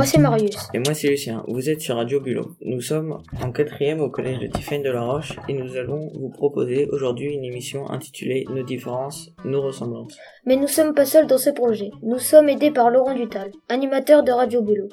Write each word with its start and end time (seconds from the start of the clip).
Moi 0.00 0.06
c'est 0.06 0.16
Marius. 0.16 0.56
Et 0.72 0.78
moi 0.78 0.94
c'est 0.94 1.08
Lucien, 1.08 1.44
vous 1.46 1.68
êtes 1.68 1.82
sur 1.82 1.96
Radio 1.96 2.20
Bulot. 2.22 2.52
Nous 2.62 2.80
sommes 2.80 3.22
en 3.42 3.52
quatrième 3.52 4.00
au 4.00 4.08
collège 4.08 4.38
de 4.38 4.46
Tiffaine 4.46 4.82
de 4.82 4.88
la 4.88 5.02
Roche 5.02 5.36
et 5.46 5.52
nous 5.52 5.76
allons 5.76 6.10
vous 6.18 6.30
proposer 6.30 6.88
aujourd'hui 6.90 7.34
une 7.34 7.44
émission 7.44 7.90
intitulée 7.90 8.46
Nos 8.48 8.62
différences, 8.62 9.28
nos 9.44 9.60
ressemblances. 9.60 10.16
Mais 10.46 10.56
nous 10.56 10.68
sommes 10.68 10.94
pas 10.94 11.04
seuls 11.04 11.26
dans 11.26 11.36
ce 11.36 11.50
projet. 11.50 11.90
Nous 12.02 12.18
sommes 12.18 12.48
aidés 12.48 12.70
par 12.70 12.88
Laurent 12.88 13.12
Dutal, 13.12 13.50
animateur 13.68 14.22
de 14.22 14.32
Radio 14.32 14.62
Bulot, 14.62 14.88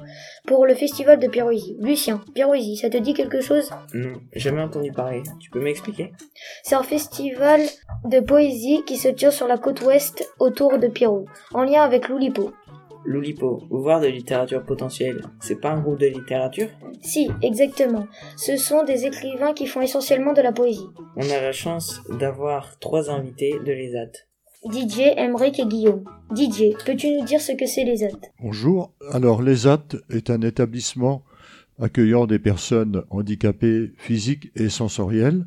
pour 0.45 0.65
le 0.65 0.75
festival 0.75 1.19
de 1.19 1.27
Pirouésie. 1.29 1.77
Lucien, 1.79 2.19
Pirouésie, 2.35 2.75
ça 2.75 2.89
te 2.89 2.97
dit 2.97 3.13
quelque 3.13 3.39
chose? 3.39 3.69
Non, 3.93 4.19
jamais 4.35 4.61
entendu 4.61 4.91
parler. 4.91 5.23
Tu 5.39 5.49
peux 5.51 5.61
m'expliquer? 5.61 6.11
C'est 6.63 6.75
un 6.75 6.83
festival 6.83 7.61
de 8.03 8.19
poésie 8.19 8.83
qui 8.85 8.97
se 8.97 9.07
tient 9.07 9.31
sur 9.31 9.47
la 9.47 9.57
côte 9.57 9.83
ouest 9.83 10.29
autour 10.39 10.77
de 10.77 10.87
Pirou, 10.87 11.27
en 11.53 11.63
lien 11.63 11.81
avec 11.81 12.09
l'Oulipo. 12.09 12.51
Loulipo, 13.07 13.63
voir 13.69 14.01
de 14.01 14.07
littérature 14.07 14.65
potentielle, 14.65 15.21
c'est 15.39 15.61
pas 15.61 15.71
un 15.71 15.79
groupe 15.79 15.97
de 15.97 16.07
littérature? 16.07 16.67
Si, 17.01 17.29
exactement. 17.41 18.05
Ce 18.35 18.57
sont 18.57 18.83
des 18.83 19.05
écrivains 19.05 19.53
qui 19.53 19.65
font 19.65 19.79
essentiellement 19.79 20.33
de 20.33 20.41
la 20.41 20.51
poésie. 20.51 20.89
On 21.15 21.21
a 21.21 21.41
la 21.41 21.53
chance 21.53 22.01
d'avoir 22.19 22.77
trois 22.79 23.09
invités 23.09 23.55
de 23.65 23.71
l'ESAT. 23.71 24.11
Didier, 24.65 25.17
Emeric 25.17 25.57
et 25.57 25.65
Guillaume. 25.65 26.03
Didier, 26.31 26.75
peux-tu 26.85 27.11
nous 27.11 27.23
dire 27.23 27.39
ce 27.39 27.53
que 27.53 27.65
c'est 27.65 27.85
l'ESAT? 27.85 28.19
Bonjour. 28.41 28.91
Alors, 29.13 29.41
l'ESAT 29.41 29.85
est 30.09 30.29
un 30.29 30.41
établissement 30.41 31.23
accueillant 31.79 32.27
des 32.27 32.39
personnes 32.39 33.03
handicapées 33.09 33.93
physiques 33.95 34.51
et 34.57 34.67
sensorielles 34.67 35.45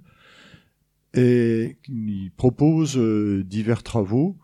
et 1.13 1.77
qui 1.83 2.33
propose 2.39 2.97
euh, 2.97 3.45
divers 3.45 3.83
travaux 3.83 4.37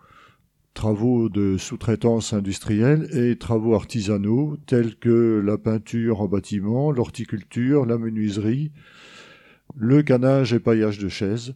travaux 0.77 1.31
de 1.31 1.57
sous-traitance 1.57 2.35
industrielle 2.35 3.09
et 3.13 3.37
travaux 3.37 3.75
artisanaux 3.75 4.59
tels 4.67 4.95
que 4.97 5.43
la 5.45 5.57
peinture 5.57 6.21
en 6.21 6.29
bâtiment, 6.29 6.93
l'horticulture, 6.93 7.87
la 7.87 7.97
menuiserie, 7.97 8.71
le 9.75 10.03
canage 10.03 10.53
et 10.53 10.61
paillage 10.61 10.99
de 10.99 11.09
chaises. 11.09 11.55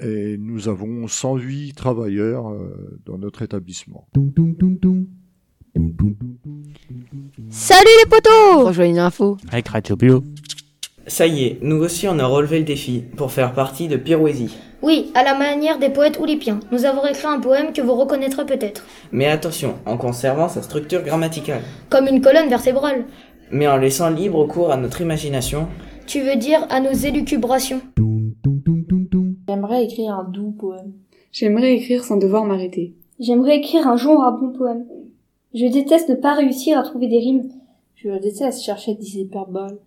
Et 0.00 0.38
nous 0.38 0.68
avons 0.68 1.08
108 1.08 1.74
travailleurs 1.74 2.48
euh, 2.50 3.00
dans 3.04 3.18
notre 3.18 3.42
établissement. 3.42 4.06
Salut 7.50 7.90
les 8.04 8.08
potos 8.08 8.66
Rejoignez 8.66 8.96
l'info 8.96 9.36
avec 9.50 9.68
Radio 9.68 9.96
Bio. 9.96 10.22
Ça 11.08 11.26
y 11.26 11.44
est, 11.44 11.58
nous 11.62 11.76
aussi 11.76 12.08
on 12.08 12.18
a 12.18 12.26
relevé 12.26 12.58
le 12.58 12.64
défi 12.64 13.04
pour 13.16 13.30
faire 13.30 13.52
partie 13.52 13.86
de 13.86 13.96
Pirouésie. 13.96 14.56
Oui, 14.82 15.12
à 15.14 15.22
la 15.22 15.38
manière 15.38 15.78
des 15.78 15.88
poètes 15.88 16.18
oulipiens. 16.18 16.58
Nous 16.72 16.84
avons 16.84 17.06
écrit 17.06 17.28
un 17.28 17.38
poème 17.38 17.72
que 17.72 17.80
vous 17.80 17.94
reconnaîtrez 17.94 18.44
peut-être. 18.44 18.84
Mais 19.12 19.26
attention, 19.26 19.74
en 19.86 19.96
conservant 19.96 20.48
sa 20.48 20.62
structure 20.62 21.02
grammaticale. 21.02 21.62
Comme 21.90 22.08
une 22.08 22.20
colonne 22.20 22.48
vertébrale. 22.48 23.04
Mais 23.52 23.68
en 23.68 23.76
laissant 23.76 24.10
libre 24.10 24.44
cours 24.46 24.72
à 24.72 24.76
notre 24.76 25.00
imagination. 25.00 25.68
Tu 26.08 26.22
veux 26.22 26.34
dire 26.34 26.66
à 26.70 26.80
nos 26.80 26.92
élucubrations. 26.92 27.80
J'aimerais 29.48 29.84
écrire 29.84 30.12
un 30.12 30.24
doux 30.24 30.50
poème. 30.58 30.92
J'aimerais 31.30 31.74
écrire 31.74 32.02
sans 32.02 32.16
devoir 32.16 32.44
m'arrêter. 32.44 32.94
J'aimerais 33.20 33.58
écrire 33.58 33.86
un 33.86 33.96
jour 33.96 34.24
un 34.24 34.32
bon 34.32 34.50
poème. 34.50 34.86
Je 35.54 35.66
déteste 35.66 36.08
ne 36.08 36.16
pas 36.16 36.34
réussir 36.34 36.78
à 36.78 36.82
trouver 36.82 37.06
des 37.06 37.18
rimes. 37.18 37.48
Je 37.94 38.10
déteste 38.20 38.62
chercher 38.62 38.94
des 38.94 39.18
hyperboles. 39.18 39.78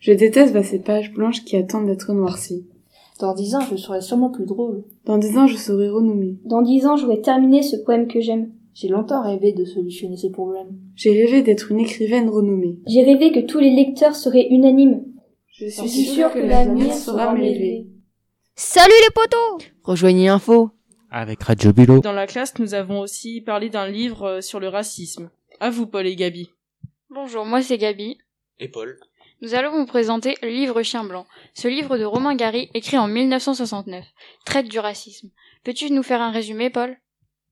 Je 0.00 0.12
déteste 0.12 0.60
ces 0.62 0.80
pages 0.80 1.12
blanches 1.12 1.44
qui 1.44 1.56
attendent 1.56 1.86
d'être 1.86 2.12
noircies. 2.12 2.66
Dans 3.20 3.34
dix 3.34 3.54
ans, 3.54 3.60
je 3.60 3.76
serai 3.76 4.00
sûrement 4.00 4.30
plus 4.30 4.46
drôle. 4.46 4.84
Dans 5.04 5.18
dix 5.18 5.36
ans, 5.38 5.46
je 5.46 5.56
serai 5.56 5.88
renommé. 5.88 6.38
Dans 6.44 6.62
dix 6.62 6.86
ans, 6.86 6.96
j'aurai 6.96 7.20
terminé 7.20 7.62
ce 7.62 7.76
poème 7.76 8.08
que 8.08 8.20
j'aime. 8.20 8.52
J'ai 8.74 8.88
longtemps 8.88 9.22
rêvé 9.22 9.52
de 9.52 9.64
solutionner 9.64 10.16
ce 10.16 10.28
problème. 10.28 10.78
J'ai 10.96 11.10
rêvé 11.10 11.42
d'être 11.42 11.70
une 11.70 11.80
écrivaine 11.80 12.28
renommée. 12.30 12.78
J'ai 12.86 13.02
rêvé 13.02 13.30
que 13.30 13.40
tous 13.40 13.58
les 13.58 13.70
lecteurs 13.70 14.16
seraient 14.16 14.48
unanimes. 14.48 15.04
Je 15.48 15.66
suis 15.66 15.88
sûre 15.88 16.32
que, 16.32 16.40
que 16.40 16.46
l'avenir 16.46 16.92
sera 16.92 17.34
m'élever. 17.34 17.86
Salut 18.56 18.92
les 19.06 19.12
potos 19.14 19.68
Rejoignez 19.82 20.28
Info 20.28 20.70
avec 21.10 21.42
Radio 21.42 21.72
Bulot. 21.74 22.00
Dans 22.00 22.12
la 22.12 22.26
classe, 22.26 22.58
nous 22.58 22.72
avons 22.72 23.00
aussi 23.00 23.42
parlé 23.42 23.68
d'un 23.68 23.86
livre 23.86 24.24
euh, 24.24 24.40
sur 24.40 24.60
le 24.60 24.68
racisme. 24.68 25.30
À 25.60 25.68
vous, 25.68 25.86
Paul 25.86 26.06
et 26.06 26.16
Gabi. 26.16 26.48
Bonjour, 27.10 27.44
moi 27.44 27.60
c'est 27.60 27.76
Gabi. 27.76 28.16
Et 28.58 28.68
Paul. 28.68 28.98
Nous 29.42 29.54
allons 29.54 29.72
vous 29.72 29.86
présenter 29.86 30.36
le 30.40 30.50
livre 30.50 30.84
Chien 30.84 31.02
Blanc. 31.02 31.26
Ce 31.52 31.66
livre 31.66 31.98
de 31.98 32.04
Romain 32.04 32.36
Gary, 32.36 32.70
écrit 32.74 32.96
en 32.96 33.08
1969, 33.08 34.04
traite 34.44 34.68
du 34.68 34.78
racisme. 34.78 35.30
Peux-tu 35.64 35.90
nous 35.90 36.04
faire 36.04 36.20
un 36.20 36.30
résumé, 36.30 36.70
Paul? 36.70 36.96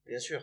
Bien 0.07 0.21
sûr. 0.21 0.41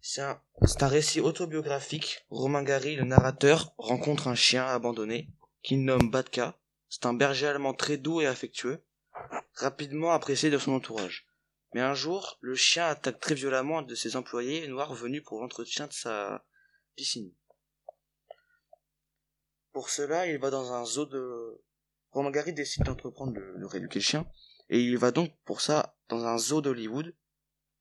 C'est 0.00 0.22
un, 0.22 0.40
récit 0.80 1.20
autobiographique. 1.20 2.24
Romain 2.30 2.62
Gary, 2.62 2.96
le 2.96 3.04
narrateur, 3.04 3.74
rencontre 3.76 4.28
un 4.28 4.34
chien 4.34 4.64
abandonné, 4.64 5.28
qu'il 5.62 5.84
nomme 5.84 6.10
Batka. 6.10 6.58
C'est 6.88 7.04
un 7.04 7.12
berger 7.12 7.48
allemand 7.48 7.74
très 7.74 7.98
doux 7.98 8.22
et 8.22 8.26
affectueux, 8.26 8.82
rapidement 9.56 10.12
apprécié 10.12 10.48
de 10.48 10.56
son 10.56 10.72
entourage. 10.72 11.26
Mais 11.74 11.82
un 11.82 11.92
jour, 11.92 12.38
le 12.40 12.54
chien 12.54 12.86
attaque 12.86 13.20
très 13.20 13.34
violemment 13.34 13.80
un 13.80 13.82
de 13.82 13.94
ses 13.94 14.16
employés 14.16 14.66
noirs 14.68 14.94
venus 14.94 15.22
pour 15.22 15.42
l'entretien 15.42 15.86
de 15.86 15.92
sa 15.92 16.46
piscine. 16.96 17.30
Pour 19.78 19.90
cela, 19.90 20.26
il 20.26 20.38
va 20.38 20.50
dans 20.50 20.72
un 20.72 20.84
zoo 20.84 21.06
de... 21.06 21.62
Romain 22.10 22.32
Gary 22.32 22.52
décide 22.52 22.82
d'entreprendre 22.82 23.34
de, 23.34 23.64
rééduquer 23.64 24.00
le 24.00 24.04
chien, 24.04 24.26
et 24.70 24.80
il 24.80 24.98
va 24.98 25.12
donc 25.12 25.30
pour 25.44 25.60
ça 25.60 25.94
dans 26.08 26.24
un 26.24 26.36
zoo 26.36 26.60
d'Hollywood, 26.60 27.14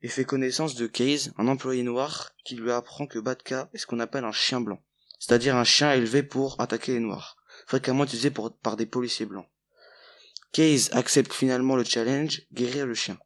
et 0.03 0.07
fait 0.07 0.23
connaissance 0.23 0.75
de 0.75 0.85
Case, 0.85 1.33
un 1.39 1.47
employé 1.47 1.81
noir, 1.81 2.35
qui 2.45 2.53
lui 2.53 2.71
apprend 2.71 3.07
que 3.07 3.17
Batka 3.17 3.71
est 3.73 3.79
ce 3.79 3.87
qu'on 3.87 3.99
appelle 3.99 4.25
un 4.25 4.31
chien 4.31 4.61
blanc, 4.61 4.79
c'est-à-dire 5.17 5.55
un 5.55 5.63
chien 5.63 5.91
élevé 5.91 6.21
pour 6.21 6.61
attaquer 6.61 6.93
les 6.93 6.99
noirs, 6.99 7.35
fréquemment 7.65 8.03
utilisé 8.03 8.29
par 8.29 8.77
des 8.77 8.85
policiers 8.85 9.25
blancs. 9.25 9.49
Case 10.51 10.91
accepte 10.91 11.33
finalement 11.33 11.75
le 11.75 11.83
challenge, 11.83 12.43
guérir 12.53 12.85
le 12.85 12.93
chien. 12.93 13.17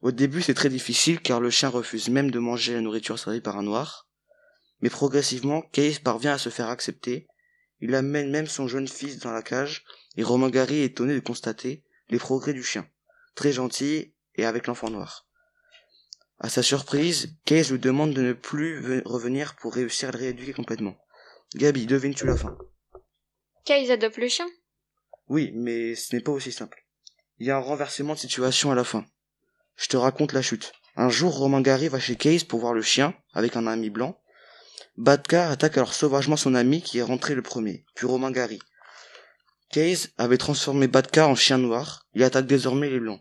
Au 0.00 0.12
début 0.12 0.42
c'est 0.42 0.54
très 0.54 0.68
difficile 0.68 1.20
car 1.20 1.40
le 1.40 1.50
chien 1.50 1.70
refuse 1.70 2.08
même 2.08 2.30
de 2.30 2.38
manger 2.38 2.74
la 2.74 2.82
nourriture 2.82 3.18
servie 3.18 3.40
par 3.40 3.58
un 3.58 3.64
noir, 3.64 4.06
mais 4.80 4.90
progressivement 4.90 5.62
Case 5.72 5.98
parvient 5.98 6.34
à 6.34 6.38
se 6.38 6.50
faire 6.50 6.68
accepter 6.68 7.26
il 7.84 7.94
amène 7.94 8.30
même 8.30 8.46
son 8.46 8.66
jeune 8.66 8.88
fils 8.88 9.18
dans 9.18 9.30
la 9.30 9.42
cage, 9.42 9.84
et 10.16 10.22
Romain 10.22 10.48
Gary 10.48 10.80
est 10.80 10.86
étonné 10.86 11.12
de 11.12 11.20
constater 11.20 11.84
les 12.08 12.18
progrès 12.18 12.54
du 12.54 12.62
chien, 12.62 12.88
très 13.34 13.52
gentil 13.52 14.14
et 14.36 14.46
avec 14.46 14.66
l'enfant 14.66 14.88
noir. 14.88 15.28
À 16.38 16.48
sa 16.48 16.62
surprise, 16.62 17.36
Case 17.44 17.70
lui 17.70 17.78
demande 17.78 18.14
de 18.14 18.22
ne 18.22 18.32
plus 18.32 19.02
revenir 19.04 19.54
pour 19.56 19.74
réussir 19.74 20.08
à 20.08 20.12
le 20.12 20.18
rééduquer 20.18 20.54
complètement. 20.54 20.96
Gabi, 21.56 21.84
devines-tu 21.84 22.24
la 22.24 22.38
fin? 22.38 22.56
Case 23.66 23.90
adopte 23.90 24.16
le 24.16 24.28
chien 24.28 24.48
Oui, 25.28 25.52
mais 25.54 25.94
ce 25.94 26.16
n'est 26.16 26.22
pas 26.22 26.32
aussi 26.32 26.52
simple. 26.52 26.86
Il 27.36 27.46
y 27.46 27.50
a 27.50 27.58
un 27.58 27.60
renversement 27.60 28.14
de 28.14 28.18
situation 28.18 28.70
à 28.70 28.74
la 28.74 28.84
fin. 28.84 29.04
Je 29.76 29.88
te 29.88 29.98
raconte 29.98 30.32
la 30.32 30.40
chute. 30.40 30.72
Un 30.96 31.10
jour, 31.10 31.36
Romain 31.36 31.60
Gary 31.60 31.88
va 31.88 32.00
chez 32.00 32.16
Case 32.16 32.44
pour 32.44 32.60
voir 32.60 32.72
le 32.72 32.80
chien, 32.80 33.14
avec 33.34 33.56
un 33.56 33.66
ami 33.66 33.90
blanc, 33.90 34.18
Badka 34.96 35.50
attaque 35.50 35.76
alors 35.76 35.92
sauvagement 35.92 36.36
son 36.36 36.54
ami 36.54 36.80
qui 36.80 36.98
est 36.98 37.02
rentré 37.02 37.34
le 37.34 37.42
premier, 37.42 37.84
puis 37.96 38.06
Romain 38.06 38.30
Gary. 38.30 38.60
Case 39.70 40.12
avait 40.18 40.38
transformé 40.38 40.86
Badka 40.86 41.26
en 41.26 41.34
chien 41.34 41.58
noir, 41.58 42.06
il 42.14 42.22
attaque 42.22 42.46
désormais 42.46 42.88
les 42.88 43.00
blancs. 43.00 43.20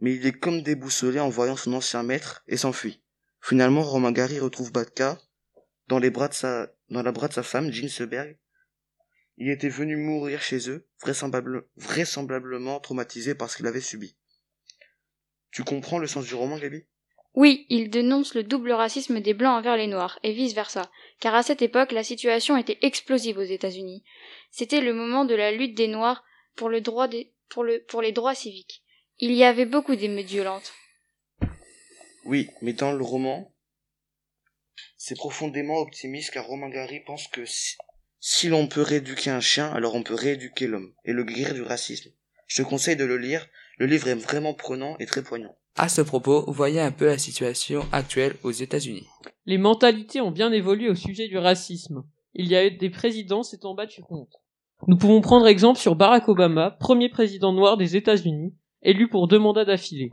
Mais 0.00 0.16
il 0.16 0.26
est 0.26 0.32
comme 0.32 0.62
déboussolé 0.62 1.20
en 1.20 1.28
voyant 1.28 1.54
son 1.54 1.74
ancien 1.74 2.02
maître 2.02 2.42
et 2.48 2.56
s'enfuit. 2.56 3.00
Finalement, 3.40 3.82
Romain 3.82 4.10
Gary 4.10 4.40
retrouve 4.40 4.72
Badka 4.72 5.20
dans 5.86 6.00
les 6.00 6.10
bras 6.10 6.26
de 6.26 6.34
sa, 6.34 6.72
dans 6.90 7.02
la 7.02 7.12
bras 7.12 7.28
de 7.28 7.34
sa 7.34 7.44
femme, 7.44 7.70
Jean 7.70 7.88
Seberg. 7.88 8.36
Il 9.36 9.50
était 9.50 9.68
venu 9.68 9.96
mourir 9.96 10.42
chez 10.42 10.68
eux, 10.70 10.88
vraisemblablement 11.78 12.80
traumatisé 12.80 13.36
par 13.36 13.48
ce 13.48 13.58
qu'il 13.58 13.68
avait 13.68 13.80
subi. 13.80 14.16
Tu 15.52 15.62
comprends 15.62 15.98
le 15.98 16.08
sens 16.08 16.24
du 16.24 16.34
roman, 16.34 16.58
Gabi? 16.58 16.84
Oui, 17.34 17.66
il 17.68 17.90
dénonce 17.90 18.34
le 18.34 18.44
double 18.44 18.72
racisme 18.72 19.20
des 19.20 19.34
Blancs 19.34 19.58
envers 19.58 19.76
les 19.76 19.88
Noirs, 19.88 20.20
et 20.22 20.32
vice-versa, 20.32 20.90
car 21.18 21.34
à 21.34 21.42
cette 21.42 21.62
époque 21.62 21.90
la 21.90 22.04
situation 22.04 22.56
était 22.56 22.78
explosive 22.82 23.38
aux 23.38 23.42
États-Unis. 23.42 24.04
C'était 24.50 24.80
le 24.80 24.94
moment 24.94 25.24
de 25.24 25.34
la 25.34 25.50
lutte 25.50 25.76
des 25.76 25.88
Noirs 25.88 26.22
pour, 26.54 26.68
le 26.68 26.80
droit 26.80 27.08
des... 27.08 27.32
pour, 27.48 27.64
le... 27.64 27.82
pour 27.88 28.02
les 28.02 28.12
droits 28.12 28.36
civiques. 28.36 28.84
Il 29.18 29.32
y 29.32 29.42
avait 29.42 29.66
beaucoup 29.66 29.96
d'émeutes 29.96 30.26
violentes. 30.26 30.72
Oui, 32.24 32.50
mais 32.62 32.72
dans 32.72 32.92
le 32.92 33.02
roman, 33.02 33.52
c'est 34.96 35.16
profondément 35.16 35.78
optimiste 35.78 36.30
car 36.30 36.46
Romain 36.46 36.70
Gary 36.70 37.00
pense 37.00 37.26
que 37.28 37.44
si, 37.44 37.76
si 38.20 38.48
l'on 38.48 38.68
peut 38.68 38.80
rééduquer 38.80 39.30
un 39.30 39.40
chien, 39.40 39.72
alors 39.72 39.96
on 39.96 40.04
peut 40.04 40.14
rééduquer 40.14 40.68
l'homme 40.68 40.94
et 41.04 41.12
le 41.12 41.24
guérir 41.24 41.52
du 41.52 41.62
racisme. 41.62 42.10
Je 42.46 42.62
te 42.62 42.68
conseille 42.68 42.96
de 42.96 43.04
le 43.04 43.18
lire, 43.18 43.48
le 43.76 43.86
livre 43.86 44.08
est 44.08 44.14
vraiment 44.14 44.54
prenant 44.54 44.96
et 44.98 45.06
très 45.06 45.22
poignant. 45.22 45.56
À 45.76 45.88
ce 45.88 46.02
propos, 46.02 46.44
voyez 46.52 46.80
un 46.80 46.92
peu 46.92 47.06
la 47.06 47.18
situation 47.18 47.84
actuelle 47.90 48.36
aux 48.44 48.52
États-Unis. 48.52 49.08
Les 49.44 49.58
mentalités 49.58 50.20
ont 50.20 50.30
bien 50.30 50.52
évolué 50.52 50.88
au 50.88 50.94
sujet 50.94 51.26
du 51.26 51.36
racisme. 51.36 52.04
Il 52.34 52.46
y 52.46 52.54
a 52.54 52.64
eu 52.64 52.70
des 52.70 52.90
présidents 52.90 53.42
s'étant 53.42 53.74
battus 53.74 54.04
contre. 54.04 54.38
Nous 54.86 54.96
pouvons 54.96 55.20
prendre 55.20 55.48
exemple 55.48 55.80
sur 55.80 55.96
Barack 55.96 56.28
Obama, 56.28 56.70
premier 56.70 57.08
président 57.08 57.52
noir 57.52 57.76
des 57.76 57.96
États-Unis, 57.96 58.54
élu 58.82 59.08
pour 59.08 59.26
deux 59.26 59.38
mandats 59.38 59.64
d'affilée. 59.64 60.10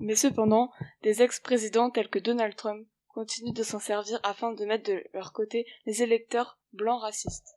Mais 0.00 0.14
cependant, 0.14 0.70
des 1.02 1.22
ex-présidents 1.22 1.90
tels 1.90 2.08
que 2.08 2.18
Donald 2.18 2.56
Trump 2.56 2.86
continuent 3.08 3.52
de 3.52 3.62
s'en 3.62 3.78
servir 3.78 4.18
afin 4.22 4.52
de 4.52 4.64
mettre 4.64 4.90
de 4.90 5.02
leur 5.12 5.32
côté 5.32 5.66
les 5.84 6.02
électeurs 6.02 6.58
blancs 6.72 7.02
racistes. 7.02 7.56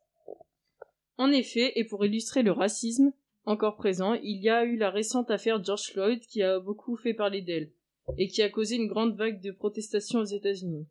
En 1.17 1.31
effet, 1.31 1.71
et 1.75 1.85
pour 1.85 2.05
illustrer 2.05 2.43
le 2.43 2.51
racisme 2.51 3.13
encore 3.45 3.75
présent, 3.75 4.13
il 4.13 4.41
y 4.41 4.49
a 4.49 4.63
eu 4.63 4.77
la 4.77 4.89
récente 4.89 5.31
affaire 5.31 5.63
George 5.63 5.91
Floyd 5.91 6.19
qui 6.21 6.43
a 6.43 6.59
beaucoup 6.59 6.97
fait 6.97 7.13
parler 7.13 7.41
d'elle, 7.41 7.71
et 8.17 8.27
qui 8.27 8.41
a 8.41 8.49
causé 8.49 8.75
une 8.75 8.87
grande 8.87 9.17
vague 9.17 9.41
de 9.41 9.51
protestations 9.51 10.19
aux 10.19 10.25
États-Unis. 10.25 10.87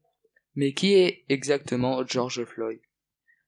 Mais 0.54 0.72
qui 0.72 0.94
est 0.94 1.24
exactement 1.28 2.04
George 2.06 2.44
Floyd? 2.44 2.80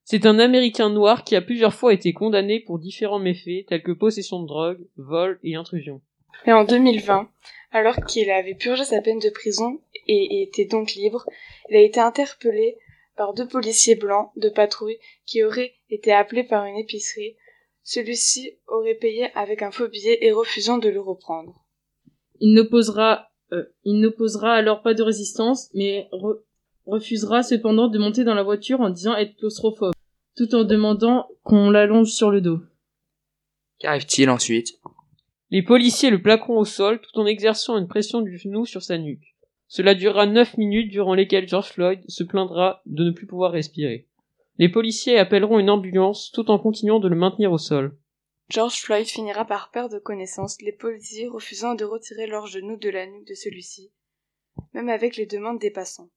C'est 0.03 0.25
un 0.25 0.39
Américain 0.39 0.89
noir 0.89 1.23
qui 1.23 1.35
a 1.35 1.41
plusieurs 1.41 1.73
fois 1.73 1.93
été 1.93 2.13
condamné 2.13 2.59
pour 2.59 2.79
différents 2.79 3.19
méfaits 3.19 3.65
tels 3.67 3.83
que 3.83 3.91
possession 3.91 4.41
de 4.41 4.47
drogue, 4.47 4.87
vol 4.97 5.39
et 5.43 5.55
intrusion. 5.55 6.01
Et 6.45 6.53
en 6.53 6.63
2020, 6.63 7.29
alors 7.71 7.95
qu'il 8.05 8.29
avait 8.31 8.55
purgé 8.55 8.83
sa 8.83 9.01
peine 9.01 9.19
de 9.19 9.29
prison 9.29 9.79
et 10.07 10.41
était 10.41 10.65
donc 10.65 10.93
libre, 10.93 11.25
il 11.69 11.75
a 11.75 11.81
été 11.81 11.99
interpellé 11.99 12.77
par 13.15 13.33
deux 13.33 13.47
policiers 13.47 13.95
blancs 13.95 14.31
de 14.35 14.49
patrouille 14.49 14.97
qui 15.25 15.43
auraient 15.43 15.75
été 15.89 16.11
appelés 16.11 16.43
par 16.43 16.65
une 16.65 16.77
épicerie. 16.77 17.35
Celui-ci 17.83 18.59
aurait 18.67 18.95
payé 18.95 19.27
avec 19.35 19.61
un 19.61 19.71
faux 19.71 19.87
billet 19.87 20.19
et 20.21 20.31
refusant 20.31 20.77
de 20.77 20.89
le 20.89 21.01
reprendre. 21.01 21.65
Il 22.39 22.53
n'opposera 22.53 23.31
euh, 23.53 23.65
il 23.83 23.99
n'opposera 23.99 24.53
alors 24.53 24.81
pas 24.81 24.93
de 24.93 25.03
résistance, 25.03 25.69
mais 25.73 26.09
refusera 26.85 27.43
cependant 27.43 27.87
de 27.87 27.99
monter 27.99 28.23
dans 28.23 28.33
la 28.33 28.43
voiture 28.43 28.81
en 28.81 28.89
disant 28.89 29.15
être 29.15 29.35
claustrophobe, 29.35 29.93
tout 30.35 30.55
en 30.55 30.63
demandant 30.63 31.27
qu'on 31.43 31.69
l'allonge 31.69 32.11
sur 32.11 32.31
le 32.31 32.41
dos. 32.41 32.59
Qu'arrive-t-il 33.79 34.29
ensuite? 34.29 34.79
Les 35.49 35.63
policiers 35.63 36.11
le 36.11 36.21
plaqueront 36.21 36.59
au 36.59 36.65
sol 36.65 37.01
tout 37.01 37.19
en 37.19 37.25
exerçant 37.25 37.77
une 37.77 37.87
pression 37.87 38.21
du 38.21 38.37
genou 38.37 38.65
sur 38.65 38.83
sa 38.83 38.97
nuque. 38.97 39.35
Cela 39.67 39.95
durera 39.95 40.25
neuf 40.25 40.57
minutes 40.57 40.91
durant 40.91 41.13
lesquelles 41.13 41.47
George 41.47 41.71
Floyd 41.71 42.01
se 42.07 42.23
plaindra 42.23 42.81
de 42.85 43.05
ne 43.05 43.11
plus 43.11 43.25
pouvoir 43.25 43.51
respirer. 43.51 44.07
Les 44.61 44.69
policiers 44.69 45.17
appelleront 45.17 45.57
une 45.57 45.71
ambulance 45.71 46.29
tout 46.31 46.51
en 46.51 46.59
continuant 46.59 46.99
de 46.99 47.07
le 47.07 47.15
maintenir 47.15 47.51
au 47.51 47.57
sol. 47.57 47.97
George 48.47 48.79
Floyd 48.79 49.07
finira 49.07 49.43
par 49.43 49.71
perdre 49.71 49.97
connaissance, 49.97 50.61
les 50.61 50.71
policiers 50.71 51.25
refusant 51.25 51.73
de 51.73 51.83
retirer 51.83 52.27
leurs 52.27 52.45
genoux 52.45 52.77
de 52.77 52.89
la 52.91 53.07
nuque 53.07 53.27
de 53.27 53.33
celui-ci, 53.33 53.91
même 54.75 54.89
avec 54.89 55.17
les 55.17 55.25
demandes 55.25 55.57
des 55.57 55.71
passants. 55.71 56.11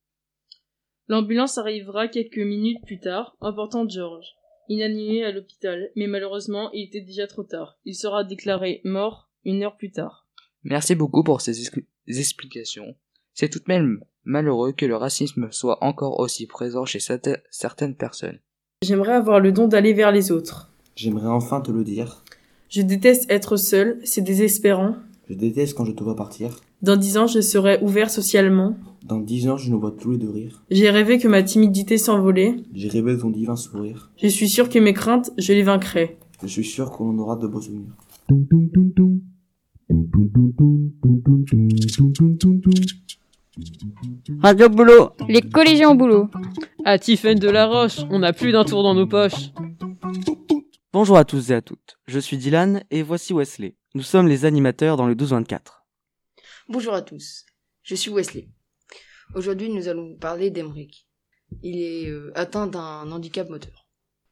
L'ambulance 1.09 1.57
arrivera 1.57 2.07
quelques 2.07 2.37
minutes 2.37 2.85
plus 2.85 3.01
tard, 3.01 3.35
emportant 3.41 3.89
George, 3.89 4.27
inanimé 4.69 5.25
à 5.25 5.33
l'hôpital, 5.33 5.91
mais 5.97 6.07
malheureusement 6.07 6.71
il 6.75 6.89
était 6.89 7.01
déjà 7.01 7.27
trop 7.27 7.45
tard. 7.45 7.79
Il 7.87 7.95
sera 7.95 8.25
déclaré 8.25 8.83
mort 8.85 9.31
une 9.45 9.63
heure 9.63 9.79
plus 9.79 9.91
tard. 9.91 10.29
Merci 10.65 10.95
beaucoup 10.95 11.25
pour 11.25 11.41
ces 11.41 11.67
explications. 12.07 12.95
C'est 13.35 13.49
tout 13.49 13.59
de 13.59 13.65
même 13.67 13.99
malheureux 14.25 14.71
que 14.71 14.87
le 14.87 14.95
racisme 14.95 15.49
soit 15.51 15.83
encore 15.83 16.21
aussi 16.21 16.47
présent 16.47 16.85
chez 16.85 17.01
certaines 17.01 17.95
personnes. 17.97 18.39
J'aimerais 18.83 19.15
avoir 19.15 19.41
le 19.41 19.51
don 19.51 19.67
d'aller 19.67 19.93
vers 19.93 20.13
les 20.13 20.31
autres. 20.31 20.71
J'aimerais 20.95 21.27
enfin 21.27 21.61
te 21.61 21.73
le 21.73 21.83
dire. 21.83 22.23
Je 22.69 22.81
déteste 22.83 23.29
être 23.29 23.57
seul, 23.57 23.99
c'est 24.05 24.21
désespérant. 24.21 24.95
Je 25.29 25.35
déteste 25.35 25.77
quand 25.77 25.85
je 25.85 25.91
te 25.91 26.05
vois 26.05 26.15
partir. 26.15 26.61
Dans 26.83 26.97
dix 26.97 27.19
ans, 27.19 27.27
je 27.27 27.41
serai 27.41 27.81
ouvert 27.83 28.09
socialement. 28.09 28.77
Dans 29.05 29.19
dix 29.19 29.49
ans, 29.49 29.57
je 29.57 29.69
nous 29.71 29.81
vois 29.81 29.91
tous 29.91 30.13
les 30.13 30.19
deux 30.19 30.31
rire. 30.31 30.63
J'ai 30.71 30.91
rêvé 30.91 31.19
que 31.19 31.27
ma 31.27 31.43
timidité 31.43 31.99
s'envolait. 31.99 32.55
J'ai 32.73 32.89
rêvé 32.89 33.17
de 33.17 33.21
ton 33.21 33.31
divin 33.31 33.57
sourire. 33.57 34.13
Je 34.23 34.29
suis 34.29 34.49
sûr 34.49 34.69
que 34.69 34.79
mes 34.79 34.95
craintes, 34.95 35.33
je 35.39 35.53
les 35.53 35.63
vaincrai. 35.65 36.19
Je 36.43 36.47
suis 36.47 36.65
sûr 36.65 36.93
qu'on 36.93 37.19
aura 37.19 37.35
de 37.35 37.49
beaux 37.49 37.61
souvenirs. 37.61 37.97
Radio 44.41 44.69
Boulot. 44.69 45.11
Les 45.29 45.41
collégiens 45.41 45.91
au 45.91 45.95
boulot. 45.95 46.29
À 46.85 46.99
Tiffaine 46.99 47.39
de 47.39 47.49
la 47.49 47.67
Roche, 47.67 48.01
on 48.11 48.23
a 48.23 48.33
plus 48.33 48.51
d'un 48.51 48.65
tour 48.65 48.83
dans 48.83 48.95
nos 48.95 49.07
poches. 49.07 49.53
Bonjour 50.93 51.17
à 51.17 51.25
tous 51.25 51.51
et 51.51 51.55
à 51.55 51.63
toutes. 51.63 51.99
Je 52.07 52.19
suis 52.19 52.37
Dylan 52.37 52.83
et 52.91 53.03
voici 53.03 53.33
Wesley. 53.33 53.77
Nous 53.95 54.03
sommes 54.03 54.27
les 54.27 54.45
animateurs 54.45 54.97
dans 54.97 55.07
le 55.07 55.13
1224. 55.13 55.85
Bonjour 56.69 56.95
à 56.95 57.03
tous. 57.03 57.45
Je 57.83 57.95
suis 57.95 58.11
Wesley. 58.11 58.49
Aujourd'hui, 59.35 59.69
nous 59.69 59.87
allons 59.87 60.09
vous 60.09 60.19
parler 60.19 60.51
d'Emeric. 60.51 61.07
Il 61.63 61.81
est 61.81 62.09
euh, 62.09 62.33
atteint 62.35 62.67
d'un 62.67 63.11
handicap 63.13 63.49
moteur. 63.49 63.87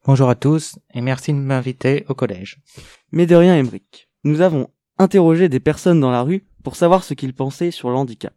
Bonjour 0.04 0.28
à 0.28 0.34
tous 0.34 0.78
et 0.94 1.00
merci 1.00 1.32
de 1.32 1.38
m'inviter 1.38 2.04
au 2.08 2.14
collège. 2.14 2.60
Mais 3.12 3.26
de 3.26 3.36
rien, 3.36 3.56
Emeric. 3.56 4.08
Nous 4.24 4.40
avons 4.40 4.69
interrogé 4.98 5.48
des 5.48 5.60
personnes 5.60 6.00
dans 6.00 6.10
la 6.10 6.22
rue 6.22 6.44
pour 6.64 6.74
savoir 6.74 7.04
ce 7.04 7.14
qu'ils 7.14 7.34
pensaient 7.34 7.70
sur 7.70 7.88
le 7.88 7.96
handicap 7.96 8.34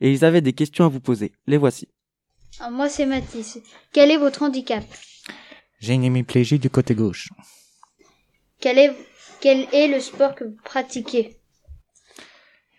et 0.00 0.10
ils 0.12 0.24
avaient 0.24 0.40
des 0.40 0.52
questions 0.52 0.84
à 0.84 0.88
vous 0.88 1.00
poser. 1.00 1.32
Les 1.46 1.56
voici. 1.56 1.88
Ah, 2.58 2.70
moi, 2.70 2.88
c'est 2.88 3.06
Mathis. 3.06 3.58
Quel 3.92 4.10
est 4.10 4.16
votre 4.16 4.42
handicap? 4.42 4.84
J'ai 5.78 5.94
une 5.94 6.04
hémiplégie 6.04 6.58
du 6.58 6.68
côté 6.68 6.94
gauche. 6.94 7.28
Quel 8.60 8.78
est, 8.78 8.94
quel 9.40 9.66
est 9.72 9.88
le 9.88 10.00
sport 10.00 10.34
que 10.34 10.44
vous 10.44 10.58
pratiquez? 10.64 11.36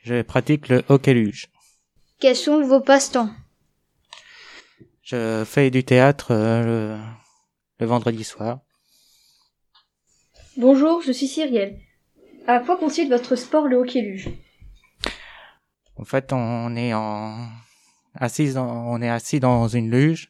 Je 0.03 0.21
pratique 0.21 0.67
le 0.67 0.83
hockey 0.89 1.13
luge. 1.13 1.47
Quels 2.19 2.35
sont 2.35 2.61
vos 2.61 2.81
passe-temps? 2.81 3.29
Je 5.01 5.43
fais 5.45 5.71
du 5.71 5.83
théâtre 5.83 6.31
euh, 6.31 6.63
le, 6.63 6.99
le 7.79 7.85
vendredi 7.85 8.23
soir. 8.23 8.59
Bonjour, 10.57 11.01
je 11.01 11.11
suis 11.11 11.27
Cyrielle. 11.27 11.79
À 12.45 12.59
quoi 12.59 12.77
consiste 12.77 13.09
votre 13.09 13.35
sport, 13.35 13.67
le 13.67 13.77
hockey 13.77 14.01
luge? 14.01 14.29
En 16.01 16.05
fait, 16.05 16.33
on 16.33 16.75
est 16.75 16.95
en 16.95 17.47
assis, 18.15 18.53
on 18.57 19.01
est 19.03 19.09
assis 19.09 19.39
dans 19.39 19.67
une 19.67 19.91
luge 19.91 20.29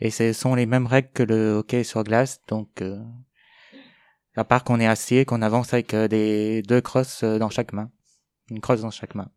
et 0.00 0.10
ce 0.10 0.34
sont 0.34 0.54
les 0.54 0.66
mêmes 0.66 0.86
règles 0.86 1.08
que 1.14 1.22
le 1.22 1.52
hockey 1.52 1.82
sur 1.82 2.04
glace. 2.04 2.42
Donc, 2.46 2.82
euh, 2.82 3.02
à 4.36 4.44
part 4.44 4.64
qu'on 4.64 4.78
est 4.80 4.86
assis 4.86 5.16
et 5.16 5.24
qu'on 5.24 5.40
avance 5.40 5.72
avec 5.72 5.94
euh, 5.94 6.08
des 6.08 6.60
deux 6.62 6.82
crosses 6.82 7.22
euh, 7.22 7.38
dans 7.38 7.48
chaque 7.48 7.72
main, 7.72 7.90
une 8.50 8.60
crosse 8.60 8.82
dans 8.82 8.90
chaque 8.90 9.14
main. 9.14 9.30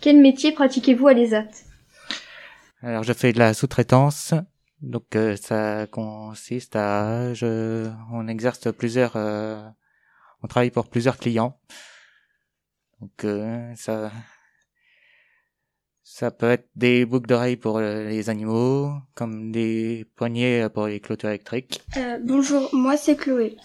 Quel 0.00 0.18
métier 0.18 0.52
pratiquez-vous 0.52 1.08
à 1.08 1.12
l'ESAT 1.12 1.50
Alors, 2.82 3.02
je 3.02 3.12
fais 3.12 3.34
de 3.34 3.38
la 3.38 3.52
sous-traitance. 3.52 4.32
Donc, 4.80 5.16
ça 5.40 5.86
consiste 5.86 6.76
à, 6.76 7.32
je, 7.32 7.90
on 8.12 8.28
exerce 8.28 8.70
plusieurs, 8.72 9.16
on 9.16 10.46
travaille 10.46 10.70
pour 10.70 10.88
plusieurs 10.88 11.16
clients. 11.16 11.58
Donc 13.04 13.24
euh, 13.24 13.70
ça, 13.76 14.10
ça 16.02 16.30
peut 16.30 16.52
être 16.52 16.70
des 16.74 17.04
boucles 17.04 17.26
d'oreilles 17.26 17.58
pour 17.58 17.76
euh, 17.76 18.08
les 18.08 18.30
animaux, 18.30 18.92
comme 19.14 19.52
des 19.52 20.06
poignées 20.16 20.66
pour 20.72 20.86
les 20.86 21.00
clôtures 21.00 21.28
électriques. 21.28 21.82
Euh, 21.98 22.18
bonjour, 22.24 22.70
moi 22.72 22.96
c'est 22.96 23.16
Chloé. 23.16 23.58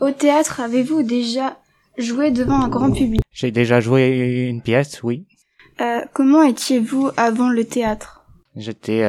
au 0.00 0.10
théâtre, 0.10 0.58
avez-vous 0.58 1.04
déjà 1.04 1.60
joué 1.96 2.32
devant 2.32 2.60
un 2.60 2.68
grand 2.68 2.90
public? 2.90 3.20
J'ai 3.30 3.52
déjà 3.52 3.78
joué 3.78 4.48
une 4.48 4.62
pièce, 4.62 5.04
oui. 5.04 5.28
comment 6.12 6.42
étiez-vous 6.42 7.10
avant 7.16 7.50
le 7.50 7.64
théâtre? 7.64 8.26
J'étais 8.56 9.08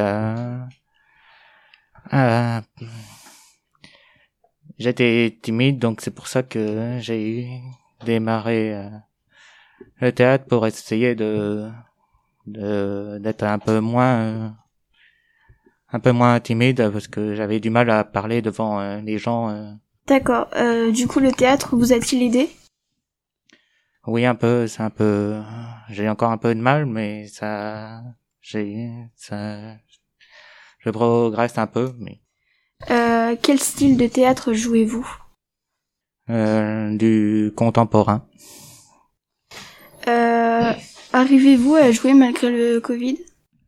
j'étais 4.77 5.39
timide, 5.41 5.79
donc 5.79 6.01
c'est 6.01 6.13
pour 6.13 6.27
ça 6.27 6.43
que 6.43 6.99
j'ai 6.99 7.59
démarré 8.05 8.91
le 10.01 10.11
théâtre 10.11 10.45
pour 10.45 10.65
essayer 10.67 11.15
de 11.15 11.69
d'être 12.45 13.43
un 13.43 13.57
peu 13.57 13.79
moins 13.79 14.53
un 15.93 15.99
peu 15.99 16.11
moins 16.11 16.39
timide 16.39 16.89
parce 16.91 17.07
que 17.07 17.35
j'avais 17.35 17.59
du 17.59 17.69
mal 17.69 17.89
à 17.89 18.03
parler 18.03 18.41
devant 18.41 18.79
euh, 18.79 18.99
les 19.01 19.19
gens. 19.19 19.49
Euh. 19.49 19.71
D'accord. 20.07 20.47
Euh, 20.55 20.91
du 20.91 21.07
coup, 21.07 21.19
le 21.19 21.31
théâtre 21.31 21.75
vous 21.77 21.93
a-t-il 21.93 22.23
aidé? 22.23 22.49
Oui, 24.07 24.25
un 24.25 24.35
peu. 24.35 24.67
C'est 24.67 24.81
un 24.81 24.89
peu. 24.89 25.39
J'ai 25.89 26.09
encore 26.09 26.31
un 26.31 26.37
peu 26.37 26.53
de 26.55 26.59
mal, 26.59 26.87
mais 26.87 27.27
ça, 27.27 28.01
j'ai, 28.41 28.89
ça, 29.15 29.75
je 30.79 30.89
progresse 30.89 31.57
un 31.57 31.67
peu, 31.67 31.93
mais. 31.99 32.19
quel 33.41 33.59
style 33.59 33.95
de 33.95 34.07
théâtre 34.07 34.51
jouez-vous? 34.51 35.07
Du 36.27 37.53
contemporain. 37.55 38.25
Euh, 40.07 40.73
arrivez-vous 41.13 41.75
à 41.75 41.91
jouer 41.91 42.13
malgré 42.13 42.49
le 42.51 42.79
Covid? 42.79 43.17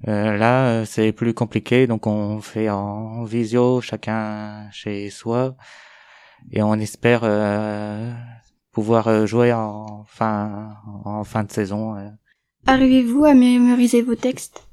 Euh, 0.08 0.38
Là, 0.38 0.68
euh, 0.68 0.86
c'est 0.86 1.12
plus 1.12 1.34
compliqué, 1.34 1.88
donc 1.88 2.08
on 2.08 2.42
fait 2.42 2.70
en 2.70 3.24
visio, 3.24 3.82
chacun 3.82 4.70
chez 4.72 5.10
soi, 5.10 5.56
et 6.51 6.62
on 6.62 6.74
espère 6.75 7.22
euh, 7.24 8.12
pouvoir 8.72 9.25
jouer 9.25 9.54
en 9.54 10.04
fin, 10.08 10.75
en 11.06 11.24
fin 11.24 11.44
de 11.44 11.51
saison. 11.51 11.96
Arrivez-vous 12.68 13.25
à 13.25 13.34
mémoriser 13.34 14.01
vos 14.01 14.15
textes? 14.15 14.68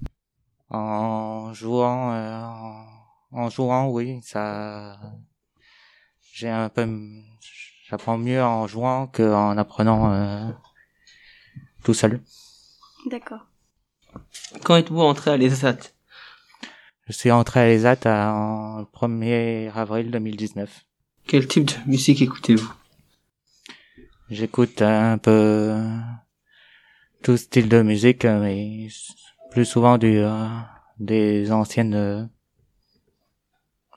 En 0.69 1.53
jouant, 1.53 2.13
en, 2.13 2.87
en, 3.31 3.51
jouant, 3.51 3.89
oui, 3.89 4.21
ça, 4.23 4.99
j'ai 6.33 6.49
un 6.49 6.69
peu, 6.69 6.89
j'apprends 7.89 8.19
mieux 8.19 8.43
en 8.43 8.67
jouant 8.67 9.07
qu'en 9.07 9.57
apprenant 9.57 10.53
tout 11.83 11.95
seul. 11.95 12.21
D'accord. 13.07 13.47
Quand 14.65 14.77
êtes-vous 14.77 15.01
entré 15.01 15.31
à 15.31 15.37
l'ESAT? 15.37 15.79
Je 17.07 17.13
suis 17.13 17.31
entré 17.31 17.61
à 17.61 17.67
l'ESAT 17.67 18.07
en 18.07 18.85
1er 18.85 19.73
avril 19.75 20.11
2019. 20.11 20.85
Quel 21.27 21.47
type 21.47 21.67
de 21.67 21.91
musique 21.91 22.23
écoutez-vous? 22.23 22.73
J'écoute 24.31 24.83
un 24.83 25.19
peu 25.19 25.77
tout 27.23 27.37
style 27.37 27.69
de 27.69 27.83
musique, 27.83 28.25
mais 28.25 28.89
plus 29.51 29.65
souvent 29.65 29.99
du, 29.99 30.19
euh, 30.19 30.49
des 30.99 31.53
anciennes, 31.53 31.95
euh, 31.95 32.25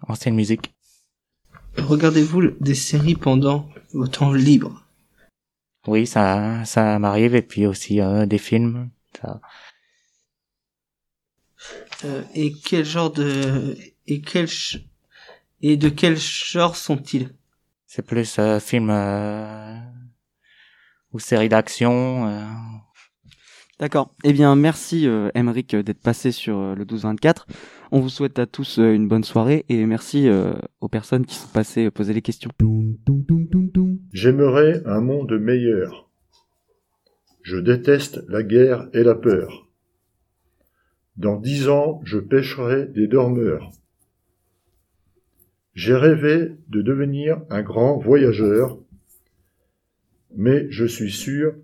anciennes 0.07 0.35
musiques. 0.35 0.73
Regardez-vous 1.77 2.51
des 2.59 2.75
séries 2.75 3.15
pendant 3.15 3.69
vos 3.93 4.07
temps 4.07 4.33
libres 4.33 4.84
Oui, 5.87 6.07
ça, 6.07 6.65
ça 6.65 6.97
m'arrive, 6.99 7.35
et 7.35 7.41
puis 7.41 7.65
aussi 7.67 8.01
euh, 8.01 8.25
des 8.25 8.37
films. 8.37 8.89
Ça. 9.21 9.39
Euh, 12.03 12.23
et 12.33 12.53
quel 12.53 12.85
genre 12.85 13.11
de 13.11 13.77
et 14.07 14.21
quel 14.21 14.47
ch- 14.47 14.83
et 15.61 15.77
de 15.77 15.89
quel 15.89 16.17
genre 16.17 16.75
sont-ils? 16.75 17.29
C'est 17.87 18.05
plus 18.05 18.37
euh, 18.39 18.59
film 18.59 18.89
euh, 18.89 19.77
ou 21.13 21.19
série 21.19 21.49
d'action. 21.49 22.27
D'accord. 23.77 24.15
Eh 24.23 24.31
bien, 24.31 24.55
merci 24.55 25.05
euh, 25.05 25.29
Emeric 25.35 25.73
euh, 25.73 25.83
d'être 25.83 25.99
passé 25.99 26.31
sur 26.31 26.57
euh, 26.57 26.75
le 26.75 26.85
12-24. 26.85 27.45
On 27.91 27.99
vous 27.99 28.07
souhaite 28.07 28.39
à 28.39 28.45
tous 28.45 28.79
euh, 28.79 28.93
une 28.93 29.09
bonne 29.09 29.25
soirée 29.25 29.65
et 29.67 29.85
merci 29.85 30.29
euh, 30.29 30.53
aux 30.79 30.87
personnes 30.87 31.25
qui 31.25 31.35
sont 31.35 31.49
passées 31.49 31.87
euh, 31.87 31.91
poser 31.91 32.13
les 32.13 32.21
questions. 32.21 32.49
J'aimerais 34.13 34.81
un 34.85 35.01
monde 35.01 35.37
meilleur. 35.37 36.09
Je 37.41 37.57
déteste 37.57 38.23
la 38.29 38.43
guerre 38.43 38.87
et 38.93 39.03
la 39.03 39.13
peur. 39.13 39.69
Dans 41.17 41.35
dix 41.35 41.67
ans, 41.67 41.99
je 42.05 42.17
pêcherai 42.17 42.85
des 42.85 43.07
dormeurs. 43.07 43.71
J'ai 45.73 45.95
rêvé 45.95 46.55
de 46.69 46.81
devenir 46.81 47.41
un 47.49 47.61
grand 47.61 47.97
voyageur, 47.97 48.79
mais 50.33 50.67
je 50.69 50.85
suis 50.85 51.11
sûr 51.11 51.55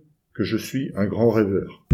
que 0.41 0.45
je 0.47 0.57
suis 0.57 0.91
un 0.95 1.05
grand 1.05 1.29
rêveur. 1.29 1.85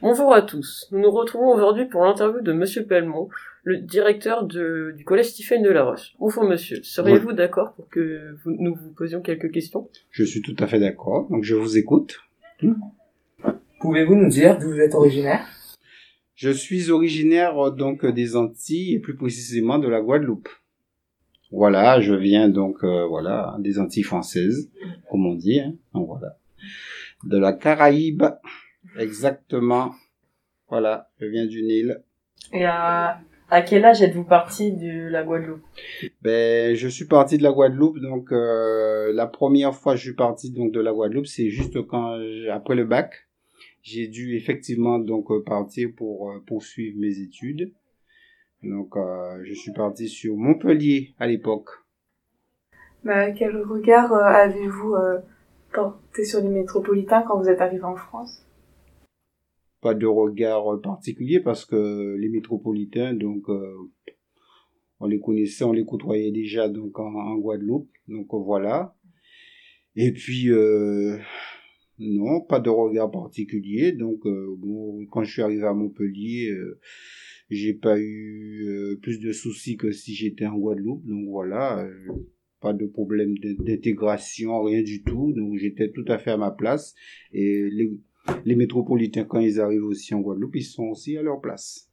Bonjour 0.00 0.32
à 0.32 0.40
tous. 0.42 0.86
Nous 0.92 1.00
nous 1.00 1.10
retrouvons 1.10 1.52
aujourd'hui 1.52 1.86
pour 1.86 2.04
l'interview 2.04 2.42
de 2.42 2.52
Monsieur 2.52 2.84
Pellemont, 2.86 3.28
le 3.64 3.78
directeur 3.78 4.44
de- 4.44 4.94
du 4.96 5.02
collège 5.04 5.30
Stephen 5.30 5.64
de 5.64 5.70
la 5.70 5.82
Roche. 5.82 6.14
Bonjour 6.20 6.44
monsieur. 6.44 6.80
Seriez-vous 6.84 7.32
d'accord 7.32 7.72
pour 7.74 7.88
que 7.88 8.36
vous- 8.44 8.54
nous 8.56 8.76
vous 8.76 8.92
posions 8.92 9.20
quelques 9.20 9.50
questions? 9.50 9.88
Je 10.10 10.22
suis 10.22 10.42
tout 10.42 10.54
à 10.60 10.68
fait 10.68 10.78
d'accord, 10.78 11.28
donc 11.28 11.42
je 11.42 11.56
vous 11.56 11.76
écoute. 11.76 12.20
Pouvez-vous 13.80 14.14
nous 14.14 14.28
dire 14.28 14.56
d'où 14.56 14.68
vous 14.68 14.78
êtes 14.78 14.94
originaire? 14.94 15.44
Je 16.36 16.50
suis 16.50 16.92
originaire 16.92 17.58
euh, 17.66 17.70
donc 17.72 18.06
des 18.06 18.36
Antilles 18.36 18.94
et 18.94 19.00
plus 19.00 19.16
précisément 19.16 19.80
de 19.80 19.88
la 19.88 20.00
Guadeloupe. 20.00 20.48
Voilà, 21.50 22.00
je 22.00 22.14
viens 22.14 22.48
donc 22.48 22.84
euh, 22.84 23.06
voilà 23.08 23.56
des 23.58 23.80
Antilles 23.80 24.04
françaises, 24.04 24.70
comme 25.10 25.26
on 25.26 25.34
dit. 25.34 25.58
Hein, 25.58 25.74
donc 25.94 26.06
voilà, 26.06 26.36
de 27.24 27.38
la 27.38 27.52
Caraïbe, 27.52 28.24
exactement. 28.98 29.94
Voilà, 30.68 31.10
je 31.20 31.26
viens 31.26 31.46
d'une 31.46 31.68
île. 31.68 32.02
Et 32.52 32.64
à, 32.64 33.20
à 33.50 33.62
quel 33.62 33.84
âge 33.84 34.02
êtes-vous 34.02 34.24
parti 34.24 34.72
de 34.72 35.08
la 35.08 35.22
Guadeloupe 35.24 35.62
Ben, 36.22 36.74
je 36.74 36.88
suis 36.88 37.06
parti 37.06 37.38
de 37.38 37.42
la 37.42 37.52
Guadeloupe, 37.52 37.98
donc 37.98 38.32
euh, 38.32 39.12
la 39.12 39.26
première 39.26 39.74
fois 39.74 39.92
que 39.94 39.98
je 39.98 40.04
suis 40.04 40.14
parti 40.14 40.50
donc 40.50 40.72
de 40.72 40.80
la 40.80 40.92
Guadeloupe, 40.92 41.26
c'est 41.26 41.50
juste 41.50 41.84
quand 41.86 42.18
j'ai- 42.20 42.48
après 42.50 42.74
le 42.74 42.84
bac, 42.84 43.28
j'ai 43.82 44.06
dû 44.08 44.36
effectivement 44.36 44.98
donc 44.98 45.30
euh, 45.30 45.42
partir 45.44 45.90
pour 45.96 46.30
euh, 46.30 46.38
poursuivre 46.46 46.98
mes 46.98 47.18
études. 47.20 47.72
Donc 48.62 48.96
euh, 48.96 49.42
je 49.44 49.54
suis 49.54 49.72
parti 49.72 50.08
sur 50.08 50.36
Montpellier 50.36 51.14
à 51.18 51.26
l'époque. 51.26 51.70
Bah, 53.04 53.30
quel 53.32 53.56
regard 53.62 54.12
euh, 54.12 54.22
avez-vous 54.22 54.94
euh, 54.94 55.18
porté 55.72 56.24
sur 56.24 56.40
les 56.40 56.48
métropolitains 56.48 57.22
quand 57.22 57.38
vous 57.40 57.48
êtes 57.48 57.60
arrivé 57.60 57.84
en 57.84 57.96
France? 57.96 58.46
Pas 59.80 59.94
de 59.94 60.06
regard 60.06 60.74
euh, 60.74 60.80
particulier 60.80 61.40
parce 61.40 61.64
que 61.64 62.16
les 62.18 62.28
métropolitains 62.28 63.14
donc 63.14 63.48
euh, 63.48 63.74
on 65.00 65.06
les 65.06 65.20
connaissait, 65.20 65.64
on 65.64 65.72
les 65.72 65.86
côtoyait 65.86 66.32
déjà 66.32 66.68
donc 66.68 66.98
en, 66.98 67.36
Guadeloupe. 67.36 67.90
Donc 68.06 68.34
euh, 68.34 68.38
voilà. 68.38 68.94
Et 69.96 70.12
puis 70.12 70.50
non, 71.98 72.40
pas 72.40 72.60
de 72.60 72.70
regard 72.70 73.10
particulier. 73.10 73.92
Donc 73.92 74.22
quand 75.10 75.22
je 75.22 75.32
suis 75.32 75.42
arrivé 75.42 75.64
à 75.64 75.74
Montpellier, 75.74 76.50
euh, 76.50 76.80
j'ai 77.50 77.74
pas 77.74 77.98
eu 77.98 78.98
plus 79.02 79.18
de 79.18 79.32
soucis 79.32 79.76
que 79.76 79.90
si 79.90 80.14
j'étais 80.14 80.46
en 80.46 80.56
Guadeloupe. 80.56 81.04
Donc 81.06 81.26
voilà, 81.28 81.86
pas 82.60 82.72
de 82.72 82.86
problème 82.86 83.36
d'in- 83.38 83.54
d'intégration, 83.58 84.62
rien 84.62 84.82
du 84.82 85.02
tout. 85.02 85.32
Donc 85.36 85.56
j'étais 85.58 85.90
tout 85.90 86.04
à 86.08 86.18
fait 86.18 86.30
à 86.30 86.36
ma 86.36 86.50
place. 86.50 86.94
Et 87.32 87.68
les, 87.70 87.92
les 88.44 88.54
métropolitains, 88.56 89.24
quand 89.24 89.40
ils 89.40 89.60
arrivent 89.60 89.84
aussi 89.84 90.14
en 90.14 90.20
Guadeloupe, 90.20 90.56
ils 90.56 90.62
sont 90.64 90.84
aussi 90.84 91.16
à 91.16 91.22
leur 91.22 91.40
place. 91.40 91.88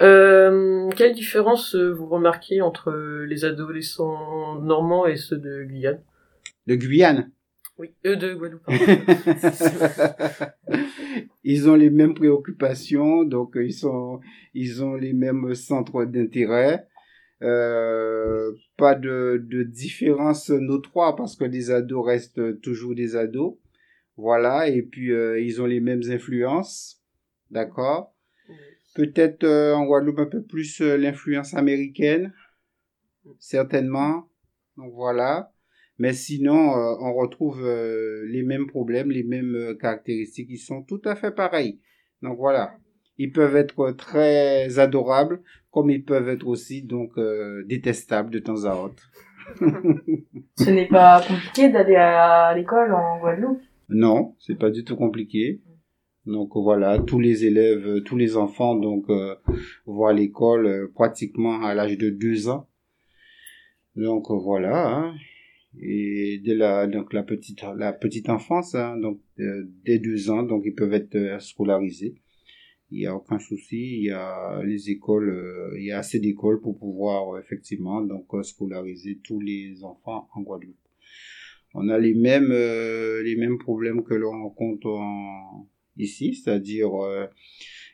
Euh, 0.00 0.88
quelle 0.96 1.12
différence 1.14 1.74
euh, 1.74 1.92
vous 1.92 2.06
remarquez 2.06 2.60
entre 2.60 2.92
les 3.26 3.44
adolescents 3.44 4.60
normands 4.60 5.06
et 5.06 5.16
ceux 5.16 5.38
de 5.38 5.64
Guyane? 5.64 6.00
De 6.66 6.74
Guyane? 6.76 7.30
Oui, 7.78 7.90
eux 8.06 8.16
de 8.16 8.34
Guadeloupe. 8.34 8.62
ils 11.44 11.68
ont 11.68 11.74
les 11.76 11.90
mêmes 11.90 12.14
préoccupations, 12.14 13.24
donc 13.24 13.56
euh, 13.56 13.64
ils 13.64 13.72
sont, 13.72 14.20
ils 14.54 14.82
ont 14.82 14.94
les 14.94 15.12
mêmes 15.12 15.54
centres 15.54 16.04
d'intérêt. 16.04 16.86
Euh, 17.42 18.52
pas 18.76 18.94
de, 18.94 19.44
de 19.48 19.62
différence 19.62 20.50
notoire 20.50 21.14
parce 21.14 21.36
que 21.36 21.44
les 21.44 21.70
ados 21.70 22.04
restent 22.04 22.60
toujours 22.60 22.94
des 22.94 23.14
ados. 23.14 23.56
Voilà, 24.16 24.68
et 24.68 24.82
puis 24.82 25.12
euh, 25.12 25.40
ils 25.40 25.62
ont 25.62 25.66
les 25.66 25.78
mêmes 25.78 26.02
influences, 26.10 27.00
d'accord? 27.52 28.12
Peut-être 28.96 29.44
euh, 29.44 29.74
en 29.74 29.86
Guadeloupe 29.86 30.18
un 30.18 30.26
peu 30.26 30.42
plus 30.42 30.80
euh, 30.80 30.96
l'influence 30.96 31.54
américaine, 31.54 32.32
certainement. 33.38 34.28
Donc 34.76 34.92
voilà. 34.92 35.52
Mais 35.98 36.12
sinon, 36.12 36.76
euh, 36.76 36.96
on 37.00 37.14
retrouve 37.14 37.64
les 37.64 38.42
mêmes 38.42 38.66
problèmes, 38.66 39.12
les 39.12 39.22
mêmes 39.22 39.76
caractéristiques. 39.80 40.48
Ils 40.50 40.58
sont 40.58 40.82
tout 40.82 41.02
à 41.04 41.14
fait 41.14 41.30
pareils. 41.30 41.80
Donc 42.22 42.38
voilà. 42.38 42.76
Ils 43.18 43.32
peuvent 43.32 43.56
être 43.56 43.90
très 43.92 44.78
adorables, 44.78 45.40
comme 45.70 45.90
ils 45.90 46.04
peuvent 46.04 46.28
être 46.28 46.46
aussi 46.46 46.82
donc 46.82 47.10
euh, 47.18 47.64
détestables 47.66 48.30
de 48.30 48.38
temps 48.38 48.64
à 48.64 48.76
autre. 48.76 49.10
Ce 50.56 50.70
n'est 50.70 50.86
pas 50.88 51.22
compliqué 51.26 51.68
d'aller 51.70 51.96
à 51.96 52.54
l'école 52.54 52.92
en 52.92 53.18
Guadeloupe. 53.18 53.60
Non, 53.88 54.34
c'est 54.38 54.58
pas 54.58 54.70
du 54.70 54.84
tout 54.84 54.96
compliqué. 54.96 55.60
Donc 56.26 56.50
voilà, 56.54 56.98
tous 56.98 57.18
les 57.20 57.46
élèves, 57.46 57.86
euh, 57.86 58.00
tous 58.02 58.16
les 58.16 58.36
enfants 58.36 58.74
donc 58.74 59.08
euh, 59.08 59.34
vont 59.86 60.06
à 60.06 60.12
l'école 60.12 60.66
euh, 60.66 60.92
pratiquement 60.94 61.62
à 61.62 61.74
l'âge 61.74 61.96
de 61.96 62.10
deux 62.10 62.48
ans. 62.48 62.68
Donc 63.96 64.30
euh, 64.30 64.34
voilà. 64.36 64.88
hein. 64.94 65.14
Et 65.80 66.40
dès 66.44 66.54
la 66.54 66.86
donc 66.86 67.12
la 67.14 67.22
petite 67.22 67.62
la 67.76 67.92
petite 67.92 68.28
enfance, 68.28 68.74
hein, 68.74 68.96
donc 68.98 69.20
euh, 69.38 69.70
dès 69.86 69.98
deux 69.98 70.30
ans, 70.30 70.42
donc 70.42 70.62
ils 70.66 70.74
peuvent 70.74 70.92
être 70.92 71.40
scolarisés. 71.40 72.16
Il 72.90 73.00
y 73.00 73.06
a 73.06 73.14
aucun 73.14 73.38
souci. 73.38 73.98
Il 73.98 74.04
y 74.04 74.10
a 74.10 74.62
les 74.64 74.90
écoles, 74.90 75.28
euh, 75.28 75.78
il 75.78 75.84
y 75.84 75.92
a 75.92 75.98
assez 75.98 76.20
d'écoles 76.20 76.60
pour 76.60 76.78
pouvoir 76.78 77.34
euh, 77.34 77.40
effectivement 77.40 78.00
donc 78.00 78.26
euh, 78.34 78.42
scolariser 78.42 79.20
tous 79.22 79.40
les 79.40 79.84
enfants 79.84 80.28
en 80.34 80.42
Guadeloupe 80.42 80.76
on 81.74 81.90
a 81.90 81.98
les 81.98 82.14
mêmes 82.14 82.50
euh, 82.50 83.22
les 83.22 83.36
mêmes 83.36 83.58
problèmes 83.58 84.02
que 84.02 84.14
l'on 84.14 84.30
rencontre 84.30 84.88
en, 84.88 85.68
ici, 85.98 86.34
c'est-à-dire 86.34 86.90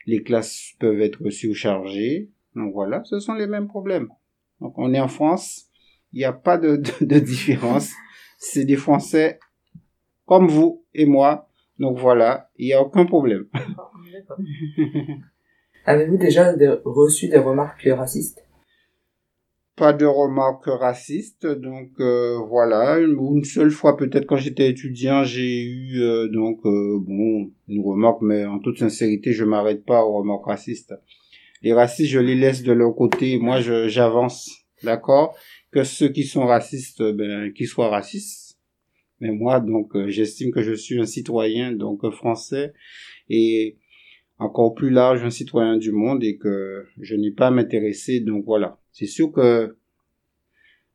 les 0.05 0.23
classes 0.23 0.75
peuvent 0.79 1.01
être 1.01 1.29
surchargées. 1.29 2.29
Donc 2.55 2.73
voilà, 2.73 3.03
ce 3.03 3.19
sont 3.19 3.33
les 3.33 3.47
mêmes 3.47 3.67
problèmes. 3.67 4.07
Donc 4.61 4.77
on 4.77 4.93
est 4.93 4.99
en 4.99 5.09
France, 5.09 5.67
il 6.13 6.19
n'y 6.19 6.23
a 6.23 6.31
pas 6.31 6.57
de, 6.57 6.77
de, 6.77 7.05
de 7.05 7.19
différence. 7.19 7.91
C'est 8.39 8.63
des 8.63 8.77
Français 8.77 9.39
comme 10.25 10.47
vous 10.47 10.85
et 10.93 11.05
moi. 11.05 11.49
Donc 11.79 11.97
voilà, 11.97 12.49
il 12.57 12.67
n'y 12.67 12.73
a 12.73 12.81
aucun 12.81 13.05
problème. 13.05 13.47
Avez-vous 15.85 16.17
déjà 16.17 16.53
de- 16.53 16.81
reçu 16.85 17.27
des 17.27 17.37
remarques 17.37 17.87
racistes? 17.87 18.41
Pas 19.75 19.91
de 19.91 20.05
remarques 20.05 20.67
racistes 20.67 21.45
donc 21.45 21.89
euh, 21.99 22.37
voilà. 22.47 22.97
Une, 22.99 23.17
une 23.35 23.43
seule 23.43 23.71
fois 23.71 23.97
peut-être 23.97 24.25
quand 24.25 24.37
j'étais 24.37 24.69
étudiant 24.69 25.23
j'ai 25.25 25.63
eu 25.63 26.01
euh, 26.01 26.29
donc 26.29 26.59
euh, 26.65 26.97
bon 26.99 27.51
une 27.67 27.83
remarque 27.83 28.21
mais 28.21 28.45
en 28.45 28.59
toute 28.59 28.79
sincérité 28.79 29.33
je 29.33 29.43
m'arrête 29.43 29.85
pas 29.85 30.03
aux 30.05 30.13
remarques 30.19 30.45
racistes. 30.45 30.93
Les 31.61 31.73
racistes 31.73 32.09
je 32.09 32.19
les 32.19 32.35
laisse 32.35 32.63
de 32.63 32.71
leur 32.71 32.95
côté. 32.95 33.37
Moi 33.37 33.59
je 33.59 33.87
j'avance 33.89 34.49
d'accord? 34.83 35.35
Que 35.71 35.83
ceux 35.83 36.07
qui 36.07 36.23
sont 36.23 36.45
racistes 36.45 37.03
ben 37.03 37.51
qu'ils 37.51 37.67
soient 37.67 37.89
racistes. 37.89 38.57
Mais 39.19 39.31
moi 39.31 39.59
donc 39.59 39.93
euh, 39.97 40.07
j'estime 40.07 40.51
que 40.51 40.61
je 40.61 40.73
suis 40.73 40.99
un 41.01 41.05
citoyen 41.05 41.73
donc 41.73 42.09
français. 42.11 42.71
Et 43.29 43.77
encore 44.37 44.75
plus 44.75 44.89
large, 44.89 45.23
un 45.23 45.29
citoyen 45.29 45.77
du 45.77 45.91
monde 45.91 46.23
et 46.23 46.37
que 46.37 46.85
je 46.99 47.15
n'ai 47.15 47.31
pas 47.31 47.47
à 47.47 47.51
m'intéresser. 47.51 48.19
Donc 48.19 48.45
voilà, 48.45 48.79
c'est 48.91 49.05
sûr 49.05 49.31
que 49.31 49.75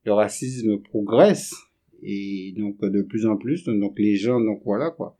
le 0.05 0.13
racisme 0.13 0.79
progresse 0.79 1.55
et 2.03 2.55
donc 2.57 2.81
de 2.81 3.03
plus 3.03 3.27
en 3.27 3.37
plus. 3.37 3.65
Donc 3.65 3.99
les 3.99 4.17
gens, 4.17 4.41
donc 4.41 4.63
voilà 4.65 4.91
quoi. 4.91 5.17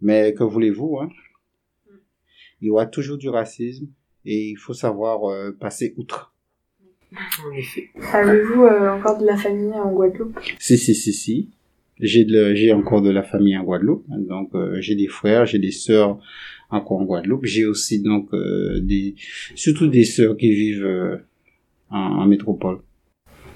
Mais 0.00 0.34
que 0.34 0.44
voulez-vous 0.44 0.98
hein? 1.00 1.10
Il 2.60 2.66
y 2.66 2.70
aura 2.70 2.86
toujours 2.86 3.16
du 3.16 3.28
racisme 3.28 3.88
et 4.24 4.50
il 4.50 4.56
faut 4.56 4.74
savoir 4.74 5.30
euh, 5.30 5.50
passer 5.58 5.94
outre. 5.96 6.34
En 7.12 7.52
effet. 7.56 7.88
Avez-vous 8.12 8.64
euh, 8.64 8.90
encore 8.90 9.18
de 9.18 9.24
la 9.24 9.36
famille 9.36 9.72
en 9.72 9.90
Guadeloupe? 9.90 10.38
Si 10.58 10.76
si 10.78 10.94
si 10.94 11.12
si. 11.12 11.50
J'ai 11.98 12.26
j'ai 12.54 12.72
encore 12.72 13.02
de 13.02 13.10
la 13.10 13.22
famille 13.22 13.56
en 13.56 13.64
Guadeloupe. 13.64 14.04
Donc 14.08 14.54
euh, 14.54 14.80
j'ai 14.80 14.94
des 14.94 15.08
frères, 15.08 15.46
j'ai 15.46 15.58
des 15.58 15.70
sœurs 15.70 16.18
encore 16.70 16.98
en 16.98 17.04
Guadeloupe. 17.04 17.44
J'ai 17.44 17.66
aussi 17.66 18.00
donc 18.02 18.32
euh, 18.32 18.80
des 18.80 19.14
surtout 19.54 19.88
des 19.88 20.04
sœurs 20.04 20.36
qui 20.36 20.50
vivent 20.50 20.84
euh, 20.84 21.16
en, 21.90 21.98
en 21.98 22.26
métropole. 22.26 22.80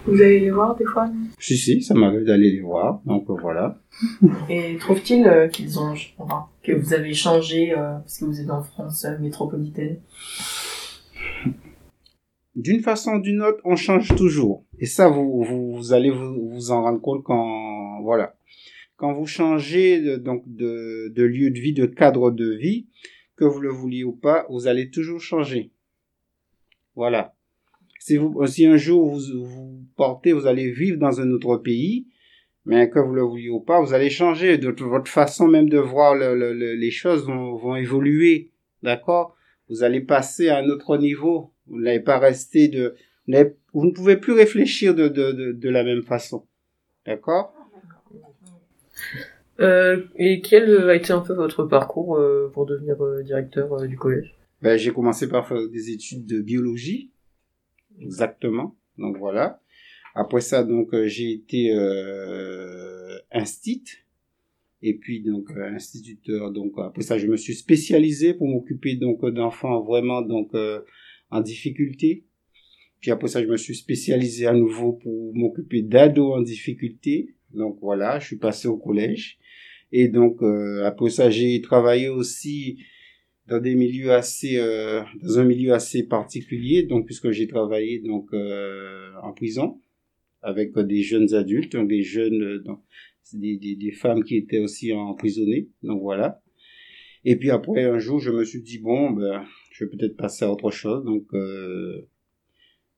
Vous 0.07 0.21
allez 0.21 0.41
les 0.41 0.51
voir 0.51 0.77
des 0.77 0.85
fois? 0.85 1.11
Si 1.39 1.57
si, 1.57 1.83
ça 1.83 1.95
m'arrive 1.95 2.25
d'aller 2.25 2.51
les 2.51 2.61
voir. 2.61 3.01
Donc 3.07 3.29
euh, 3.31 3.37
voilà. 3.41 3.81
Et 4.51 4.77
trouve-t-il 4.79 5.27
euh, 5.27 5.49
qu'ils 5.49 5.79
ont, 5.79 5.95
enfin, 6.19 6.47
que 6.63 6.73
vous 6.73 6.93
avez 6.93 7.15
changé 7.15 7.73
euh, 7.73 7.95
parce 7.99 8.19
que 8.19 8.27
vous 8.27 8.41
êtes 8.41 8.51
en 8.51 8.63
France 8.63 9.05
euh, 9.07 9.19
métropolitaine? 9.19 9.99
D'une 12.55 12.83
façon 12.83 13.15
ou 13.15 13.21
d'une 13.21 13.43
autre, 13.43 13.61
on 13.65 13.77
change 13.77 14.15
toujours. 14.15 14.65
Et 14.79 14.87
ça, 14.87 15.09
vous, 15.09 15.43
vous, 15.43 15.75
vous 15.75 15.93
allez 15.93 16.11
vous, 16.11 16.51
vous 16.51 16.71
en 16.71 16.83
rendre 16.83 17.01
compte 17.01 17.25
quand, 17.25 18.01
voilà. 18.03 18.37
Quand 19.05 19.13
vous 19.13 19.27
changez 19.27 20.01
de, 20.01 20.17
donc 20.17 20.45
de, 20.47 21.13
lieu 21.23 21.51
de 21.51 21.59
vie, 21.59 21.75
de 21.75 21.85
cadre 21.85 22.31
de 22.31 22.55
vie, 22.55 22.87
que 23.37 23.45
vous 23.45 23.61
le 23.61 23.69
vouliez 23.69 24.03
ou 24.03 24.13
pas, 24.13 24.47
vous 24.49 24.67
allez 24.67 24.89
toujours 24.89 25.21
changer. 25.21 25.73
Voilà. 26.97 27.35
Si 27.99 28.17
un 28.65 28.77
jour 28.79 29.11
vous, 29.11 29.45
vous 29.45 29.85
portez, 29.95 30.33
vous 30.33 30.47
allez 30.47 30.71
vivre 30.71 30.97
dans 30.97 31.21
un 31.21 31.31
autre 31.33 31.59
pays, 31.59 32.07
mais 32.65 32.89
que 32.89 32.99
vous 32.99 33.13
le 33.13 33.21
vouliez 33.21 33.51
ou 33.51 33.61
pas, 33.61 33.79
vous 33.83 33.93
allez 33.93 34.09
changer. 34.09 34.57
De 34.57 34.71
votre 34.83 35.11
façon 35.11 35.49
même 35.49 35.69
de 35.69 35.77
voir 35.77 36.15
le, 36.15 36.35
le, 36.35 36.55
le- 36.55 36.75
les 36.75 36.91
choses 36.91 37.27
vont, 37.27 37.77
évoluer. 37.77 38.53
D'accord? 38.83 39.37
Vous 39.69 39.83
allez 39.83 40.01
passer 40.01 40.49
à 40.49 40.61
un 40.61 40.69
autre 40.71 40.97
niveau. 40.97 41.53
Vous 41.67 41.79
n'allez 41.79 42.01
pas 42.01 42.19
rester 42.19 42.69
de, 42.69 42.95
vous 43.75 43.85
ne 43.85 43.91
pouvez 43.91 44.17
plus 44.17 44.33
réfléchir 44.33 44.95
de 44.95 45.69
la 45.69 45.85
même 45.85 46.05
façon. 46.05 46.47
D'accord? 47.05 47.53
Euh, 49.61 50.05
et 50.17 50.41
quel 50.41 50.91
a 50.91 50.95
été 50.95 51.13
un 51.13 51.21
peu 51.21 51.35
votre 51.35 51.65
parcours 51.65 52.17
euh, 52.17 52.51
pour 52.53 52.67
devenir 52.67 53.01
euh, 53.03 53.23
directeur 53.23 53.87
du 53.87 53.97
collège? 53.97 54.35
Ben, 54.63 54.77
j'ai 54.77 54.93
commencé 54.93 55.29
par 55.29 55.47
faire 55.47 55.69
des 55.69 55.91
études 55.91 56.27
de 56.27 56.41
biologie. 56.41 57.11
Exactement. 58.01 58.77
Donc 58.99 59.17
voilà. 59.19 59.61
Après 60.15 60.41
ça, 60.41 60.63
donc, 60.65 60.95
j'ai 61.07 61.33
été 61.33 61.73
instit. 63.33 63.85
Et 64.81 64.95
puis, 64.95 65.23
donc, 65.23 65.51
instituteur. 65.51 66.53
Donc, 66.53 66.73
après 66.79 67.03
ça, 67.03 67.19
je 67.19 67.27
me 67.27 67.37
suis 67.37 67.55
spécialisé 67.55 68.33
pour 68.33 68.47
m'occuper, 68.47 68.95
donc, 68.95 69.25
d'enfants 69.27 69.83
vraiment, 69.83 70.23
donc, 70.23 70.53
en 71.31 71.41
difficulté. 71.41 72.25
Puis 73.01 73.11
après 73.11 73.29
ça, 73.29 73.43
je 73.43 73.49
me 73.49 73.57
suis 73.57 73.75
spécialisé 73.75 74.47
à 74.47 74.55
nouveau 74.55 74.93
pour 74.93 75.35
m'occuper 75.35 75.83
d'ados 75.83 76.39
en 76.39 76.41
difficulté. 76.41 77.35
Donc 77.55 77.79
voilà, 77.81 78.19
je 78.19 78.27
suis 78.27 78.37
passé 78.37 78.69
au 78.69 78.77
collège. 78.77 79.39
Et 79.93 80.09
donc 80.09 80.43
euh, 80.43 80.85
après 80.85 81.11
ça, 81.11 81.31
j'ai 81.31 81.61
travaillé 81.61 82.09
aussi 82.09 82.79
dans 83.47 83.61
des 83.61 83.75
milieux 83.75 84.13
assez, 84.13 84.57
euh, 84.57 85.03
dans 85.23 85.39
un 85.39 85.45
milieu 85.45 85.73
assez 85.73 86.03
particulier. 86.05 86.85
Donc 86.85 87.07
puisque 87.07 87.31
j'ai 87.31 87.47
travaillé 87.47 88.01
donc 88.01 88.33
euh, 88.33 89.11
en 89.23 89.33
prison 89.33 89.81
avec 90.43 90.79
des 90.79 91.03
jeunes 91.03 91.33
adultes, 91.35 91.73
donc 91.73 91.89
des 91.89 92.03
jeunes, 92.03 92.43
euh, 92.43 92.59
donc, 92.61 92.81
des, 93.33 93.57
des, 93.57 93.77
des 93.77 93.93
femmes 93.93 94.23
qui 94.25 94.37
étaient 94.37 94.59
aussi 94.59 94.93
emprisonnées. 94.93 95.69
Donc 95.83 96.03
voilà. 96.03 96.43
Et 97.25 97.37
puis 97.37 97.51
après 97.51 97.85
un 97.85 97.99
jour, 97.99 98.21
je 98.21 98.31
me 98.31 98.45
suis 98.45 98.63
dit 98.63 98.79
bon, 98.79 99.11
ben, 99.11 99.45
je 99.71 99.85
vais 99.85 99.91
peut-être 99.91 100.17
passer 100.17 100.45
à 100.45 100.53
autre 100.53 100.71
chose. 100.71 101.05
Donc 101.05 101.33
euh, 101.35 102.07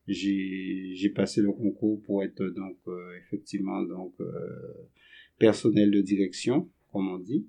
j'ai 0.06 0.92
j'ai 0.94 1.10
passé 1.10 1.40
le 1.40 1.52
concours 1.52 2.00
pour 2.02 2.22
être 2.22 2.42
donc 2.42 2.76
euh, 2.88 3.16
effectivement 3.18 3.82
donc 3.82 4.14
euh, 4.20 4.26
personnel 5.38 5.90
de 5.90 6.00
direction 6.00 6.68
comme 6.92 7.08
on 7.08 7.18
dit. 7.18 7.46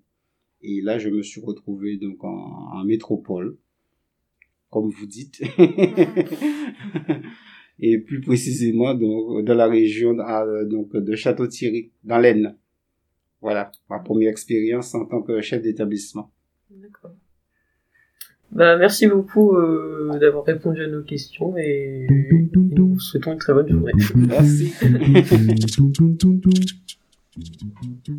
Et 0.62 0.82
là 0.82 0.98
je 0.98 1.10
me 1.10 1.22
suis 1.22 1.42
retrouvé 1.42 1.98
donc 1.98 2.24
en, 2.24 2.30
en 2.74 2.84
métropole 2.84 3.58
comme 4.70 4.90
vous 4.90 5.06
dites. 5.06 5.42
Et 7.80 8.00
plus 8.00 8.22
précisément 8.22 8.96
donc 8.96 9.46
dans 9.46 9.54
la 9.54 9.68
région 9.68 10.18
ah, 10.20 10.46
donc 10.66 10.96
de 10.96 11.16
Château-Thierry 11.16 11.92
dans 12.04 12.18
l'Aisne. 12.18 12.58
Voilà 13.40 13.72
ma 13.90 14.00
première 14.00 14.32
expérience 14.32 14.96
en 14.96 15.06
tant 15.06 15.22
que 15.22 15.42
chef 15.42 15.62
d'établissement. 15.62 16.32
D'accord. 16.72 17.16
Bah, 18.52 18.78
merci 18.78 19.08
beaucoup 19.08 19.56
euh, 19.56 20.18
d'avoir 20.20 20.46
répondu 20.46 20.82
à 20.82 20.88
nos 20.88 21.04
questions 21.04 21.56
et, 21.58 22.08
et 22.10 22.50
nous 22.54 22.94
vous 22.94 23.00
souhaitons 23.00 23.34
une 23.34 23.40
très 23.40 23.54
bonne 23.54 23.70
journée. 23.70 23.92
Merci. 24.16 24.74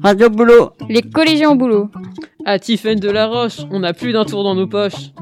Radio 0.02 0.30
Boulot. 0.30 0.70
Les 0.88 1.02
collégiens 1.02 1.50
au 1.50 1.56
boulot. 1.56 1.90
À 2.44 2.58
Tiffaine 2.58 3.00
de 3.00 3.10
la 3.10 3.26
Roche, 3.26 3.58
on 3.70 3.82
a 3.82 3.92
plus 3.92 4.12
d'un 4.12 4.24
tour 4.24 4.44
dans 4.44 4.54
nos 4.54 4.66
poches. 4.66 5.12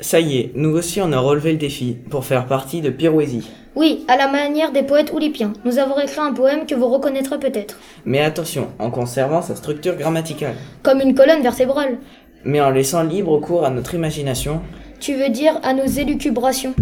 Ça 0.00 0.20
y 0.20 0.38
est, 0.38 0.52
nous 0.54 0.70
aussi 0.70 1.00
on 1.00 1.12
a 1.12 1.18
relevé 1.18 1.52
le 1.52 1.58
défi 1.58 1.96
pour 2.10 2.24
faire 2.24 2.46
partie 2.46 2.80
de 2.80 2.90
Pirouésie. 2.90 3.48
Oui, 3.76 4.04
à 4.08 4.16
la 4.16 4.28
manière 4.28 4.72
des 4.72 4.82
poètes 4.82 5.12
oulipiens, 5.12 5.52
nous 5.64 5.78
avons 5.78 5.98
écrit 6.00 6.20
un 6.20 6.32
poème 6.32 6.66
que 6.66 6.74
vous 6.74 6.88
reconnaîtrez 6.88 7.38
peut-être. 7.38 7.78
Mais 8.04 8.20
attention, 8.20 8.68
en 8.78 8.90
conservant 8.90 9.42
sa 9.42 9.54
structure 9.54 9.96
grammaticale. 9.96 10.54
Comme 10.82 11.00
une 11.00 11.14
colonne 11.14 11.42
vertébrale. 11.42 11.98
Mais 12.46 12.60
en 12.60 12.70
laissant 12.70 13.02
libre 13.02 13.40
cours 13.40 13.64
à 13.64 13.70
notre 13.70 13.96
imagination. 13.96 14.62
Tu 15.00 15.14
veux 15.14 15.30
dire 15.30 15.58
à 15.64 15.74
nos 15.74 15.84
élucubrations. 15.84 16.76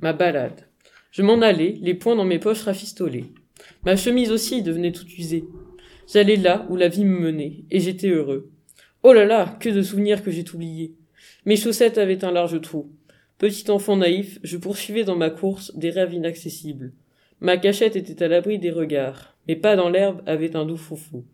Ma 0.00 0.14
balade. 0.14 0.66
Je 1.10 1.20
m'en 1.20 1.42
allais, 1.42 1.76
les 1.82 1.92
poings 1.92 2.16
dans 2.16 2.24
mes 2.24 2.38
poches 2.38 2.62
rafistolées. 2.62 3.26
Ma 3.84 3.96
chemise 3.96 4.32
aussi 4.32 4.62
devenait 4.62 4.92
toute 4.92 5.18
usée. 5.18 5.44
J'allais 6.10 6.36
là 6.36 6.66
où 6.70 6.76
la 6.76 6.88
vie 6.88 7.04
me 7.04 7.20
menait, 7.20 7.64
et 7.70 7.80
j'étais 7.80 8.08
heureux. 8.08 8.50
Oh 9.02 9.12
là 9.12 9.26
là, 9.26 9.58
que 9.60 9.68
de 9.68 9.82
souvenirs 9.82 10.24
que 10.24 10.30
j'ai 10.30 10.44
oubliés. 10.54 10.94
Mes 11.44 11.56
chaussettes 11.56 11.98
avaient 11.98 12.24
un 12.24 12.32
large 12.32 12.62
trou. 12.62 12.90
Petit 13.36 13.70
enfant 13.70 13.98
naïf, 13.98 14.38
je 14.42 14.56
poursuivais 14.56 15.04
dans 15.04 15.16
ma 15.16 15.28
course 15.28 15.76
des 15.76 15.90
rêves 15.90 16.14
inaccessibles. 16.14 16.94
Ma 17.40 17.58
cachette 17.58 17.94
était 17.94 18.24
à 18.24 18.28
l'abri 18.28 18.58
des 18.58 18.70
regards. 18.70 19.36
Mes 19.48 19.56
pas 19.56 19.76
dans 19.76 19.90
l'herbe 19.90 20.22
avaient 20.24 20.56
un 20.56 20.64
doux 20.64 20.78
foufou. 20.78 21.26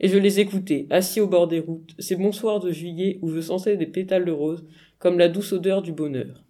Et 0.00 0.08
je 0.08 0.18
les 0.18 0.40
écoutais, 0.40 0.86
assis 0.90 1.20
au 1.20 1.26
bord 1.26 1.48
des 1.48 1.60
routes, 1.60 1.94
ces 1.98 2.16
bons 2.16 2.32
soirs 2.32 2.60
de 2.60 2.72
juillet 2.72 3.18
où 3.22 3.30
je 3.30 3.40
sentais 3.40 3.76
des 3.76 3.86
pétales 3.86 4.24
de 4.24 4.32
rose, 4.32 4.64
comme 4.98 5.18
la 5.18 5.28
douce 5.28 5.52
odeur 5.52 5.82
du 5.82 5.92
bonheur. 5.92 6.42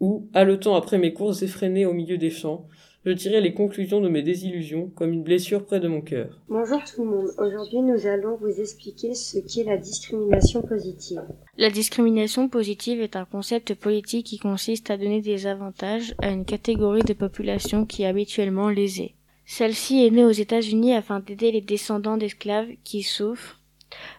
Ou, 0.00 0.28
haletant 0.32 0.74
après 0.74 0.98
mes 0.98 1.12
courses 1.12 1.42
effrénées 1.42 1.84
au 1.84 1.92
milieu 1.92 2.16
des 2.16 2.30
champs, 2.30 2.66
je 3.04 3.12
tirais 3.12 3.40
les 3.40 3.54
conclusions 3.54 4.02
de 4.02 4.10
mes 4.10 4.22
désillusions 4.22 4.90
comme 4.94 5.12
une 5.12 5.22
blessure 5.22 5.64
près 5.64 5.80
de 5.80 5.88
mon 5.88 6.02
cœur. 6.02 6.38
Bonjour 6.48 6.82
tout 6.84 7.02
le 7.02 7.10
monde. 7.10 7.28
Aujourd'hui, 7.38 7.80
nous 7.80 8.06
allons 8.06 8.36
vous 8.36 8.60
expliquer 8.60 9.14
ce 9.14 9.38
qu'est 9.38 9.64
la 9.64 9.78
discrimination 9.78 10.60
positive. 10.60 11.22
La 11.56 11.70
discrimination 11.70 12.48
positive 12.50 13.00
est 13.00 13.16
un 13.16 13.24
concept 13.24 13.74
politique 13.74 14.26
qui 14.26 14.38
consiste 14.38 14.90
à 14.90 14.98
donner 14.98 15.22
des 15.22 15.46
avantages 15.46 16.14
à 16.20 16.28
une 16.30 16.44
catégorie 16.44 17.02
de 17.02 17.14
population 17.14 17.86
qui 17.86 18.02
est 18.02 18.06
habituellement 18.06 18.68
lésée. 18.68 19.14
Celle-ci 19.52 20.06
est 20.06 20.12
née 20.12 20.24
aux 20.24 20.30
États-Unis 20.30 20.94
afin 20.94 21.18
d'aider 21.18 21.50
les 21.50 21.60
descendants 21.60 22.16
d'esclaves 22.16 22.68
qui 22.84 23.02
souffrent 23.02 23.58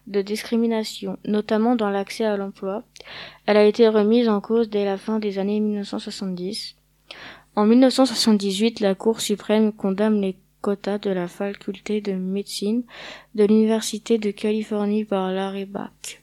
de 0.05 0.21
discrimination, 0.21 1.17
notamment 1.23 1.77
dans 1.77 1.89
l'accès 1.89 2.25
à 2.25 2.35
l'emploi. 2.35 2.83
Elle 3.45 3.55
a 3.55 3.63
été 3.63 3.87
remise 3.87 4.27
en 4.27 4.41
cause 4.41 4.69
dès 4.69 4.83
la 4.83 4.97
fin 4.97 5.19
des 5.19 5.39
années 5.39 5.61
1970. 5.61 6.75
En 7.55 7.65
1978, 7.65 8.81
la 8.81 8.93
Cour 8.93 9.21
suprême 9.21 9.71
condamne 9.71 10.19
les 10.19 10.35
quotas 10.59 10.97
de 10.97 11.11
la 11.11 11.29
faculté 11.29 12.01
de 12.01 12.11
médecine 12.11 12.83
de 13.33 13.45
l'Université 13.45 14.17
de 14.17 14.31
Californie 14.31 15.05
par 15.05 15.31
Larry 15.31 15.63
Bach. 15.63 16.21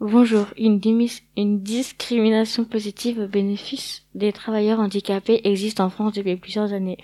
Bonjour, 0.00 0.44
une, 0.58 1.62
discrimination 1.62 2.66
positive 2.66 3.20
au 3.20 3.26
bénéfice 3.26 4.04
des 4.14 4.34
travailleurs 4.34 4.80
handicapés 4.80 5.40
existe 5.44 5.80
en 5.80 5.88
France 5.88 6.12
depuis 6.12 6.36
plusieurs 6.36 6.74
années. 6.74 6.98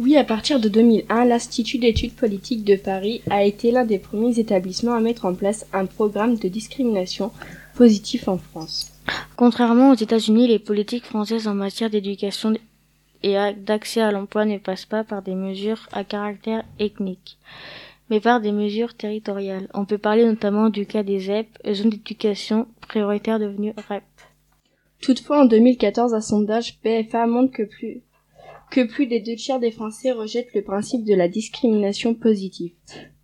Oui, 0.00 0.16
à 0.16 0.24
partir 0.24 0.58
de 0.58 0.68
2001, 0.68 1.24
l'Institut 1.24 1.78
d'études 1.78 2.16
politiques 2.16 2.64
de 2.64 2.74
Paris 2.74 3.22
a 3.30 3.44
été 3.44 3.70
l'un 3.70 3.84
des 3.84 4.00
premiers 4.00 4.40
établissements 4.40 4.94
à 4.94 5.00
mettre 5.00 5.24
en 5.24 5.34
place 5.34 5.66
un 5.72 5.86
programme 5.86 6.36
de 6.36 6.48
discrimination 6.48 7.30
positif 7.76 8.26
en 8.26 8.36
France. 8.36 8.90
Contrairement 9.36 9.92
aux 9.92 9.96
États-Unis, 9.96 10.48
les 10.48 10.58
politiques 10.58 11.04
françaises 11.04 11.46
en 11.46 11.54
matière 11.54 11.90
d'éducation 11.90 12.54
et 13.22 13.36
d'accès 13.56 14.00
à 14.00 14.10
l'emploi 14.10 14.44
ne 14.44 14.58
passent 14.58 14.84
pas 14.84 15.04
par 15.04 15.22
des 15.22 15.36
mesures 15.36 15.88
à 15.92 16.02
caractère 16.02 16.64
ethnique, 16.80 17.38
mais 18.10 18.16
mais 18.16 18.20
par 18.20 18.40
des 18.40 18.52
mesures 18.52 18.94
territoriales. 18.94 19.68
On 19.74 19.84
peut 19.84 19.98
parler 19.98 20.24
notamment 20.24 20.70
du 20.70 20.86
cas 20.86 21.04
des 21.04 21.20
ZEP, 21.20 21.46
zones 21.72 21.90
d'éducation 21.90 22.66
prioritaire 22.80 23.38
devenues 23.38 23.74
REP. 23.88 24.02
Toutefois, 25.00 25.42
en 25.42 25.44
2014, 25.44 26.14
un 26.14 26.20
sondage 26.20 26.78
PFA 26.80 27.26
montre 27.26 27.52
que 27.52 27.62
plus, 27.62 28.02
que 28.70 28.84
plus 28.84 29.06
des 29.06 29.20
deux 29.20 29.36
tiers 29.36 29.60
des 29.60 29.70
Français 29.70 30.12
rejettent 30.12 30.54
le 30.54 30.62
principe 30.62 31.04
de 31.04 31.14
la 31.14 31.28
discrimination 31.28 32.14
positive. 32.14 32.72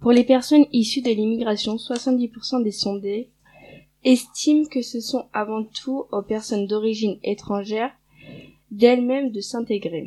Pour 0.00 0.12
les 0.12 0.24
personnes 0.24 0.66
issues 0.72 1.02
de 1.02 1.10
l'immigration, 1.10 1.76
70% 1.76 2.62
des 2.62 2.70
sondés 2.70 3.30
estiment 4.04 4.66
que 4.66 4.82
ce 4.82 5.00
sont 5.00 5.28
avant 5.32 5.64
tout 5.64 6.06
aux 6.10 6.22
personnes 6.22 6.66
d'origine 6.66 7.18
étrangère 7.22 7.92
d'elles-mêmes 8.70 9.30
de 9.30 9.40
s'intégrer. 9.40 10.06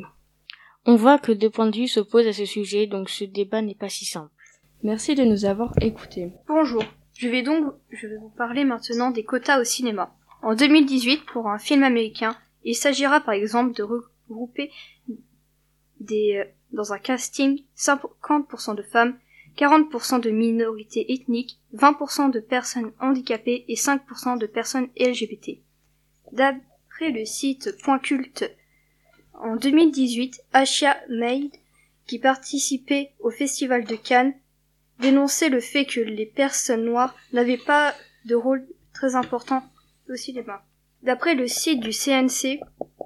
On 0.86 0.96
voit 0.96 1.18
que 1.18 1.32
deux 1.32 1.50
points 1.50 1.70
de 1.70 1.76
vue 1.76 1.88
s'opposent 1.88 2.26
à 2.26 2.32
ce 2.32 2.44
sujet, 2.44 2.86
donc 2.86 3.08
ce 3.08 3.24
débat 3.24 3.62
n'est 3.62 3.74
pas 3.74 3.88
si 3.88 4.04
simple. 4.04 4.30
Merci 4.82 5.14
de 5.14 5.24
nous 5.24 5.44
avoir 5.44 5.72
écoutés. 5.80 6.30
Bonjour, 6.46 6.84
je 7.14 7.28
vais 7.28 7.42
donc 7.42 7.72
je 7.90 8.06
vais 8.06 8.16
vous 8.16 8.32
parler 8.36 8.64
maintenant 8.64 9.10
des 9.10 9.24
quotas 9.24 9.60
au 9.60 9.64
cinéma. 9.64 10.14
En 10.42 10.54
2018, 10.54 11.24
pour 11.24 11.48
un 11.48 11.58
film 11.58 11.84
américain, 11.84 12.36
il 12.64 12.74
s'agira 12.74 13.20
par 13.20 13.34
exemple 13.34 13.74
de 13.74 13.82
regrouper 13.82 14.70
euh, 16.12 16.44
dans 16.72 16.92
un 16.92 16.98
casting 16.98 17.62
50% 17.76 18.74
de 18.74 18.82
femmes, 18.82 19.18
40% 19.56 20.20
de 20.20 20.30
minorités 20.30 21.12
ethniques, 21.12 21.60
20% 21.74 22.30
de 22.30 22.40
personnes 22.40 22.92
handicapées 23.00 23.64
et 23.68 23.74
5% 23.74 24.38
de 24.38 24.46
personnes 24.46 24.88
LGBT. 24.98 25.60
D'après 26.32 27.10
le 27.10 27.24
site 27.24 27.76
Point 27.82 28.00
Culte, 28.00 28.50
en 29.34 29.56
2018, 29.56 30.42
Asha 30.52 30.96
Maid, 31.08 31.50
qui 32.06 32.18
participait 32.18 33.12
au 33.20 33.30
Festival 33.30 33.84
de 33.84 33.96
Cannes, 33.96 34.34
dénonçait 35.00 35.48
le 35.48 35.60
fait 35.60 35.86
que 35.86 36.00
les 36.00 36.26
personnes 36.26 36.84
noires 36.84 37.14
n'avaient 37.32 37.58
pas 37.58 37.94
de 38.26 38.34
rôle 38.34 38.66
très 38.92 39.16
important 39.16 39.62
au 40.08 40.14
cinéma. 40.14 40.64
D'après 41.02 41.34
le 41.34 41.46
site 41.46 41.80
du 41.80 41.92
CNC, 41.92 42.60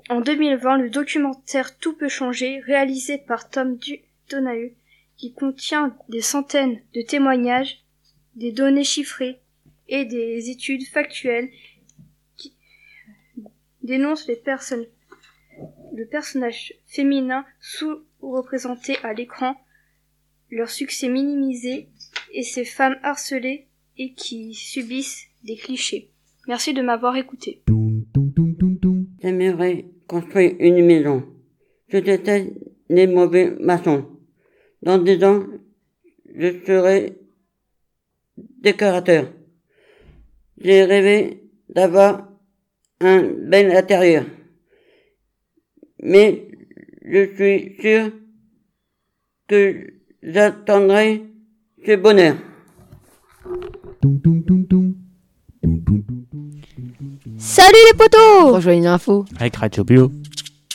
en 0.09 0.21
2020, 0.21 0.79
le 0.79 0.91
documentaire 0.91 1.77
Tout 1.79 1.95
peut 1.95 2.09
changer, 2.09 2.61
réalisé 2.61 3.19
par 3.19 3.51
Tom 3.51 3.77
du 3.77 4.01
Donahue, 4.31 4.75
qui 5.17 5.33
contient 5.33 5.97
des 6.09 6.21
centaines 6.21 6.81
de 6.95 7.03
témoignages, 7.03 7.85
des 8.35 8.53
données 8.53 8.85
chiffrées 8.85 9.41
et 9.89 10.05
des 10.05 10.51
études 10.51 10.87
factuelles 10.87 11.51
qui 12.37 12.55
dénoncent 13.83 14.29
les 14.29 14.37
personnes, 14.37 14.87
le 15.95 16.07
personnage 16.07 16.75
féminin 16.87 17.45
sous-représenté 17.61 18.97
à 19.03 19.13
l'écran, 19.13 19.61
leur 20.51 20.71
succès 20.71 21.09
minimisé 21.09 21.89
et 22.33 22.43
ces 22.43 22.65
femmes 22.65 22.99
harcelées 23.03 23.67
et 23.97 24.13
qui 24.13 24.55
subissent 24.55 25.27
des 25.45 25.57
clichés. 25.57 26.11
Merci 26.47 26.73
de 26.73 26.81
m'avoir 26.81 27.17
écouté. 27.17 27.63
J'aimerais 29.21 29.85
construire 30.09 30.57
une 30.59 30.85
maison. 30.85 31.23
Je 31.89 31.99
déteste 31.99 32.53
les 32.89 33.07
mauvais 33.07 33.55
maçons. 33.61 34.07
Dans 34.83 34.99
dix 34.99 35.23
ans, 35.23 35.45
je 36.35 36.49
serai 36.67 37.19
décorateur. 38.61 39.33
J'ai 40.61 40.85
rêvé 40.85 41.43
d'avoir 41.69 42.29
un 43.01 43.23
bel 43.23 43.71
intérieur. 43.71 44.25
Mais 46.03 46.49
je 47.05 47.35
suis 47.35 47.77
sûr 47.81 48.13
que 49.47 49.87
j'attendrai 50.23 51.23
ce 51.85 51.97
bonheur. 51.97 52.37
Salut 57.61 57.87
les 57.91 57.99
potos 57.99 58.55
Rejoignez 58.55 58.83
l'info 58.83 59.25
Avec 59.41 59.57
Radio 59.57 59.83
Bio. 59.83 60.13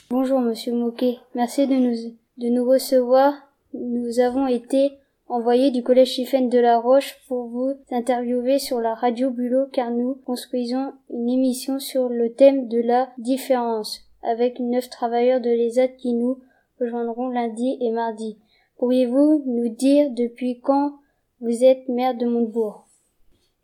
Bonjour 0.10 0.42
Monsieur 0.42 0.74
Moquet, 0.74 1.18
merci 1.34 1.66
de 1.66 1.76
nous, 1.76 1.96
de 2.38 2.50
nous 2.50 2.70
recevoir. 2.70 3.34
Nous 3.74 4.20
avons 4.20 4.48
été 4.48 4.92
envoyés 5.30 5.72
du 5.72 5.82
collège 5.82 6.10
Chiffen 6.10 6.50
de 6.50 6.60
la 6.60 6.78
Roche 6.78 7.16
pour 7.30 7.48
vous 7.48 7.72
interviewer 7.90 8.60
sur 8.60 8.82
la 8.82 8.96
radio 8.96 9.30
Bulot 9.30 9.68
car 9.72 9.92
nous 9.92 10.16
construisons 10.26 10.92
une 11.10 11.30
émission 11.30 11.80
sur 11.80 12.10
le 12.10 12.34
thème 12.34 12.68
de 12.68 12.82
la 12.82 13.08
différence 13.18 14.02
avec 14.22 14.60
neuf 14.60 14.90
travailleurs 14.90 15.40
de 15.40 15.52
l'ESAT 15.52 15.88
qui 15.88 16.14
nous 16.14 16.40
rejoindront 16.82 17.30
lundi 17.30 17.78
et 17.80 17.92
mardi. 17.92 18.38
Pourriez-vous 18.78 19.42
nous 19.48 19.70
dire 19.70 20.10
depuis 20.12 20.60
quand 20.60 20.96
vous 21.40 21.64
êtes 21.64 21.88
maire 21.88 22.18
de 22.18 22.26
Montebourg? 22.26 22.88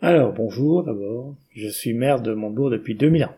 Alors, 0.02 0.32
bonjour 0.32 0.84
d'abord. 0.84 1.36
Je 1.52 1.68
suis 1.68 1.94
maire 1.94 2.22
de 2.22 2.34
Montebourg 2.34 2.70
depuis 2.70 2.96
2001. 2.96 3.36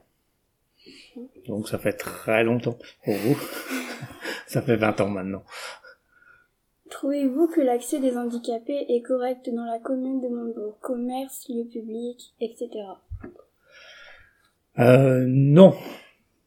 Donc 1.47 1.67
ça 1.67 1.79
fait 1.79 1.93
très 1.93 2.43
longtemps 2.43 2.77
pour 3.03 3.15
vous. 3.15 3.35
ça 4.47 4.61
fait 4.61 4.75
20 4.75 5.01
ans 5.01 5.09
maintenant. 5.09 5.43
Trouvez-vous 6.91 7.47
que 7.47 7.61
l'accès 7.61 7.99
des 7.99 8.15
handicapés 8.15 8.85
est 8.89 9.01
correct 9.01 9.49
dans 9.49 9.65
la 9.65 9.79
commune 9.79 10.21
de 10.21 10.27
Montebourg? 10.27 10.77
Commerce, 10.81 11.47
lieux 11.49 11.65
publics, 11.65 12.35
etc. 12.39 12.69
Euh, 14.77 15.25
non. 15.27 15.73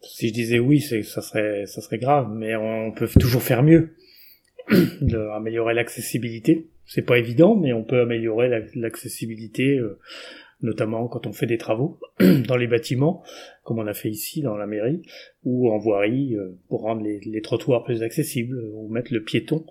Si 0.00 0.28
je 0.28 0.32
disais 0.32 0.60
oui, 0.60 0.80
c'est 0.80 1.02
ça 1.02 1.22
serait 1.22 1.66
ça 1.66 1.80
serait 1.80 1.98
grave, 1.98 2.30
mais 2.30 2.54
on 2.54 2.92
peut 2.92 3.08
toujours 3.08 3.42
faire 3.42 3.64
mieux. 3.64 3.96
de 5.00 5.18
améliorer 5.34 5.74
l'accessibilité. 5.74 6.68
C'est 6.86 7.02
pas 7.02 7.18
évident, 7.18 7.56
mais 7.56 7.72
on 7.72 7.82
peut 7.84 8.00
améliorer 8.00 8.48
la- 8.48 8.60
l'accessibilité, 8.74 9.78
euh, 9.78 9.98
notamment 10.60 11.08
quand 11.08 11.26
on 11.26 11.32
fait 11.32 11.46
des 11.46 11.58
travaux 11.58 11.98
dans 12.48 12.56
les 12.56 12.66
bâtiments, 12.66 13.22
comme 13.62 13.78
on 13.78 13.86
a 13.86 13.94
fait 13.94 14.10
ici 14.10 14.42
dans 14.42 14.56
la 14.56 14.66
mairie, 14.66 15.02
ou 15.44 15.70
en 15.70 15.78
voirie 15.78 16.36
euh, 16.36 16.58
pour 16.68 16.82
rendre 16.82 17.02
les, 17.02 17.20
les 17.20 17.40
trottoirs 17.40 17.84
plus 17.84 18.02
accessibles, 18.02 18.56
euh, 18.58 18.70
ou 18.74 18.88
mettre 18.88 19.12
le 19.12 19.22
piéton 19.22 19.64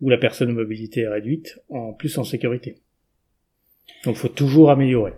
ou 0.00 0.10
la 0.10 0.18
personne 0.18 0.50
à 0.50 0.52
mobilité 0.52 1.08
réduite 1.08 1.58
en 1.70 1.92
plus 1.92 2.16
en 2.18 2.24
sécurité. 2.24 2.76
Donc, 4.04 4.16
faut 4.16 4.28
toujours 4.28 4.70
améliorer. 4.70 5.12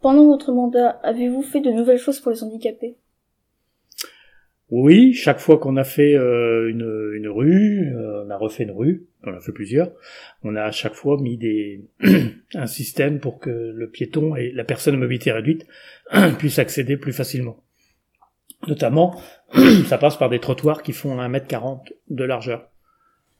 Pendant 0.00 0.26
votre 0.26 0.52
mandat, 0.52 0.90
avez-vous 1.02 1.42
fait 1.42 1.60
de 1.60 1.70
nouvelles 1.70 1.98
choses 1.98 2.20
pour 2.20 2.32
les 2.32 2.42
handicapés? 2.42 2.96
Oui, 4.70 5.12
chaque 5.12 5.40
fois 5.40 5.58
qu'on 5.58 5.76
a 5.76 5.84
fait 5.84 6.14
euh, 6.14 6.70
une, 6.70 7.28
rue, 7.28 7.92
euh, 7.94 8.24
on 8.24 8.30
a 8.30 8.36
refait 8.36 8.62
une 8.64 8.70
rue, 8.70 9.06
on 9.22 9.34
a 9.34 9.40
fait 9.40 9.52
plusieurs, 9.52 9.92
on 10.42 10.56
a 10.56 10.62
à 10.62 10.70
chaque 10.70 10.94
fois 10.94 11.20
mis 11.20 11.36
des 11.36 11.84
un 12.54 12.66
système 12.66 13.20
pour 13.20 13.40
que 13.40 13.50
le 13.50 13.90
piéton 13.90 14.34
et 14.36 14.52
la 14.52 14.64
personne 14.64 14.94
à 14.94 14.96
mobilité 14.96 15.32
réduite 15.32 15.66
puissent 16.38 16.58
accéder 16.58 16.96
plus 16.96 17.12
facilement. 17.12 17.62
Notamment, 18.66 19.20
ça 19.86 19.98
passe 19.98 20.16
par 20.16 20.30
des 20.30 20.40
trottoirs 20.40 20.82
qui 20.82 20.92
font 20.92 21.18
1m40 21.18 21.92
de 22.08 22.24
largeur. 22.24 22.70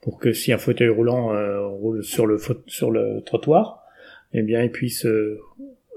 Pour 0.03 0.19
que 0.19 0.35
si 0.35 0.53
un 0.53 0.59
fauteuil 0.59 0.91
roulant 0.91 1.33
euh, 1.33 1.67
roule 1.67 2.05
sur 2.05 2.27
le, 2.27 2.39
sur 2.67 2.91
le 2.91 3.23
trottoir, 3.25 3.83
eh 4.35 4.43
bien, 4.43 4.63
il 4.63 4.71
puisse 4.71 5.07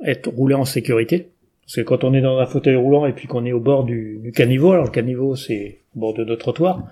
être 0.06 0.30
roulé 0.30 0.56
en 0.56 0.64
sécurité. 0.64 1.32
Parce 1.68 1.76
que 1.76 1.82
quand 1.82 2.06
on 2.06 2.14
est 2.14 2.22
dans 2.22 2.40
un 2.40 2.46
fauteuil 2.46 2.78
roulant 2.78 3.06
et 3.06 3.12
puis 3.12 3.28
qu'on 3.28 3.46
est 3.46 3.52
au 3.52 3.60
bord 3.60 3.84
du, 3.84 4.20
du 4.24 4.32
caniveau, 4.32 4.72
alors 4.72 4.86
le 4.86 4.90
caniveau 4.90 5.36
c'est 5.36 5.82
au 5.98 6.00
bord 6.00 6.14
de 6.14 6.24
notre 6.24 6.40
trottoir, 6.40 6.88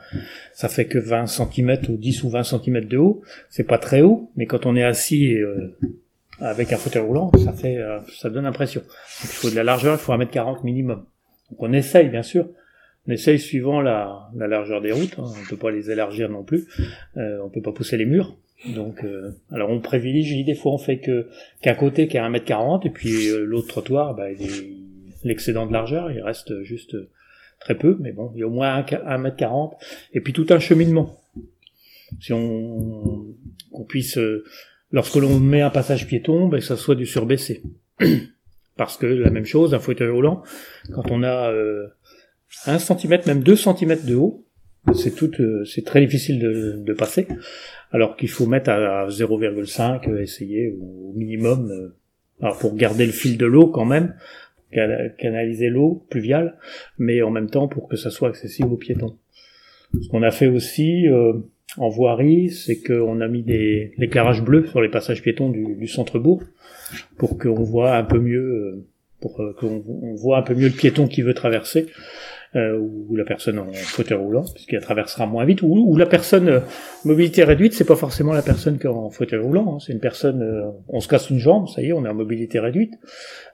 ça 0.52 0.68
fait 0.68 0.84
que 0.84 0.98
20 1.00 1.28
cm 1.28 1.78
ou 1.88 1.96
10 1.96 2.24
ou 2.24 2.30
20 2.30 2.44
cm 2.44 2.82
de 2.82 2.98
haut, 2.98 3.22
c'est 3.50 3.64
pas 3.64 3.78
très 3.78 4.02
haut, 4.02 4.32
mais 4.36 4.48
quand 4.48 4.66
on 4.66 4.76
est 4.76 4.84
assis 4.84 5.34
euh, 5.34 5.78
avec 6.42 6.74
un 6.74 6.78
fauteuil 6.78 7.04
roulant, 7.04 7.32
ça 7.42 7.54
fait 7.54 7.78
euh, 7.78 8.02
ça 8.20 8.30
donne 8.30 8.44
l'impression. 8.44 8.82
Donc 8.82 8.90
il 9.24 9.28
faut 9.28 9.50
de 9.50 9.56
la 9.56 9.64
largeur, 9.64 9.96
il 9.96 10.00
faut 10.00 10.12
1m40 10.12 10.66
minimum. 10.66 11.06
Donc 11.52 11.64
on 11.64 11.72
essaye 11.72 12.10
bien 12.10 12.24
sûr, 12.24 12.50
on 13.08 13.14
essaye 13.14 13.40
suivant 13.40 13.80
la, 13.80 14.30
la 14.36 14.48
largeur 14.48 14.82
des 14.82 14.92
routes, 14.92 15.18
hein. 15.18 15.24
on 15.26 15.50
peut 15.50 15.56
pas 15.56 15.72
les 15.72 15.90
élargir 15.90 16.28
non 16.28 16.44
plus, 16.44 16.68
euh, 17.16 17.40
on 17.46 17.50
peut 17.50 17.62
pas 17.62 17.72
pousser 17.72 17.96
les 17.96 18.06
murs. 18.06 18.36
Donc, 18.74 19.04
euh, 19.04 19.32
alors 19.52 19.70
on 19.70 19.80
privilégie, 19.80 20.44
des 20.44 20.56
fois 20.56 20.74
on 20.74 20.78
fait 20.78 20.98
que 21.00 21.28
qu'un 21.62 21.76
côté 21.76 22.08
qui 22.08 22.18
a 22.18 22.28
1m40 22.30 22.86
et 22.88 22.90
puis 22.90 23.28
euh, 23.30 23.44
l'autre 23.46 23.68
trottoir, 23.68 24.16
bah, 24.16 24.32
est- 24.32 24.68
l'excédent 25.24 25.66
de 25.68 25.74
largeur, 25.74 26.12
il 26.12 26.22
reste 26.22 26.64
juste 26.64 26.96
euh, 26.96 27.10
très 27.60 27.76
peu, 27.76 27.98
mais 28.00 28.12
bon, 28.12 28.32
il 28.34 28.40
y 28.40 28.44
a 28.44 28.48
au 28.48 28.52
moins 28.52 28.82
1m40 28.82 29.74
et 30.14 30.22
puis 30.22 30.34
tout 30.34 30.48
un 30.50 30.60
cheminement. 30.60 31.20
Si 32.20 32.34
on 32.34 33.26
qu'on 33.72 33.84
puisse, 33.84 34.18
euh, 34.18 34.44
lorsque 34.92 35.16
l'on 35.16 35.40
met 35.40 35.62
un 35.62 35.70
passage 35.70 36.08
piéton, 36.08 36.48
ben, 36.48 36.60
que 36.60 36.64
ça 36.66 36.78
soit 36.78 36.96
du 36.96 37.06
surbaissé. 37.06 37.62
Parce 38.78 38.98
que 38.98 39.06
la 39.06 39.30
même 39.30 39.46
chose, 39.46 39.74
un 39.74 39.80
fauteuil 39.80 40.10
roulant, 40.10 40.44
quand 40.94 41.10
on 41.12 41.24
a 41.24 41.52
euh, 41.52 41.88
un 42.66 42.80
centimètre, 42.80 43.28
même 43.28 43.42
deux 43.44 43.56
centimètres 43.56 44.06
de 44.06 44.16
haut, 44.16 44.46
c'est 44.94 45.16
tout, 45.16 45.32
c'est 45.66 45.84
très 45.84 46.00
difficile 46.02 46.40
de, 46.40 46.76
de 46.78 46.94
passer. 46.94 47.28
Alors 47.96 48.18
qu'il 48.18 48.30
faut 48.30 48.46
mettre 48.46 48.70
à, 48.70 49.04
à 49.04 49.08
0,5, 49.08 50.10
euh, 50.10 50.22
essayer 50.22 50.76
au 50.82 51.14
minimum, 51.16 51.72
euh, 51.72 51.96
alors 52.42 52.58
pour 52.60 52.76
garder 52.76 53.06
le 53.06 53.14
fil 53.14 53.38
de 53.38 53.46
l'eau 53.46 53.68
quand 53.68 53.86
même, 53.86 54.16
cana- 54.74 55.08
canaliser 55.18 55.70
l'eau 55.70 56.06
pluviale, 56.10 56.58
mais 56.98 57.22
en 57.22 57.32
même 57.32 57.50
temps 57.50 57.68
pour 57.70 57.88
que 57.88 57.96
ça 57.96 58.10
soit 58.12 58.28
accessible 58.30 58.74
aux 58.74 58.78
piétons. 58.78 59.16
Ce 60.02 60.10
qu'on 60.10 60.24
a 60.24 60.32
fait 60.32 60.48
aussi, 60.48 61.08
euh, 61.08 61.34
en 61.78 61.88
voirie, 61.90 62.50
c'est 62.50 62.82
qu'on 62.82 63.22
a 63.22 63.28
mis 63.30 63.44
des 63.44 63.94
l'éclairage 63.98 64.42
bleu 64.44 64.66
sur 64.68 64.82
les 64.82 64.90
passages 64.90 65.22
piétons 65.22 65.50
du, 65.50 65.76
du 65.76 65.88
centre-bourg 65.88 66.44
pour 67.18 67.38
qu'on 67.38 67.64
voit 67.64 67.96
un 67.96 68.04
peu 68.04 68.20
mieux, 68.20 68.86
pour 69.22 69.38
qu'on 69.58 69.84
on 69.88 70.16
voit 70.16 70.38
un 70.40 70.42
peu 70.42 70.54
mieux 70.54 70.68
le 70.68 70.74
piéton 70.74 71.08
qui 71.08 71.22
veut 71.22 71.34
traverser 71.34 71.88
euh, 72.56 72.78
ou 72.78 73.16
la 73.16 73.26
personne 73.26 73.60
en 73.60 73.72
fauteuil 73.74 74.18
roulant, 74.18 74.46
puisqu'elle 74.54 74.82
traversera 74.82 75.26
moins 75.26 75.46
vite, 75.46 75.62
ou, 75.62 75.68
ou 75.68 75.98
la 75.98 76.06
personne 76.06 76.48
euh, 76.48 76.60
mobilité 77.04 77.44
réduite, 77.44 77.74
c'est 77.74 77.86
pas 77.86 77.96
forcément 77.96 78.34
la 78.34 78.42
personne 78.42 78.78
qui 78.80 78.86
est 78.86 78.90
en 78.90 79.10
fauteuil 79.10 79.40
roulant, 79.40 79.76
hein, 79.76 79.80
c'est 79.80 79.94
une 79.94 80.00
personne, 80.00 80.42
euh, 80.42 80.72
on 80.88 81.00
se 81.00 81.08
casse 81.08 81.30
une 81.30 81.40
jambe, 81.40 81.68
ça 81.68 81.82
y 81.82 81.88
est, 81.88 81.94
on 81.94 82.06
est 82.06 82.10
en 82.10 82.14
mobilité 82.14 82.60
réduite, 82.60 82.94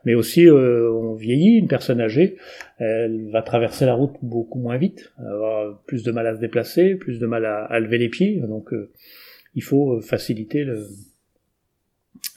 mais 0.05 0.13
aussi 0.13 0.47
euh, 0.47 0.91
on 0.91 1.15
vieillit, 1.15 1.57
une 1.57 1.67
personne 1.67 1.99
âgée, 1.99 2.37
elle 2.77 3.29
va 3.31 3.41
traverser 3.41 3.85
la 3.85 3.93
route 3.93 4.15
beaucoup 4.21 4.59
moins 4.59 4.77
vite, 4.77 5.11
elle 5.19 5.27
avoir 5.27 5.81
plus 5.83 6.03
de 6.03 6.11
mal 6.11 6.27
à 6.27 6.35
se 6.35 6.39
déplacer, 6.39 6.95
plus 6.95 7.19
de 7.19 7.25
mal 7.25 7.45
à, 7.45 7.65
à 7.65 7.79
lever 7.79 7.97
les 7.97 8.09
pieds, 8.09 8.39
donc 8.47 8.73
euh, 8.73 8.91
il 9.55 9.63
faut 9.63 9.99
faciliter 10.01 10.63
le 10.63 10.87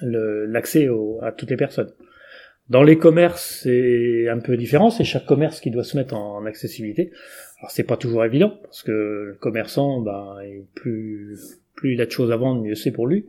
l'accès 0.00 0.88
à 1.22 1.32
toutes 1.32 1.50
les 1.50 1.56
personnes. 1.56 1.92
Dans 2.70 2.82
les 2.82 2.96
commerces, 2.96 3.60
c'est 3.62 4.26
un 4.28 4.38
peu 4.38 4.56
différent, 4.56 4.88
c'est 4.90 5.04
chaque 5.04 5.26
commerce 5.26 5.60
qui 5.60 5.70
doit 5.70 5.84
se 5.84 5.98
mettre 5.98 6.14
en, 6.14 6.46
accessibilité. 6.46 7.10
Alors 7.58 7.70
c'est 7.70 7.84
pas 7.84 7.98
toujours 7.98 8.24
évident, 8.24 8.58
parce 8.62 8.82
que 8.82 8.90
le 8.90 9.36
commerçant, 9.38 10.00
ben, 10.00 10.38
plus, 10.74 11.60
plus 11.74 11.92
il 11.94 12.00
a 12.00 12.06
de 12.06 12.10
choses 12.10 12.32
à 12.32 12.36
vendre, 12.36 12.62
mieux 12.62 12.74
c'est 12.74 12.92
pour 12.92 13.06
lui. 13.06 13.26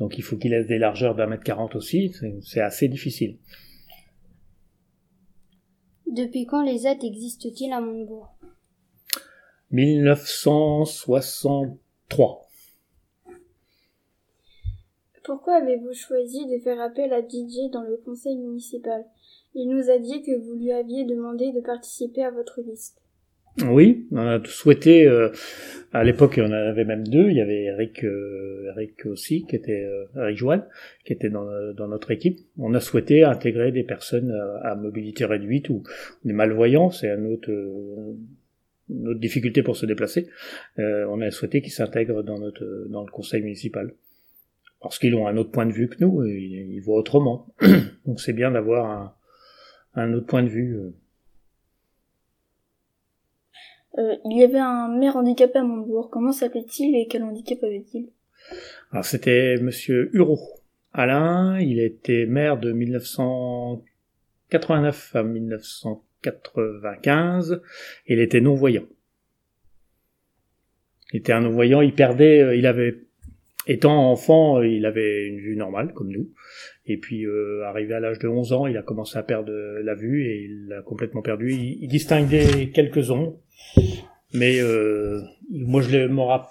Donc 0.00 0.18
il 0.18 0.22
faut 0.22 0.36
qu'il 0.36 0.50
laisse 0.50 0.66
des 0.66 0.78
largeurs 0.78 1.14
d'un 1.14 1.28
mètre 1.28 1.44
quarante 1.44 1.76
aussi, 1.76 2.12
c'est 2.42 2.60
assez 2.60 2.88
difficile. 2.88 3.38
Depuis 6.10 6.46
quand 6.46 6.64
les 6.64 6.78
ZAD 6.78 6.98
existent-ils 7.02 7.72
à 7.72 7.80
Montebourg? 7.80 8.36
1963. 9.70 12.43
Pourquoi 15.24 15.54
avez-vous 15.54 15.94
choisi 15.94 16.46
de 16.46 16.62
faire 16.62 16.80
appel 16.80 17.10
à 17.14 17.20
DJ 17.20 17.70
dans 17.72 17.82
le 17.82 17.96
conseil 18.04 18.36
municipal? 18.36 19.04
Il 19.54 19.68
nous 19.68 19.88
a 19.90 19.98
dit 19.98 20.22
que 20.22 20.38
vous 20.38 20.54
lui 20.54 20.70
aviez 20.70 21.04
demandé 21.04 21.50
de 21.50 21.60
participer 21.60 22.22
à 22.22 22.30
votre 22.30 22.60
liste. 22.60 23.00
Oui, 23.66 24.06
on 24.10 24.18
a 24.18 24.44
souhaité. 24.44 25.06
Euh, 25.06 25.30
à 25.92 26.04
l'époque, 26.04 26.38
on 26.42 26.46
en 26.46 26.52
avait 26.52 26.84
même 26.84 27.06
deux. 27.06 27.30
Il 27.30 27.36
y 27.36 27.40
avait 27.40 27.64
Eric, 27.64 28.04
euh, 28.04 28.68
Eric 28.70 29.06
aussi, 29.06 29.46
qui 29.46 29.56
était 29.56 29.84
euh, 29.84 30.04
Eric 30.16 30.36
Joël, 30.36 30.64
qui 31.06 31.14
était 31.14 31.30
dans, 31.30 31.46
notre 31.88 32.10
équipe. 32.10 32.40
On 32.58 32.74
a 32.74 32.80
souhaité 32.80 33.24
intégrer 33.24 33.72
des 33.72 33.84
personnes 33.84 34.30
à, 34.62 34.74
mobilité 34.74 35.24
réduite 35.24 35.70
ou 35.70 35.84
des 36.24 36.32
malvoyants. 36.34 36.90
C'est 36.90 37.08
un 37.08 37.24
autre 37.24 37.50
difficulté 38.88 39.62
pour 39.62 39.76
se 39.76 39.86
déplacer. 39.86 40.28
on 40.76 41.20
a 41.22 41.30
souhaité 41.30 41.62
qu'ils 41.62 41.72
s'intègrent 41.72 42.22
dans 42.22 42.38
notre 42.38 42.86
dans 42.90 43.04
le 43.04 43.10
conseil 43.10 43.40
municipal 43.40 43.94
parce 44.84 44.98
qu'ils 44.98 45.14
ont 45.14 45.26
un 45.26 45.38
autre 45.38 45.50
point 45.50 45.64
de 45.64 45.72
vue 45.72 45.88
que 45.88 45.96
nous, 46.00 46.22
et 46.24 46.68
ils, 46.70 46.80
voient 46.80 46.98
autrement. 46.98 47.46
Donc 48.06 48.20
c'est 48.20 48.34
bien 48.34 48.50
d'avoir 48.50 48.90
un, 48.90 49.14
un, 49.94 50.12
autre 50.12 50.26
point 50.26 50.42
de 50.42 50.48
vue. 50.48 50.76
Euh. 50.76 50.94
Euh, 53.96 54.16
il 54.26 54.36
y 54.38 54.44
avait 54.44 54.58
un 54.58 54.88
maire 54.88 55.16
handicapé 55.16 55.58
à 55.58 55.62
Montebourg. 55.62 56.10
Comment 56.10 56.32
s'appelait-il 56.32 56.94
et 56.96 57.06
quel 57.06 57.22
handicap 57.22 57.62
avait-il? 57.62 58.10
Alors 58.92 59.06
c'était 59.06 59.56
Monsieur 59.56 60.10
Hureau. 60.12 60.38
Alain, 60.92 61.58
il 61.60 61.80
était 61.80 62.26
maire 62.26 62.58
de 62.58 62.72
1989 62.72 65.16
à 65.16 65.22
1995. 65.22 67.62
Et 68.06 68.12
il 68.12 68.20
était 68.20 68.42
non-voyant. 68.42 68.84
Il 71.14 71.20
était 71.20 71.32
un 71.32 71.40
non-voyant, 71.40 71.80
il 71.80 71.94
perdait, 71.94 72.42
euh, 72.42 72.54
il 72.54 72.66
avait 72.66 73.03
Étant 73.66 74.10
enfant, 74.10 74.58
euh, 74.58 74.66
il 74.66 74.84
avait 74.84 75.26
une 75.26 75.38
vue 75.38 75.56
normale, 75.56 75.92
comme 75.94 76.10
nous. 76.10 76.30
Et 76.86 76.98
puis, 76.98 77.24
euh, 77.24 77.64
arrivé 77.64 77.94
à 77.94 78.00
l'âge 78.00 78.18
de 78.18 78.28
11 78.28 78.52
ans, 78.52 78.66
il 78.66 78.76
a 78.76 78.82
commencé 78.82 79.16
à 79.16 79.22
perdre 79.22 79.52
la 79.52 79.94
vue 79.94 80.26
et 80.26 80.44
il 80.44 80.68
l'a 80.68 80.82
complètement 80.82 81.22
perdu. 81.22 81.52
Il, 81.52 81.88
distinguait 81.88 82.70
quelques 82.74 83.10
ondes. 83.10 83.36
Mais 84.34 84.60
euh, 84.60 85.22
moi, 85.50 85.80
je 85.80 85.90
l'ai, 85.90 86.08
moi, 86.08 86.50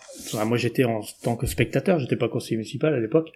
j'étais 0.56 0.86
en 0.86 1.02
tant 1.21 1.36
que 1.36 1.45
spectateur, 1.45 1.99
j'étais 1.99 2.15
pas 2.15 2.30
conseiller 2.30 2.58
municipal 2.58 2.93
à 2.93 2.99
l'époque. 2.99 3.30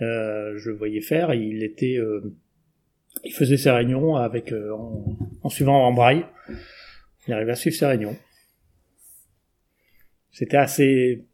Euh, 0.00 0.56
je 0.56 0.70
le 0.70 0.76
voyais 0.76 1.00
faire. 1.00 1.34
il 1.34 1.62
était, 1.62 1.96
euh, 1.98 2.32
il 3.24 3.34
faisait 3.34 3.56
ses 3.56 3.70
réunions 3.70 4.16
avec 4.16 4.52
en, 4.52 5.18
en, 5.42 5.48
suivant 5.48 5.84
en 5.84 5.92
braille. 5.92 6.24
Il 7.26 7.34
arrivait 7.34 7.52
à 7.52 7.56
suivre 7.56 7.76
ses 7.76 7.86
réunions. 7.86 8.16
C'était 10.30 10.56
assez 10.56 11.27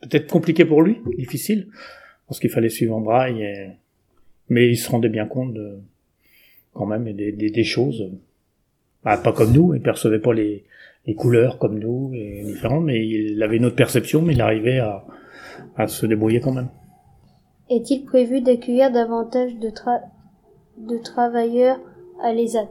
peut-être 0.00 0.30
compliqué 0.30 0.64
pour 0.64 0.82
lui, 0.82 0.98
difficile, 1.16 1.68
parce 2.26 2.40
qu'il 2.40 2.50
fallait 2.50 2.68
suivre 2.68 2.96
en 2.96 3.00
braille, 3.00 3.76
mais 4.48 4.68
il 4.68 4.76
se 4.76 4.90
rendait 4.90 5.08
bien 5.08 5.26
compte 5.26 5.54
de, 5.54 5.78
quand 6.72 6.86
même 6.86 7.12
des, 7.12 7.32
des, 7.32 7.64
choses. 7.64 8.10
Bah, 9.04 9.16
pas 9.16 9.32
comme 9.32 9.52
nous, 9.52 9.74
il 9.74 9.80
percevait 9.80 10.18
pas 10.18 10.32
les, 10.32 10.64
couleurs 11.16 11.58
comme 11.58 11.78
nous, 11.78 12.12
et 12.14 12.42
différents, 12.44 12.80
mais 12.80 13.04
il 13.04 13.42
avait 13.42 13.56
une 13.56 13.64
autre 13.64 13.76
perception, 13.76 14.22
mais 14.22 14.34
il 14.34 14.40
arrivait 14.40 14.78
à, 14.78 15.86
se 15.88 16.06
débrouiller 16.06 16.40
quand 16.40 16.52
même. 16.52 16.68
Est-il 17.68 18.04
prévu 18.04 18.40
d'accueillir 18.40 18.92
davantage 18.92 19.54
de, 19.56 19.70
de 20.78 21.02
travailleurs 21.02 21.80
à 22.22 22.32
l'ESAT? 22.32 22.68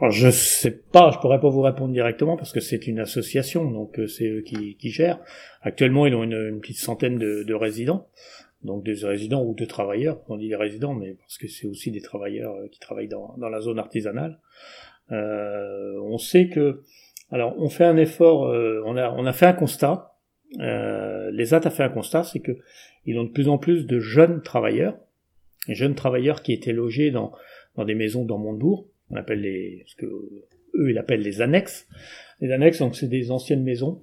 Alors 0.00 0.12
je 0.12 0.30
sais 0.30 0.70
pas, 0.70 1.10
je 1.12 1.18
pourrais 1.18 1.40
pas 1.40 1.50
vous 1.50 1.60
répondre 1.60 1.92
directement 1.92 2.36
parce 2.36 2.52
que 2.52 2.60
c'est 2.60 2.86
une 2.86 3.00
association, 3.00 3.70
donc 3.70 3.98
euh, 3.98 4.06
c'est 4.06 4.28
eux 4.28 4.40
qui, 4.40 4.76
qui, 4.76 4.88
gèrent. 4.88 5.20
Actuellement, 5.60 6.06
ils 6.06 6.14
ont 6.14 6.22
une, 6.22 6.32
une 6.32 6.60
petite 6.60 6.78
centaine 6.78 7.18
de, 7.18 7.42
de, 7.42 7.54
résidents, 7.54 8.08
donc 8.62 8.82
des 8.82 9.04
résidents 9.04 9.44
ou 9.44 9.54
de 9.54 9.64
travailleurs. 9.66 10.22
On 10.28 10.38
dit 10.38 10.48
des 10.48 10.56
résidents, 10.56 10.94
mais 10.94 11.14
parce 11.14 11.36
que 11.36 11.48
c'est 11.48 11.66
aussi 11.66 11.90
des 11.90 12.00
travailleurs 12.00 12.54
euh, 12.54 12.68
qui 12.68 12.80
travaillent 12.80 13.08
dans, 13.08 13.34
dans 13.36 13.50
la 13.50 13.60
zone 13.60 13.78
artisanale. 13.78 14.38
Euh, 15.12 16.00
on 16.02 16.18
sait 16.18 16.48
que, 16.48 16.82
alors 17.30 17.54
on 17.58 17.68
fait 17.68 17.84
un 17.84 17.96
effort, 17.96 18.46
euh, 18.46 18.82
on 18.86 18.96
a 18.96 19.10
on 19.10 19.26
a 19.26 19.32
fait 19.32 19.46
un 19.46 19.52
constat. 19.52 20.14
Euh, 20.60 21.30
les 21.32 21.52
AT 21.54 21.66
a 21.66 21.70
fait 21.70 21.82
un 21.82 21.88
constat, 21.88 22.24
c'est 22.24 22.40
que 22.40 22.52
ils 23.06 23.18
ont 23.18 23.24
de 23.24 23.30
plus 23.30 23.48
en 23.48 23.58
plus 23.58 23.86
de 23.86 23.98
jeunes 23.98 24.42
travailleurs, 24.42 24.96
jeunes 25.68 25.94
travailleurs 25.94 26.42
qui 26.42 26.52
étaient 26.52 26.72
logés 26.72 27.10
dans 27.10 27.32
dans 27.76 27.84
des 27.84 27.94
maisons 27.94 28.24
dans 28.24 28.38
Montebourg 28.38 28.86
on 29.10 29.16
appelle 29.16 29.40
les, 29.40 29.84
ce 29.86 29.96
que 29.96 30.06
eux 30.06 30.90
ils 30.90 30.98
appellent 30.98 31.22
les 31.22 31.40
annexes. 31.40 31.86
Les 32.40 32.52
annexes, 32.52 32.78
donc 32.78 32.96
c'est 32.96 33.08
des 33.08 33.30
anciennes 33.30 33.62
maisons 33.62 34.02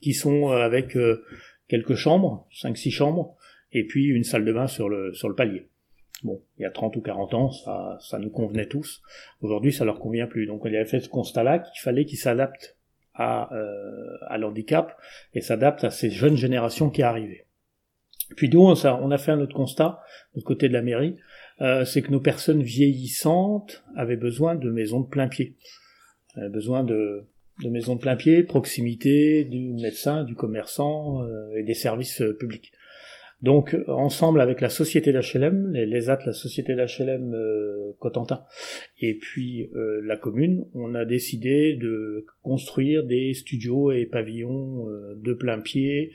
qui 0.00 0.14
sont 0.14 0.50
euh, 0.50 0.56
avec 0.56 0.96
euh, 0.96 1.24
quelques 1.68 1.94
chambres, 1.94 2.46
5-6 2.52 2.90
chambres, 2.90 3.36
et 3.72 3.86
puis 3.86 4.06
une 4.06 4.24
salle 4.24 4.44
de 4.44 4.52
bain 4.52 4.66
sur 4.66 4.88
le, 4.88 5.14
sur 5.14 5.28
le 5.28 5.34
palier. 5.34 5.68
Bon, 6.22 6.40
il 6.58 6.62
y 6.62 6.66
a 6.66 6.70
30 6.70 6.96
ou 6.96 7.00
40 7.00 7.34
ans, 7.34 7.50
ça, 7.50 7.98
ça 8.00 8.18
nous 8.18 8.30
convenait 8.30 8.66
tous. 8.66 9.02
Aujourd'hui, 9.40 9.72
ça 9.72 9.84
leur 9.84 9.98
convient 9.98 10.26
plus. 10.26 10.46
Donc, 10.46 10.64
on 10.64 10.68
avait 10.68 10.84
fait 10.84 11.00
ce 11.00 11.08
constat-là 11.08 11.58
qu'il 11.60 11.80
fallait 11.80 12.04
qu'ils 12.04 12.18
s'adaptent 12.18 12.76
à, 13.14 13.52
euh, 13.54 14.16
à 14.28 14.38
l'handicap 14.38 14.96
et 15.34 15.40
s'adaptent 15.40 15.84
à 15.84 15.90
ces 15.90 16.10
jeunes 16.10 16.36
générations 16.36 16.90
qui 16.90 17.02
arrivaient. 17.02 17.46
Puis 18.36 18.48
nous, 18.48 18.62
on 18.62 18.72
a, 18.72 18.94
on 19.02 19.10
a 19.10 19.18
fait 19.18 19.32
un 19.32 19.40
autre 19.40 19.54
constat, 19.54 20.00
de 20.34 20.42
côté 20.42 20.68
de 20.68 20.72
la 20.72 20.82
mairie, 20.82 21.16
euh, 21.60 21.84
c'est 21.84 22.02
que 22.02 22.10
nos 22.10 22.20
personnes 22.20 22.62
vieillissantes 22.62 23.84
avaient 23.96 24.16
besoin 24.16 24.54
de 24.54 24.70
maisons 24.70 25.00
de 25.00 25.08
plein 25.08 25.28
pied. 25.28 25.56
Avaient 26.34 26.48
besoin 26.48 26.82
de, 26.82 27.24
de 27.62 27.68
maisons 27.68 27.96
de 27.96 28.00
plein 28.00 28.16
pied, 28.16 28.42
proximité 28.42 29.44
du 29.44 29.72
médecin, 29.74 30.24
du 30.24 30.34
commerçant 30.34 31.22
euh, 31.22 31.56
et 31.56 31.62
des 31.62 31.74
services 31.74 32.22
euh, 32.22 32.36
publics. 32.36 32.72
Donc, 33.42 33.76
ensemble 33.88 34.40
avec 34.40 34.60
la 34.60 34.68
société 34.68 35.12
d'HLM, 35.12 35.72
les, 35.72 35.84
les 35.84 36.10
AT, 36.10 36.20
la 36.26 36.32
société 36.32 36.76
d'HLM 36.76 37.34
Cotentin, 37.98 38.44
et 39.00 39.14
puis 39.14 39.68
la 39.74 40.16
commune, 40.16 40.64
on 40.74 40.94
a 40.94 41.04
décidé 41.04 41.74
de 41.74 42.24
construire 42.44 43.02
des 43.02 43.34
studios 43.34 43.90
et 43.90 44.06
pavillons 44.06 44.86
de 45.16 45.34
plein 45.34 45.58
pied 45.58 46.12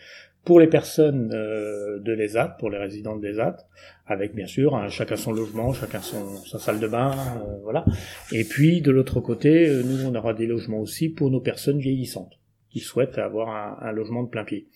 pour 0.48 0.62
les 0.62 0.68
personnes 0.68 1.30
euh, 1.34 2.00
de 2.00 2.14
l'ESAT, 2.14 2.56
pour 2.58 2.70
les 2.70 2.78
résidents 2.78 3.18
de 3.18 3.28
l'ESAT, 3.28 3.58
avec 4.06 4.34
bien 4.34 4.48
sûr 4.48 4.78
hein, 4.78 4.88
chacun 4.88 5.18
son 5.18 5.34
logement, 5.34 5.74
chacun 5.74 6.00
son, 6.00 6.38
sa 6.46 6.58
salle 6.58 6.80
de 6.80 6.88
bain, 6.88 7.12
euh, 7.12 7.58
voilà. 7.64 7.84
Et 8.32 8.46
puis 8.46 8.80
de 8.80 8.90
l'autre 8.90 9.20
côté, 9.20 9.68
euh, 9.68 9.84
nous 9.84 10.06
on 10.06 10.16
aura 10.16 10.34
des 10.34 10.46
logements 10.46 10.80
aussi 10.80 11.10
pour 11.10 11.30
nos 11.32 11.42
personnes 11.42 11.80
vieillissantes 11.80 12.40
qui 12.70 12.80
souhaitent 12.80 13.18
avoir 13.18 13.50
un, 13.50 13.90
un 13.90 13.92
logement 13.92 14.24
de 14.24 14.30
plein 14.30 14.46
pied, 14.46 14.70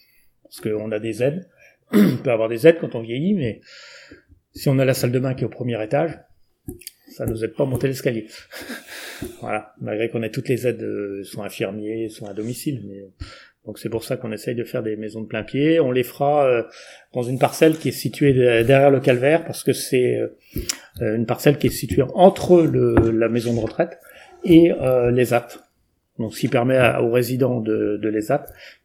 parce 0.44 0.60
qu'on 0.60 0.92
a 0.92 1.00
des 1.00 1.24
aides, 1.24 1.48
on 1.94 2.18
peut 2.18 2.32
avoir 2.32 2.50
des 2.50 2.68
aides 2.68 2.80
quand 2.82 2.94
on 2.96 3.02
vieillit, 3.02 3.34
mais 3.34 3.62
si 4.54 4.68
on 4.68 4.78
a 4.78 4.84
la 4.84 4.94
salle 4.94 5.14
de 5.14 5.20
bain 5.20 5.36
qui 5.36 5.44
est 5.44 5.48
au 5.48 5.50
premier 5.50 5.82
étage, 5.82 6.20
ça 7.16 7.26
nous 7.26 7.46
aide 7.46 7.54
pas 7.54 7.64
à 7.64 7.66
monter 7.66 7.88
l'escalier. 7.88 8.28
voilà, 9.40 9.74
malgré 9.80 10.10
qu'on 10.10 10.22
ait 10.22 10.32
toutes 10.32 10.50
les 10.50 10.68
aides, 10.68 11.24
sont 11.24 11.44
infirmiers, 11.44 12.10
sont 12.10 12.26
à 12.26 12.34
domicile, 12.34 12.84
mais 12.86 13.06
donc 13.66 13.78
c'est 13.78 13.90
pour 13.90 14.04
ça 14.04 14.18
qu'on 14.18 14.32
essaye 14.32 14.56
de 14.56 14.64
faire 14.64 14.82
des 14.82 14.96
maisons 14.96 15.22
de 15.22 15.28
plein 15.28 15.44
pied. 15.44 15.80
On 15.80 15.92
les 15.92 16.04
fera 16.04 16.46
euh, 16.48 16.64
dans 17.14 17.22
une 17.22 17.38
parcelle 17.38 17.78
qui 17.78 17.90
est 17.90 17.94
située 17.94 18.34
derrière 18.34 18.90
le 18.90 19.00
calvaire 19.00 19.46
parce 19.46 19.64
que 19.64 19.72
c'est 19.72 20.18
euh, 20.18 21.16
une 21.16 21.28
parcelle 21.28 21.58
qui 21.58 21.68
est 21.68 21.72
située 21.72 22.04
entre 22.16 22.64
le, 22.64 23.12
la 23.12 23.30
maison 23.30 23.54
de 23.54 23.60
retraite 23.60 24.00
et 24.44 24.72
euh, 24.72 25.12
les. 25.12 25.26
Donc, 26.20 26.36
ce 26.36 26.40
qui 26.40 26.50
permet 26.50 26.78
aux 27.00 27.12
résidents 27.12 27.62
de, 27.62 27.98
de 27.98 28.24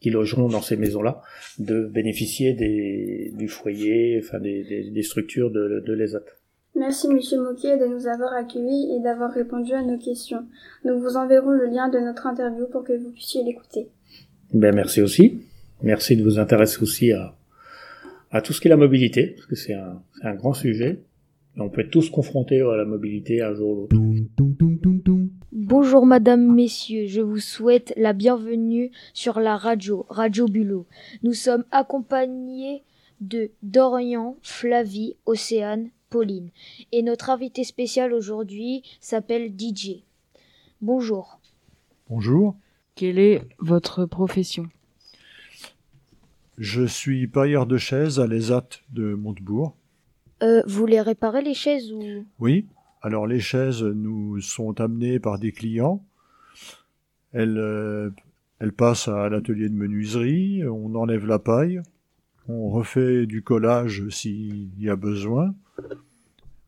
qui 0.00 0.10
logeront 0.10 0.48
dans 0.48 0.62
ces 0.62 0.76
maisons-là, 0.76 1.20
de 1.58 1.84
bénéficier 1.84 2.54
du 2.54 3.48
foyer, 3.48 4.22
enfin 4.22 4.38
des, 4.38 5.02
structures 5.02 5.50
de, 5.50 5.82
de. 5.84 6.24
Merci 6.76 7.08
Monsieur 7.08 7.42
Moquet 7.42 7.78
de 7.78 7.86
nous 7.86 8.06
avoir 8.06 8.32
accueillis 8.32 8.94
et 8.96 9.00
d'avoir 9.00 9.32
répondu 9.32 9.72
à 9.72 9.82
nos 9.82 9.98
questions. 9.98 10.46
Nous 10.84 10.98
vous 10.98 11.16
enverrons 11.16 11.50
le 11.50 11.66
lien 11.66 11.88
de 11.88 11.98
notre 11.98 12.26
interview 12.26 12.66
pour 12.70 12.84
que 12.84 12.92
vous 12.92 13.10
puissiez 13.10 13.42
l'écouter. 13.42 13.90
Ben, 14.52 14.74
merci 14.74 15.00
aussi. 15.00 15.40
Merci 15.82 16.16
de 16.16 16.22
vous 16.22 16.38
intéresser 16.38 16.82
aussi 16.82 17.12
à, 17.12 17.36
à 18.30 18.40
tout 18.40 18.52
ce 18.52 18.60
qui 18.60 18.68
est 18.68 18.70
la 18.70 18.76
mobilité, 18.76 19.28
parce 19.28 19.46
que 19.46 19.56
c'est 19.56 19.74
un, 19.74 20.02
c'est 20.14 20.26
un 20.26 20.34
grand 20.34 20.54
sujet. 20.54 21.00
Et 21.56 21.60
on 21.60 21.70
peut 21.70 21.80
être 21.80 21.90
tous 21.90 22.10
confrontés 22.10 22.60
à 22.60 22.76
la 22.76 22.84
mobilité 22.84 23.40
un 23.40 23.54
jour 23.54 23.70
ou 23.70 23.76
l'autre. 23.76 23.96
Bonjour 25.52 26.04
Madame, 26.04 26.54
Messieurs, 26.54 27.06
je 27.06 27.22
vous 27.22 27.38
souhaite 27.38 27.94
la 27.96 28.12
bienvenue 28.12 28.90
sur 29.14 29.40
la 29.40 29.56
radio, 29.56 30.04
Radio 30.10 30.46
Bulot. 30.46 30.86
Nous 31.22 31.32
sommes 31.32 31.64
accompagnés 31.70 32.82
de 33.22 33.50
Dorian, 33.62 34.36
Flavie, 34.42 35.16
Océane, 35.24 35.88
Pauline. 36.10 36.50
Et 36.92 37.02
notre 37.02 37.30
invité 37.30 37.64
spécial 37.64 38.12
aujourd'hui 38.12 38.82
s'appelle 39.00 39.50
DJ. 39.58 40.02
Bonjour. 40.82 41.40
Bonjour. 42.10 42.54
Quelle 42.96 43.18
est 43.18 43.46
votre 43.58 44.06
profession? 44.06 44.70
Je 46.56 46.86
suis 46.86 47.26
pailleur 47.26 47.66
de 47.66 47.76
chaises 47.76 48.18
à 48.18 48.26
l'ESAT 48.26 48.80
de 48.90 49.12
Montebourg. 49.12 49.76
Euh, 50.42 50.62
vous 50.66 50.78
voulez 50.80 51.02
réparer 51.02 51.42
les 51.42 51.52
chaises 51.52 51.92
ou? 51.92 52.24
Oui. 52.38 52.64
Alors 53.02 53.26
les 53.26 53.38
chaises 53.38 53.82
nous 53.82 54.40
sont 54.40 54.80
amenées 54.80 55.20
par 55.20 55.38
des 55.38 55.52
clients. 55.52 56.02
Elles, 57.34 57.58
euh, 57.58 58.08
elles 58.60 58.72
passent 58.72 59.08
à 59.08 59.28
l'atelier 59.28 59.68
de 59.68 59.74
menuiserie, 59.74 60.66
on 60.66 60.94
enlève 60.94 61.26
la 61.26 61.38
paille, 61.38 61.82
on 62.48 62.70
refait 62.70 63.26
du 63.26 63.42
collage 63.42 64.08
s'il 64.08 64.70
y 64.80 64.88
a 64.88 64.96
besoin, 64.96 65.54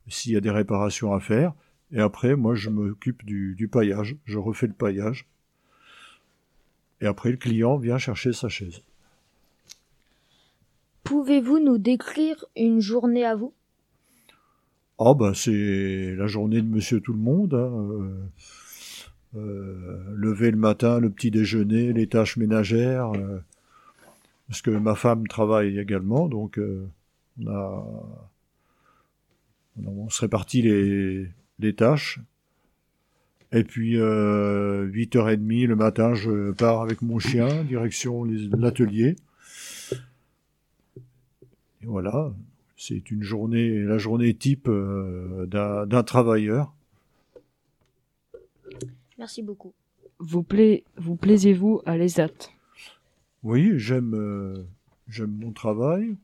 s'il 0.09 0.33
y 0.33 0.37
a 0.37 0.43
des 0.43 0.51
réparations 0.51 1.15
à 1.15 1.21
faire, 1.21 1.55
et 1.91 2.01
après 2.01 2.37
moi 2.37 2.55
je 2.55 2.69
m'occupe 2.69 3.25
du, 3.25 3.55
du 3.55 3.67
paillage, 3.67 4.17
je 4.27 4.37
refais 4.37 4.67
le 4.67 4.75
paillage. 4.75 5.27
Et 7.01 7.07
après 7.07 7.31
le 7.31 7.37
client 7.37 7.77
vient 7.77 7.99
chercher 7.99 8.33
sa 8.33 8.49
chaise. 8.49 8.83
Pouvez-vous 11.05 11.59
nous 11.59 11.79
décrire 11.79 12.45
une 12.57 12.81
journée 12.81 13.25
à 13.25 13.35
vous? 13.35 13.55
Ah 14.99 15.15
bah 15.15 15.33
c'est 15.35 16.15
la 16.17 16.27
journée 16.27 16.61
de 16.61 16.67
Monsieur 16.67 17.01
Tout 17.01 17.13
le 17.13 17.21
Monde. 17.21 17.55
hein, 17.55 17.89
euh, 17.91 18.29
euh, 19.37 20.15
lever 20.15 20.51
le 20.51 20.57
matin, 20.57 20.99
le 21.01 21.11
petit 21.11 21.31
déjeuner, 21.31 21.93
les 21.93 22.09
tâches 22.09 22.37
ménagères. 22.37 23.13
euh, 23.15 23.39
parce 24.49 24.63
que 24.63 24.71
ma 24.71 24.95
femme 24.95 25.27
travaille 25.29 25.79
également, 25.79 26.29
donc 26.29 26.59
euh, 26.59 26.89
on 27.41 27.47
a 27.49 27.87
on 29.87 30.09
se 30.09 30.23
répartit 30.23 30.63
les, 30.63 31.29
les 31.61 31.75
tâches. 31.75 32.19
Et 33.53 33.65
puis 33.65 33.97
euh, 33.99 34.87
8h30 34.91 35.67
le 35.67 35.77
matin, 35.77 36.15
je 36.15 36.53
pars 36.53 36.83
avec 36.83 37.01
mon 37.03 37.19
chien, 37.19 37.65
direction 37.65 38.25
l'atelier. 38.25 39.17
Et 41.83 41.87
voilà, 41.87 42.33
c'est 42.77 43.11
une 43.11 43.23
journée, 43.23 43.79
la 43.81 43.97
journée 43.99 44.35
type 44.35 44.69
euh, 44.69 45.47
d'un 45.47 45.87
d'un 45.87 46.03
travailleur. 46.03 46.75
Merci 49.19 49.43
beaucoup. 49.43 49.73
Vous, 50.19 50.43
pla- 50.43 50.81
vous 50.97 51.17
plaisez-vous 51.17 51.81
à 51.87 51.97
l'ESAT 51.97 52.51
Oui, 53.43 53.73
j'aime 53.77 54.15
euh, 54.15 54.65
j'aime 55.09 55.33
mon 55.41 55.53
travail. 55.53 56.17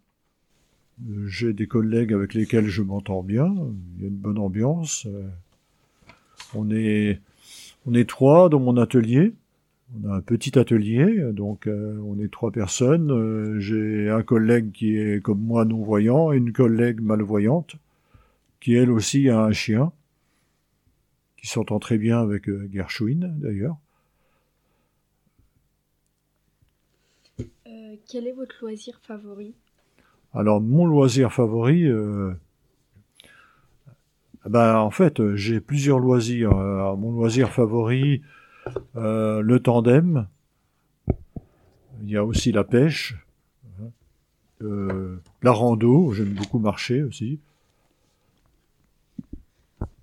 Euh, 1.09 1.27
J'ai 1.27 1.53
des 1.53 1.67
collègues 1.67 2.13
avec 2.13 2.35
lesquels 2.35 2.67
je 2.67 2.83
m'entends 2.83 3.23
bien. 3.23 3.53
Il 3.97 4.03
y 4.03 4.05
a 4.05 4.09
une 4.09 4.17
bonne 4.17 4.39
ambiance. 4.39 5.07
On 6.55 6.71
est 6.71 7.21
on 7.87 7.95
est 7.95 8.09
trois 8.09 8.49
dans 8.49 8.61
mon 8.61 8.77
atelier. 8.77 9.35
On 10.03 10.11
a 10.11 10.17
un 10.17 10.21
petit 10.21 10.59
atelier, 10.59 11.33
donc 11.33 11.67
euh, 11.67 12.01
on 12.05 12.19
est 12.19 12.33
trois 12.33 12.51
personnes. 12.51 13.13
Euh, 13.13 13.61
J'ai 13.61 14.11
un 14.11 14.23
collègue 14.23 14.73
qui 14.73 14.97
est 14.97 15.23
comme 15.23 15.41
moi 15.41 15.65
non-voyant 15.65 16.33
et 16.33 16.37
une 16.37 16.53
collègue 16.53 17.01
malvoyante 17.01 17.77
qui 18.61 18.75
elle 18.75 18.91
aussi 18.91 19.29
a 19.29 19.41
un 19.41 19.53
chien 19.53 19.93
qui 21.37 21.47
s'entend 21.47 21.79
très 21.79 21.99
bien 21.99 22.19
avec 22.21 22.49
euh, 22.49 22.67
Gershwin 22.73 23.35
d'ailleurs. 23.37 23.77
Euh, 27.67 27.97
quel 28.11 28.27
est 28.27 28.33
votre 28.33 28.57
loisir 28.63 28.99
favori? 29.03 29.55
Alors, 30.33 30.63
mon 30.63 30.87
loisir 30.87 31.33
favori, 31.33 31.85
ben, 34.49 34.77
en 34.77 34.91
fait, 34.91 35.21
euh, 35.21 35.37
j'ai 35.37 35.61
plusieurs 35.61 35.99
loisirs. 35.99 36.53
Euh, 36.53 36.75
alors, 36.77 36.97
mon 36.97 37.13
loisir 37.13 37.51
favori, 37.51 38.23
euh, 38.97 39.41
le 39.41 39.61
tandem. 39.61 40.27
Il 42.03 42.11
y 42.11 42.17
a 42.17 42.25
aussi 42.25 42.53
la 42.53 42.65
pêche. 42.65 43.17
Euh, 44.63 45.21
la 45.43 45.53
rando, 45.53 46.13
j'aime 46.13 46.33
beaucoup 46.33 46.59
marcher 46.59 47.03
aussi. 47.03 47.41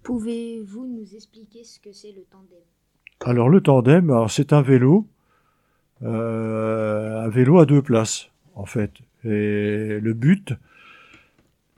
Pouvez-vous 0.03 0.85
nous 0.87 1.15
expliquer 1.15 1.63
ce 1.63 1.79
que 1.79 1.91
c'est 1.91 2.11
le 2.11 2.23
tandem? 2.29 2.59
Alors, 3.21 3.49
le 3.49 3.61
tandem, 3.61 4.09
alors, 4.09 4.31
c'est 4.31 4.51
un 4.53 4.61
vélo. 4.61 5.07
euh, 6.03 7.23
un 7.23 7.29
vélo 7.29 7.59
à 7.59 7.65
deux 7.65 7.81
places, 7.81 8.29
en 8.55 8.65
fait. 8.65 8.91
Et 9.23 9.99
le 9.99 10.13
but, 10.13 10.53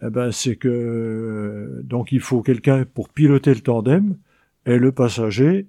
eh 0.05 0.09
ben, 0.09 0.31
c'est 0.31 0.55
que 0.55 1.81
donc 1.83 2.11
il 2.11 2.19
faut 2.19 2.41
quelqu'un 2.41 2.85
pour 2.85 3.09
piloter 3.09 3.53
le 3.53 3.61
tandem 3.61 4.17
et 4.65 4.77
le 4.77 4.91
passager, 4.91 5.67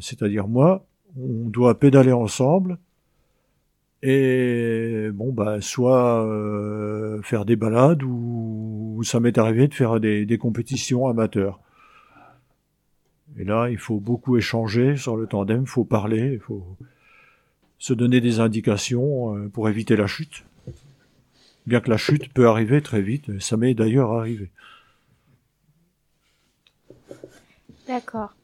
c'est-à-dire 0.00 0.48
moi, 0.48 0.86
on 1.16 1.48
doit 1.48 1.78
pédaler 1.78 2.12
ensemble 2.12 2.78
et 4.02 5.10
bon 5.12 5.32
bah 5.32 5.60
soit 5.60 6.24
euh, 6.24 7.20
faire 7.22 7.44
des 7.44 7.56
balades 7.56 8.02
ou, 8.02 9.02
ça 9.04 9.20
m'est 9.20 9.38
arrivé 9.38 9.66
de 9.68 9.74
faire 9.74 10.00
des, 10.00 10.26
des 10.26 10.38
compétitions 10.38 11.06
amateurs. 11.08 11.60
Et 13.38 13.44
là, 13.44 13.68
il 13.70 13.78
faut 13.78 14.00
beaucoup 14.00 14.36
échanger 14.36 14.96
sur 14.96 15.16
le 15.16 15.26
tandem, 15.26 15.62
il 15.62 15.68
faut 15.68 15.84
parler, 15.84 16.32
il 16.34 16.40
faut 16.40 16.76
se 17.78 17.94
donner 17.94 18.20
des 18.20 18.40
indications 18.40 19.36
euh, 19.36 19.48
pour 19.48 19.68
éviter 19.68 19.96
la 19.96 20.06
chute. 20.06 20.44
Bien 21.70 21.80
que 21.80 21.88
la 21.88 21.98
chute 21.98 22.32
peut 22.32 22.48
arriver 22.48 22.82
très 22.82 23.00
vite, 23.00 23.38
ça 23.40 23.56
m'est 23.56 23.74
d'ailleurs 23.74 24.10
arrivé. 24.10 24.50
D'accord. 27.86 28.34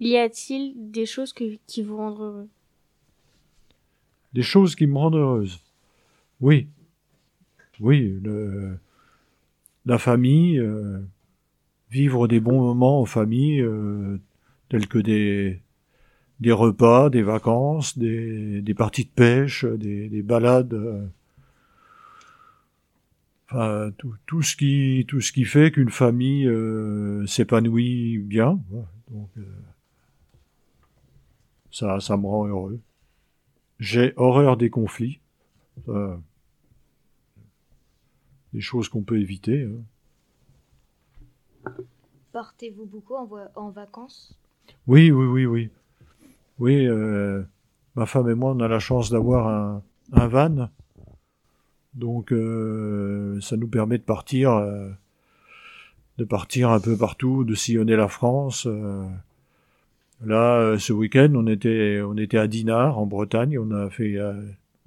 Y 0.00 0.16
a-t-il 0.16 0.90
des 0.90 1.06
choses 1.06 1.32
que- 1.32 1.56
qui 1.68 1.82
vous 1.84 1.96
rendent 1.96 2.18
heureux? 2.18 2.48
Des 4.32 4.42
choses 4.42 4.74
qui 4.74 4.88
me 4.88 4.98
rendent 4.98 5.14
heureuse. 5.14 5.60
Oui. 6.40 6.66
Oui, 7.78 8.18
le, 8.24 8.76
la 9.86 9.98
famille, 9.98 10.58
euh, 10.58 10.98
vivre 11.92 12.26
des 12.26 12.40
bons 12.40 12.60
moments 12.60 13.00
en 13.02 13.04
famille, 13.04 13.60
euh, 13.60 14.18
tels 14.68 14.88
que 14.88 14.98
des, 14.98 15.60
des 16.40 16.52
repas, 16.52 17.08
des 17.08 17.22
vacances, 17.22 17.96
des, 17.96 18.62
des 18.62 18.74
parties 18.74 19.04
de 19.04 19.10
pêche, 19.14 19.64
des, 19.64 20.08
des 20.08 20.22
balades. 20.22 20.74
euh, 20.74 21.06
enfin, 23.50 23.90
tout, 23.98 24.14
tout 24.26 24.42
ce 24.42 24.56
qui, 24.56 25.04
tout 25.08 25.20
ce 25.20 25.32
qui 25.32 25.44
fait 25.44 25.70
qu'une 25.70 25.90
famille 25.90 26.46
euh, 26.46 27.26
s'épanouit 27.26 28.18
bien. 28.18 28.60
Donc, 29.10 29.30
euh, 29.38 29.42
ça, 31.70 32.00
ça 32.00 32.16
me 32.16 32.26
rend 32.26 32.46
heureux. 32.46 32.80
J'ai 33.80 34.12
horreur 34.16 34.56
des 34.56 34.70
conflits. 34.70 35.20
Ça, 35.86 36.20
des 38.52 38.60
choses 38.60 38.88
qu'on 38.88 39.02
peut 39.02 39.20
éviter. 39.20 39.64
hein. 39.64 39.82
Partez-vous 42.32 42.86
beaucoup 42.86 43.14
en, 43.14 43.28
en 43.56 43.70
vacances? 43.70 44.38
Oui, 44.86 45.10
oui, 45.10 45.26
oui, 45.26 45.46
oui. 45.46 45.70
Oui, 46.60 46.86
euh, 46.86 47.42
ma 47.96 48.06
femme 48.06 48.28
et 48.28 48.34
moi, 48.34 48.52
on 48.52 48.60
a 48.60 48.68
la 48.68 48.78
chance 48.78 49.10
d'avoir 49.10 49.48
un, 49.48 49.82
un 50.12 50.28
van. 50.28 50.68
Donc, 51.94 52.32
euh, 52.32 53.40
ça 53.40 53.56
nous 53.56 53.68
permet 53.68 53.98
de 53.98 54.02
partir, 54.02 54.52
euh, 54.52 54.90
de 56.18 56.24
partir 56.24 56.70
un 56.70 56.80
peu 56.80 56.96
partout, 56.96 57.44
de 57.44 57.54
sillonner 57.54 57.96
la 57.96 58.08
France. 58.08 58.66
euh. 58.66 59.04
Là, 60.24 60.76
ce 60.78 60.92
week-end, 60.92 61.32
on 61.34 61.46
était, 61.46 62.00
on 62.02 62.16
était 62.16 62.38
à 62.38 62.46
Dinard, 62.46 62.98
en 62.98 63.06
Bretagne. 63.06 63.58
On 63.58 63.70
a 63.72 63.90
fait, 63.90 64.18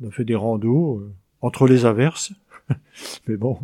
on 0.02 0.08
a 0.08 0.12
fait 0.12 0.26
des 0.26 0.36
randos 0.36 1.04
entre 1.42 1.68
les 1.68 1.86
averses. 1.86 2.34
Mais 3.28 3.38
bon, 3.38 3.60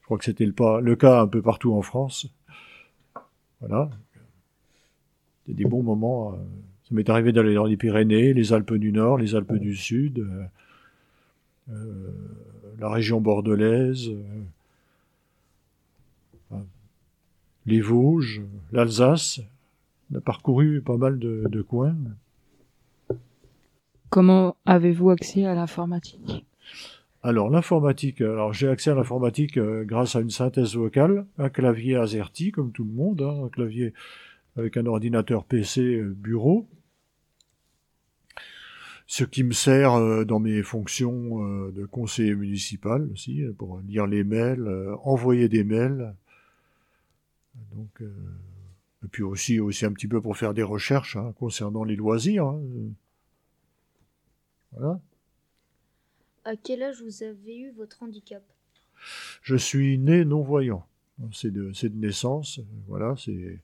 je 0.00 0.04
crois 0.04 0.18
que 0.18 0.24
c'était 0.24 0.46
le, 0.46 0.94
cas 0.94 1.20
un 1.20 1.26
peu 1.26 1.42
partout 1.42 1.74
en 1.74 1.82
France. 1.82 2.28
Voilà. 3.60 3.90
C'était 5.40 5.64
des 5.64 5.68
bons 5.68 5.82
moments. 5.82 6.38
Ça 6.84 6.94
m'est 6.94 7.08
arrivé 7.10 7.32
d'aller 7.32 7.54
dans 7.54 7.64
les 7.64 7.78
Pyrénées, 7.78 8.32
les 8.32 8.52
Alpes 8.52 8.74
du 8.74 8.92
Nord, 8.92 9.18
les 9.18 9.34
Alpes 9.34 9.54
du 9.54 9.74
Sud, 9.74 10.24
la 12.78 12.88
région 12.88 13.20
bordelaise, 13.20 14.10
euh, 16.52 16.56
les 17.66 17.80
Vosges, 17.80 18.42
l'Alsace. 18.72 19.40
On 20.12 20.18
a 20.18 20.20
parcouru 20.20 20.82
pas 20.82 20.96
mal 20.96 21.18
de, 21.18 21.44
de 21.48 21.62
coins. 21.62 21.96
Comment 24.10 24.56
avez-vous 24.66 25.10
accès 25.10 25.44
à 25.44 25.54
l'informatique? 25.54 26.44
Alors 27.22 27.48
l'informatique, 27.48 28.20
alors 28.20 28.52
j'ai 28.52 28.68
accès 28.68 28.90
à 28.90 28.94
l'informatique 28.94 29.56
euh, 29.56 29.84
grâce 29.84 30.14
à 30.14 30.20
une 30.20 30.28
synthèse 30.30 30.76
vocale, 30.76 31.24
un 31.38 31.48
clavier 31.48 31.96
AZERTY 31.96 32.52
comme 32.52 32.70
tout 32.70 32.84
le 32.84 32.92
monde, 32.92 33.22
hein, 33.22 33.46
un 33.46 33.48
clavier 33.48 33.94
avec 34.56 34.76
un 34.76 34.84
ordinateur 34.84 35.44
PC 35.44 35.80
euh, 35.80 36.14
bureau, 36.14 36.68
ce 39.06 39.24
qui 39.24 39.44
me 39.44 39.52
sert 39.52 39.94
euh, 39.94 40.24
dans 40.24 40.40
mes 40.40 40.62
fonctions 40.62 41.42
euh, 41.42 41.72
de 41.72 41.84
conseiller 41.86 42.34
municipal 42.34 43.08
aussi, 43.12 43.42
euh, 43.42 43.52
pour 43.52 43.80
lire 43.80 44.06
les 44.06 44.24
mails, 44.24 44.68
envoyer 45.04 45.48
des 45.48 45.64
mails, 45.64 46.14
donc 47.74 48.02
et 48.02 49.08
puis 49.08 49.22
aussi 49.22 49.60
aussi 49.60 49.84
un 49.84 49.92
petit 49.92 50.08
peu 50.08 50.20
pour 50.20 50.36
faire 50.36 50.54
des 50.54 50.62
recherches 50.62 51.16
hein, 51.16 51.32
concernant 51.38 51.84
les 51.84 51.96
loisirs. 51.96 52.46
hein. 52.46 52.60
Voilà. 54.72 55.00
À 56.44 56.56
quel 56.56 56.82
âge 56.82 57.02
vous 57.02 57.22
avez 57.22 57.58
eu 57.58 57.70
votre 57.72 58.02
handicap? 58.02 58.42
Je 59.42 59.56
suis 59.56 59.98
né 59.98 60.24
non-voyant. 60.24 60.86
C'est 61.32 61.50
de, 61.52 61.72
c'est 61.72 61.90
de 61.90 61.96
naissance. 61.96 62.60
Voilà, 62.88 63.14
c'est. 63.16 63.60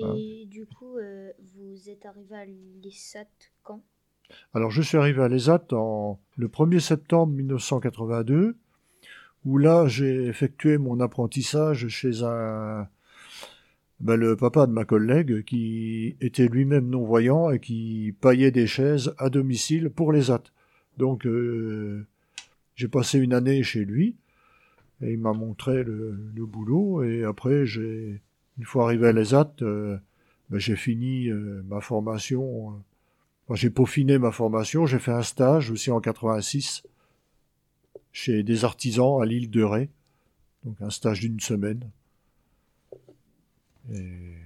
Et 0.00 0.44
Hein. 0.44 0.48
du 0.48 0.66
coup, 0.66 0.96
euh, 0.96 1.30
vous 1.54 1.88
êtes 1.88 2.06
arrivé 2.06 2.36
à 2.36 2.44
l'ISAT 2.44 3.26
quand? 3.62 3.82
Alors, 4.54 4.70
je 4.70 4.82
suis 4.82 4.96
arrivé 4.96 5.22
à 5.22 5.28
l'ESAT 5.28 5.72
en 5.72 6.20
le 6.36 6.48
1er 6.48 6.80
septembre 6.80 7.32
1982, 7.32 8.56
où 9.44 9.58
là, 9.58 9.86
j'ai 9.88 10.26
effectué 10.26 10.78
mon 10.78 11.00
apprentissage 11.00 11.88
chez 11.88 12.22
un. 12.22 12.88
ben, 14.00 14.16
le 14.16 14.36
papa 14.36 14.66
de 14.66 14.72
ma 14.72 14.84
collègue 14.84 15.44
qui 15.44 16.16
était 16.20 16.48
lui-même 16.48 16.88
non-voyant 16.88 17.50
et 17.50 17.58
qui 17.60 18.14
paillait 18.20 18.50
des 18.52 18.66
chaises 18.66 19.14
à 19.18 19.30
domicile 19.30 19.90
pour 19.90 20.12
l'ESAT. 20.12 20.44
Donc, 20.96 21.26
euh, 21.26 22.06
j'ai 22.76 22.88
passé 22.88 23.18
une 23.18 23.32
année 23.34 23.62
chez 23.62 23.84
lui 23.84 24.16
et 25.02 25.12
il 25.12 25.18
m'a 25.18 25.32
montré 25.32 25.82
le, 25.82 26.18
le 26.34 26.46
boulot. 26.46 27.02
Et 27.02 27.24
après, 27.24 27.66
j'ai, 27.66 28.20
une 28.60 28.66
fois 28.66 28.84
arrivé 28.84 29.08
à 29.08 29.12
l'ESAT, 29.12 29.54
euh, 29.62 29.96
ben, 30.50 30.58
j'ai 30.58 30.76
fini 30.76 31.28
euh, 31.28 31.62
ma 31.66 31.80
formation. 31.80 32.74
euh, 33.48 33.54
j'ai 33.54 33.70
peaufiné 33.70 34.18
ma 34.18 34.32
formation. 34.32 34.84
J'ai 34.84 34.98
fait 34.98 35.12
un 35.12 35.22
stage 35.22 35.70
aussi 35.70 35.90
en 35.90 35.98
86 35.98 36.82
chez 38.12 38.42
des 38.42 38.66
artisans 38.66 39.22
à 39.22 39.24
l'île 39.24 39.48
de 39.48 39.62
Ré. 39.62 39.88
Donc 40.64 40.76
un 40.82 40.90
stage 40.90 41.20
d'une 41.20 41.40
semaine. 41.40 41.88
Et, 43.94 44.36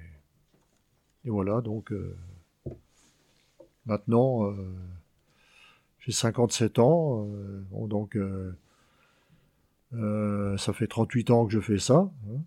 voilà, 1.25 1.61
donc 1.61 1.93
maintenant, 3.85 4.55
j'ai 5.99 6.13
57 6.13 6.79
ans. 6.79 7.27
bon, 7.73 7.89
donc 7.89 8.17
ça 9.91 10.73
fait 10.73 10.87
38 10.87 11.31
ans 11.31 11.47
que 11.47 11.53
je 11.53 11.61
fais 11.61 11.79
ça. 11.79 12.11
hein. 12.31 12.41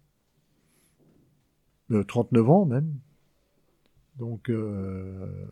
Euh, 1.92 2.04
39 2.04 2.50
ans 2.50 2.66
même. 2.66 2.94
Donc, 4.18 4.50
euh, 4.50 5.48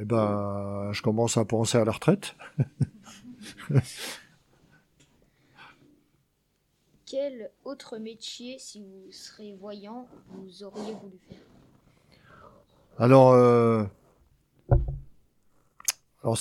eh 0.00 0.04
ben, 0.04 0.90
je 0.92 1.02
commence 1.02 1.36
à 1.36 1.44
penser 1.44 1.78
à 1.78 1.84
la 1.84 1.92
retraite. 1.92 2.34
Quel 7.06 7.50
autre 7.64 7.98
métier, 7.98 8.58
si 8.58 8.82
vous 8.82 9.12
serez 9.12 9.54
voyant, 9.60 10.08
vous 10.30 10.64
auriez 10.64 10.94
voulu 10.94 11.18
faire? 11.28 11.38
Alors, 12.98 13.32
euh, 13.32 13.84
alors 16.22 16.38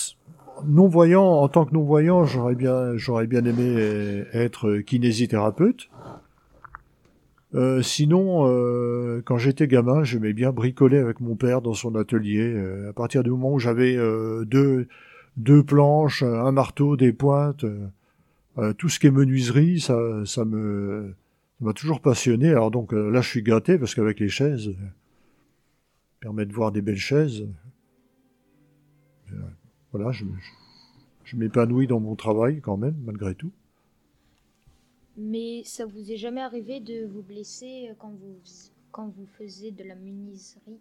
non-voyant, 0.65 1.25
en 1.25 1.47
tant 1.47 1.65
que 1.65 1.73
non-voyant, 1.73 2.25
j'aurais 2.25 2.55
bien, 2.55 2.97
j'aurais 2.97 3.27
bien 3.27 3.45
aimé 3.45 4.25
être 4.33 4.77
kinésithérapeute. 4.79 5.89
Euh, 7.55 7.81
sinon, 7.81 8.47
euh, 8.47 9.23
quand 9.25 9.37
j'étais 9.37 9.67
gamin, 9.67 10.03
j'aimais 10.03 10.33
bien 10.33 10.51
bricoler 10.51 10.99
avec 10.99 11.19
mon 11.19 11.35
père 11.35 11.61
dans 11.61 11.73
son 11.73 11.95
atelier. 11.95 12.53
Euh, 12.53 12.89
à 12.89 12.93
partir 12.93 13.23
du 13.23 13.31
moment 13.31 13.53
où 13.53 13.59
j'avais 13.59 13.95
euh, 13.95 14.45
deux, 14.45 14.87
deux 15.37 15.63
planches, 15.63 16.21
un 16.21 16.51
marteau, 16.51 16.95
des 16.95 17.13
pointes, 17.13 17.65
tout 18.77 18.89
ce 18.89 18.99
qui 18.99 19.07
est 19.07 19.11
menuiserie, 19.11 19.79
ça, 19.79 19.97
ça 20.25 20.43
me, 20.43 21.15
m'a 21.61 21.73
toujours 21.73 22.01
passionné. 22.01 22.49
Alors 22.49 22.71
donc 22.71 22.91
là, 22.91 23.21
je 23.21 23.29
suis 23.29 23.41
gâté 23.41 23.77
parce 23.77 23.95
qu'avec 23.95 24.19
les 24.19 24.27
chaises, 24.27 24.75
permet 26.19 26.45
de 26.45 26.53
voir 26.53 26.71
des 26.73 26.81
belles 26.81 26.97
chaises. 26.97 27.47
Voilà, 29.93 30.11
je, 30.11 30.25
je 31.23 31.37
m'épanouis 31.37 31.87
dans 31.87 32.01
mon 32.01 32.15
travail 32.15 32.59
quand 32.59 32.75
même, 32.75 32.95
malgré 33.05 33.33
tout. 33.33 33.51
Mais 35.21 35.63
ça 35.65 35.85
vous 35.85 36.11
est 36.11 36.17
jamais 36.17 36.41
arrivé 36.41 36.79
de 36.79 37.05
vous 37.05 37.21
blesser 37.21 37.89
quand 37.99 38.09
vous, 38.11 38.37
quand 38.91 39.07
vous 39.07 39.25
faisiez 39.37 39.71
de 39.71 39.83
la 39.83 39.95
menuiserie? 39.95 40.79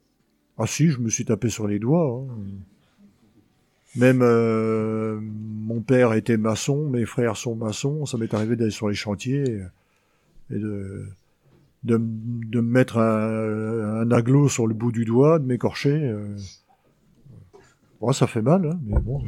Ah 0.58 0.66
si, 0.66 0.88
je 0.90 0.98
me 1.00 1.08
suis 1.10 1.24
tapé 1.24 1.48
sur 1.48 1.66
les 1.66 1.78
doigts. 1.78 2.24
hein. 2.30 2.34
Même 3.96 4.20
euh, 4.22 5.18
mon 5.20 5.80
père 5.80 6.12
était 6.12 6.36
maçon, 6.36 6.88
mes 6.88 7.04
frères 7.06 7.36
sont 7.36 7.56
maçons. 7.56 8.06
Ça 8.06 8.16
m'est 8.18 8.32
arrivé 8.34 8.54
d'aller 8.54 8.70
sur 8.70 8.88
les 8.88 8.94
chantiers 8.94 9.42
et 10.50 10.58
de, 10.58 11.06
de, 11.84 11.94
m- 11.96 12.40
de 12.46 12.60
me 12.60 12.70
mettre 12.70 12.98
un, 12.98 14.00
un 14.02 14.10
aglo 14.12 14.48
sur 14.48 14.66
le 14.66 14.74
bout 14.74 14.92
du 14.92 15.04
doigt, 15.04 15.38
de 15.38 15.46
m'écorcher. 15.46 15.90
euh. 15.94 16.36
Bon, 18.00 18.12
ça 18.12 18.26
fait 18.28 18.42
mal, 18.42 18.66
hein, 18.66 18.78
mais 18.84 19.00
bon. 19.00 19.22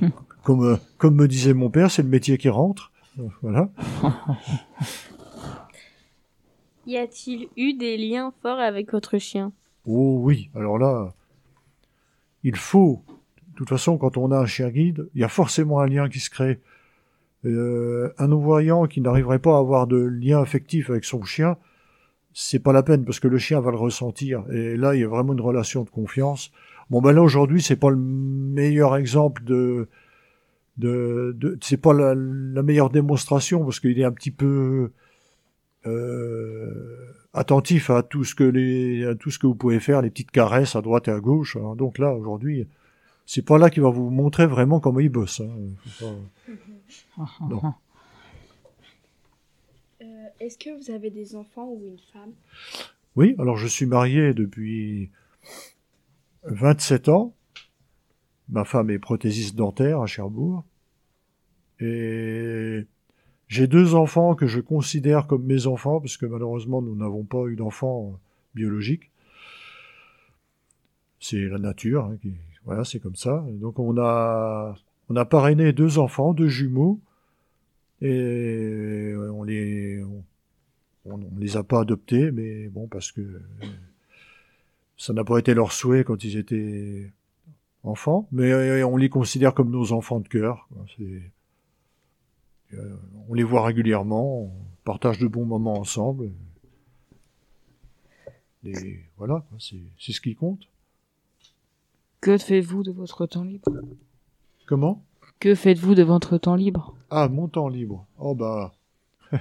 Comme, 0.42 0.64
euh, 0.64 0.76
comme 0.98 1.14
me 1.14 1.26
disait 1.28 1.54
mon 1.54 1.70
père, 1.70 1.90
c'est 1.90 2.02
le 2.02 2.08
métier 2.08 2.36
qui 2.36 2.48
rentre. 2.48 2.90
Voilà. 3.42 3.70
Y 6.86 6.98
a-t-il 6.98 7.48
eu 7.56 7.72
des 7.72 7.96
liens 7.96 8.32
forts 8.42 8.58
avec 8.58 8.92
votre 8.92 9.16
chien? 9.16 9.52
Oh 9.86 10.18
oui, 10.20 10.50
alors 10.54 10.78
là, 10.78 11.14
il 12.42 12.56
faut, 12.56 13.02
de 13.52 13.56
toute 13.56 13.70
façon, 13.70 13.96
quand 13.96 14.18
on 14.18 14.30
a 14.30 14.38
un 14.38 14.46
chien 14.46 14.68
guide, 14.68 15.08
il 15.14 15.22
y 15.22 15.24
a 15.24 15.28
forcément 15.28 15.80
un 15.80 15.86
lien 15.86 16.08
qui 16.08 16.20
se 16.20 16.28
crée. 16.28 16.60
Euh, 17.46 18.12
un 18.18 18.28
non-voyant 18.28 18.86
qui 18.86 19.00
n'arriverait 19.00 19.38
pas 19.38 19.56
à 19.56 19.58
avoir 19.58 19.86
de 19.86 19.96
lien 19.96 20.40
affectif 20.40 20.90
avec 20.90 21.04
son 21.04 21.22
chien, 21.24 21.56
c'est 22.34 22.58
pas 22.58 22.72
la 22.72 22.82
peine 22.82 23.04
parce 23.04 23.20
que 23.20 23.28
le 23.28 23.38
chien 23.38 23.60
va 23.60 23.70
le 23.70 23.78
ressentir. 23.78 24.44
Et 24.52 24.76
là, 24.76 24.94
il 24.94 25.00
y 25.00 25.04
a 25.04 25.08
vraiment 25.08 25.32
une 25.32 25.40
relation 25.40 25.84
de 25.84 25.90
confiance. 25.90 26.52
Bon, 26.90 27.00
ben 27.00 27.12
là, 27.12 27.22
aujourd'hui, 27.22 27.62
c'est 27.62 27.76
pas 27.76 27.90
le 27.90 27.96
meilleur 27.96 28.96
exemple 28.96 29.42
de, 29.44 29.88
de, 30.78 31.32
de 31.36 31.56
c'est 31.62 31.76
pas 31.76 31.92
la, 31.92 32.14
la 32.14 32.62
meilleure 32.62 32.90
démonstration 32.90 33.64
parce 33.64 33.80
qu'il 33.80 33.98
est 33.98 34.04
un 34.04 34.12
petit 34.12 34.30
peu, 34.32 34.90
euh, 35.86 37.12
attentif 37.32 37.90
à 37.90 38.02
tout 38.02 38.24
ce 38.24 38.34
que 38.34 38.44
les 38.44 39.04
à 39.06 39.14
tout 39.14 39.30
ce 39.30 39.38
que 39.38 39.46
vous 39.46 39.54
pouvez 39.54 39.80
faire, 39.80 40.02
les 40.02 40.10
petites 40.10 40.30
caresses 40.30 40.76
à 40.76 40.82
droite 40.82 41.08
et 41.08 41.10
à 41.12 41.20
gauche. 41.20 41.56
hein. 41.56 41.74
Donc 41.76 41.98
là, 41.98 42.12
aujourd'hui, 42.14 42.66
c'est 43.26 43.44
pas 43.44 43.58
là 43.58 43.70
qu'il 43.70 43.82
va 43.82 43.90
vous 43.90 44.10
montrer 44.10 44.46
vraiment 44.46 44.80
comment 44.80 45.00
il 45.00 45.08
bosse. 45.10 45.40
hein. 45.40 45.48
Pas-. 46.00 47.74
Euh, 50.02 50.06
Est-ce 50.40 50.58
que 50.58 50.70
vous 50.76 50.90
avez 50.90 51.10
des 51.10 51.34
enfants 51.36 51.68
ou 51.68 51.82
une 51.86 51.98
femme? 52.12 52.32
Oui, 53.16 53.34
alors 53.38 53.56
je 53.56 53.66
suis 53.66 53.86
marié 53.86 54.34
depuis 54.34 55.10
27 56.44 57.08
ans. 57.08 57.32
Ma 58.48 58.64
femme 58.64 58.90
est 58.90 58.98
prothésiste 58.98 59.56
dentaire 59.56 60.00
à 60.00 60.06
Cherbourg. 60.06 60.64
Et 61.80 62.86
j'ai 63.48 63.66
deux 63.66 63.94
enfants 63.94 64.34
que 64.34 64.46
je 64.46 64.60
considère 64.60 65.26
comme 65.26 65.44
mes 65.44 65.66
enfants, 65.66 66.00
parce 66.00 66.16
que 66.16 66.26
malheureusement 66.26 66.82
nous 66.82 66.94
n'avons 66.94 67.24
pas 67.24 67.46
eu 67.46 67.56
d'enfants 67.56 68.18
biologiques. 68.54 69.10
C'est 71.20 71.48
la 71.48 71.58
nature, 71.58 72.04
hein, 72.04 72.16
voilà, 72.64 72.84
c'est 72.84 73.00
comme 73.00 73.16
ça. 73.16 73.44
Donc 73.48 73.78
on 73.78 73.96
a, 73.98 74.74
on 75.08 75.16
a 75.16 75.24
parrainé 75.24 75.72
deux 75.72 75.98
enfants, 75.98 76.34
deux 76.34 76.48
jumeaux, 76.48 77.00
et 78.02 79.14
on 79.16 79.42
les, 79.42 80.02
on, 80.04 80.24
on 81.06 81.18
ne 81.18 81.40
les 81.40 81.56
a 81.56 81.62
pas 81.62 81.80
adoptés, 81.80 82.30
mais 82.30 82.68
bon, 82.68 82.86
parce 82.86 83.10
que 83.12 83.40
ça 84.96 85.12
n'a 85.12 85.24
pas 85.24 85.38
été 85.38 85.54
leur 85.54 85.72
souhait 85.72 86.04
quand 86.04 86.24
ils 86.24 86.36
étaient 86.36 87.10
enfants, 87.84 88.26
mais 88.32 88.50
euh, 88.50 88.86
on 88.86 88.96
les 88.96 89.08
considère 89.08 89.54
comme 89.54 89.70
nos 89.70 89.92
enfants 89.92 90.20
de 90.20 90.28
cœur. 90.28 90.68
euh, 92.72 92.96
on 93.28 93.34
les 93.34 93.44
voit 93.44 93.64
régulièrement, 93.64 94.44
on 94.44 94.52
partage 94.84 95.18
de 95.18 95.26
bons 95.28 95.44
moments 95.44 95.78
ensemble. 95.78 96.30
Et 98.64 99.00
voilà, 99.18 99.44
c'est 99.58 100.12
ce 100.12 100.20
qui 100.20 100.34
compte. 100.34 100.66
Que 102.20 102.38
faites-vous 102.38 102.82
de 102.82 102.92
votre 102.92 103.26
temps 103.26 103.44
libre? 103.44 103.70
Comment? 104.66 105.04
Que 105.40 105.54
faites-vous 105.54 105.94
de 105.94 106.02
votre 106.02 106.38
temps 106.38 106.54
libre? 106.54 106.96
Ah, 107.10 107.28
mon 107.28 107.48
temps 107.48 107.68
libre. 107.68 108.06
Oh 108.18 108.34
bah, 108.34 108.72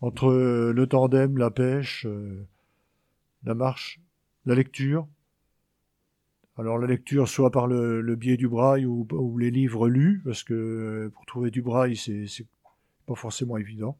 entre 0.00 0.32
le 0.74 0.86
tandem, 0.88 1.38
la 1.38 1.52
pêche, 1.52 2.04
euh, 2.06 2.44
la 3.44 3.54
marche, 3.54 4.00
la 4.44 4.56
lecture. 4.56 5.06
Alors 6.56 6.78
la 6.78 6.86
lecture, 6.86 7.28
soit 7.28 7.50
par 7.50 7.66
le, 7.66 8.00
le 8.00 8.16
biais 8.16 8.36
du 8.36 8.48
braille 8.48 8.86
ou, 8.86 9.06
ou, 9.10 9.38
les 9.38 9.50
livres 9.50 9.88
lus, 9.88 10.22
parce 10.24 10.44
que 10.44 11.10
pour 11.14 11.26
trouver 11.26 11.50
du 11.50 11.62
braille, 11.62 11.96
c'est 11.96 12.46
pas 13.06 13.14
forcément 13.14 13.56
évident. 13.56 13.98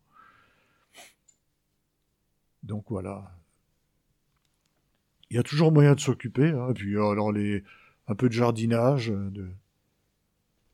Donc 2.63 2.85
voilà. 2.89 3.37
Il 5.31 5.37
y 5.37 5.41
a 5.41 5.43
toujours 5.43 5.73
moyen 5.73 5.95
de 5.95 6.01
s'occuper. 6.01 6.51
Hein. 6.51 6.71
Et 6.71 6.75
puis 6.75 6.97
alors 6.97 7.33
les 7.33 7.65
un 8.07 8.15
peu 8.15 8.29
de 8.29 8.35
jardinage, 8.35 9.09
de 9.09 9.49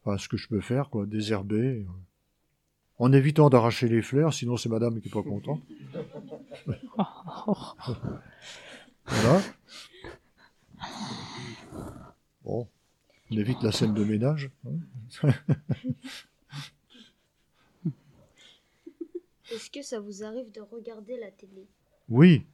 enfin, 0.04 0.18
ce 0.18 0.28
que 0.28 0.36
je 0.36 0.48
peux 0.48 0.60
faire, 0.60 0.90
quoi, 0.90 1.06
désherber, 1.06 1.86
en 2.98 3.12
évitant 3.12 3.48
d'arracher 3.50 3.88
les 3.88 4.02
fleurs, 4.02 4.34
sinon 4.34 4.56
c'est 4.56 4.68
Madame 4.68 5.00
qui 5.00 5.08
est 5.08 5.12
pas 5.12 5.22
contente. 5.22 5.62
voilà. 9.06 9.40
Bon, 12.44 12.68
on 13.30 13.36
évite 13.36 13.62
la 13.62 13.72
scène 13.72 13.94
de 13.94 14.04
ménage. 14.04 14.50
Hein. 14.66 14.78
Est-ce 19.52 19.70
que 19.70 19.82
ça 19.82 20.00
vous 20.00 20.22
arrive 20.22 20.50
de 20.52 20.60
regarder 20.60 21.18
la 21.18 21.30
télé? 21.30 21.66
Oui, 22.08 22.46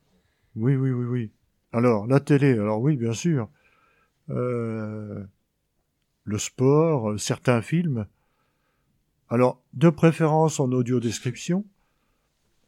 oui, 0.55 0.77
oui, 0.77 0.91
oui, 0.91 1.05
oui. 1.05 1.31
Alors, 1.73 2.07
la 2.07 2.21
télé, 2.21 2.53
alors 2.53 2.81
oui, 2.81 2.97
bien 2.97 3.13
sûr. 3.13 3.49
Euh, 4.31 5.23
le 6.25 6.39
sport, 6.39 7.11
euh, 7.11 7.19
certains 7.19 7.61
films. 7.63 8.07
Alors, 9.29 9.63
de 9.75 9.91
préférence 9.91 10.59
en 10.59 10.73
audio 10.73 10.99
description. 11.01 11.65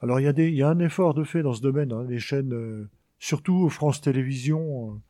Alors, 0.00 0.20
il 0.20 0.24
y, 0.24 0.28
a 0.28 0.32
des, 0.32 0.48
il 0.48 0.56
y 0.56 0.62
a 0.62 0.68
un 0.68 0.78
effort 0.78 1.14
de 1.14 1.24
fait 1.24 1.42
dans 1.42 1.54
ce 1.54 1.62
domaine. 1.62 1.92
Hein, 1.92 2.04
les 2.08 2.18
chaînes, 2.20 2.52
euh, 2.52 2.88
surtout 3.18 3.68
France 3.70 4.00
Télévisions, 4.00 5.00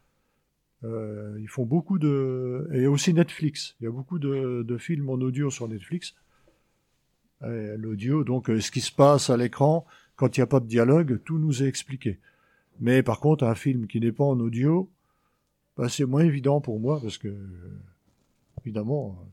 euh, 0.84 1.36
ils 1.40 1.48
font 1.48 1.64
beaucoup 1.64 1.98
de... 1.98 2.68
Et 2.72 2.86
aussi 2.86 3.12
Netflix. 3.14 3.76
Il 3.80 3.84
y 3.84 3.86
a 3.86 3.90
beaucoup 3.90 4.18
de, 4.18 4.76
films 4.78 5.10
en 5.10 5.14
audio 5.14 5.50
sur 5.50 5.68
Netflix. 5.68 6.14
L'audio, 7.40 8.24
donc 8.24 8.48
ce 8.48 8.70
qui 8.72 8.80
se 8.80 8.90
passe 8.90 9.30
à 9.30 9.36
l'écran, 9.36 9.86
quand 10.16 10.36
il 10.36 10.40
n'y 10.40 10.42
a 10.42 10.48
pas 10.48 10.58
de 10.58 10.66
dialogue, 10.66 11.20
tout 11.24 11.38
nous 11.38 11.62
est 11.62 11.68
expliqué. 11.68 12.18
Mais 12.80 13.04
par 13.04 13.20
contre, 13.20 13.44
un 13.44 13.54
film 13.54 13.86
qui 13.86 14.00
n'est 14.00 14.12
pas 14.12 14.24
en 14.24 14.40
audio, 14.40 14.90
bah, 15.76 15.88
c'est 15.88 16.04
moins 16.04 16.22
évident 16.22 16.60
pour 16.60 16.80
moi 16.80 17.00
parce 17.00 17.18
que, 17.18 17.32
évidemment, 18.64 19.24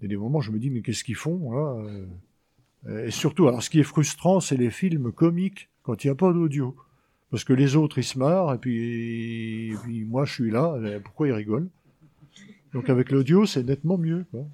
il 0.00 0.04
y 0.04 0.06
a 0.06 0.08
des 0.08 0.16
moments 0.16 0.38
où 0.38 0.42
je 0.42 0.50
me 0.50 0.58
dis, 0.58 0.70
mais 0.70 0.80
qu'est-ce 0.80 1.04
qu'ils 1.04 1.14
font 1.14 1.54
euh, 2.86 3.06
Et 3.06 3.10
surtout, 3.10 3.46
alors 3.46 3.62
ce 3.62 3.68
qui 3.68 3.80
est 3.80 3.84
frustrant, 3.84 4.40
c'est 4.40 4.56
les 4.56 4.70
films 4.70 5.12
comiques 5.12 5.68
quand 5.82 6.02
il 6.02 6.06
n'y 6.06 6.12
a 6.12 6.14
pas 6.14 6.32
d'audio. 6.32 6.74
Parce 7.30 7.44
que 7.44 7.52
les 7.52 7.76
autres, 7.76 7.98
ils 7.98 8.04
se 8.04 8.18
marrent, 8.18 8.54
et 8.54 8.58
puis, 8.58 9.74
puis 9.82 10.04
moi, 10.04 10.24
je 10.24 10.32
suis 10.32 10.50
là, 10.50 10.76
pourquoi 11.04 11.28
ils 11.28 11.32
rigolent? 11.32 11.68
Donc 12.72 12.88
avec 12.88 13.10
l'audio, 13.10 13.46
c'est 13.46 13.62
nettement 13.62 13.98
mieux. 13.98 14.24
Quoi. 14.30 14.46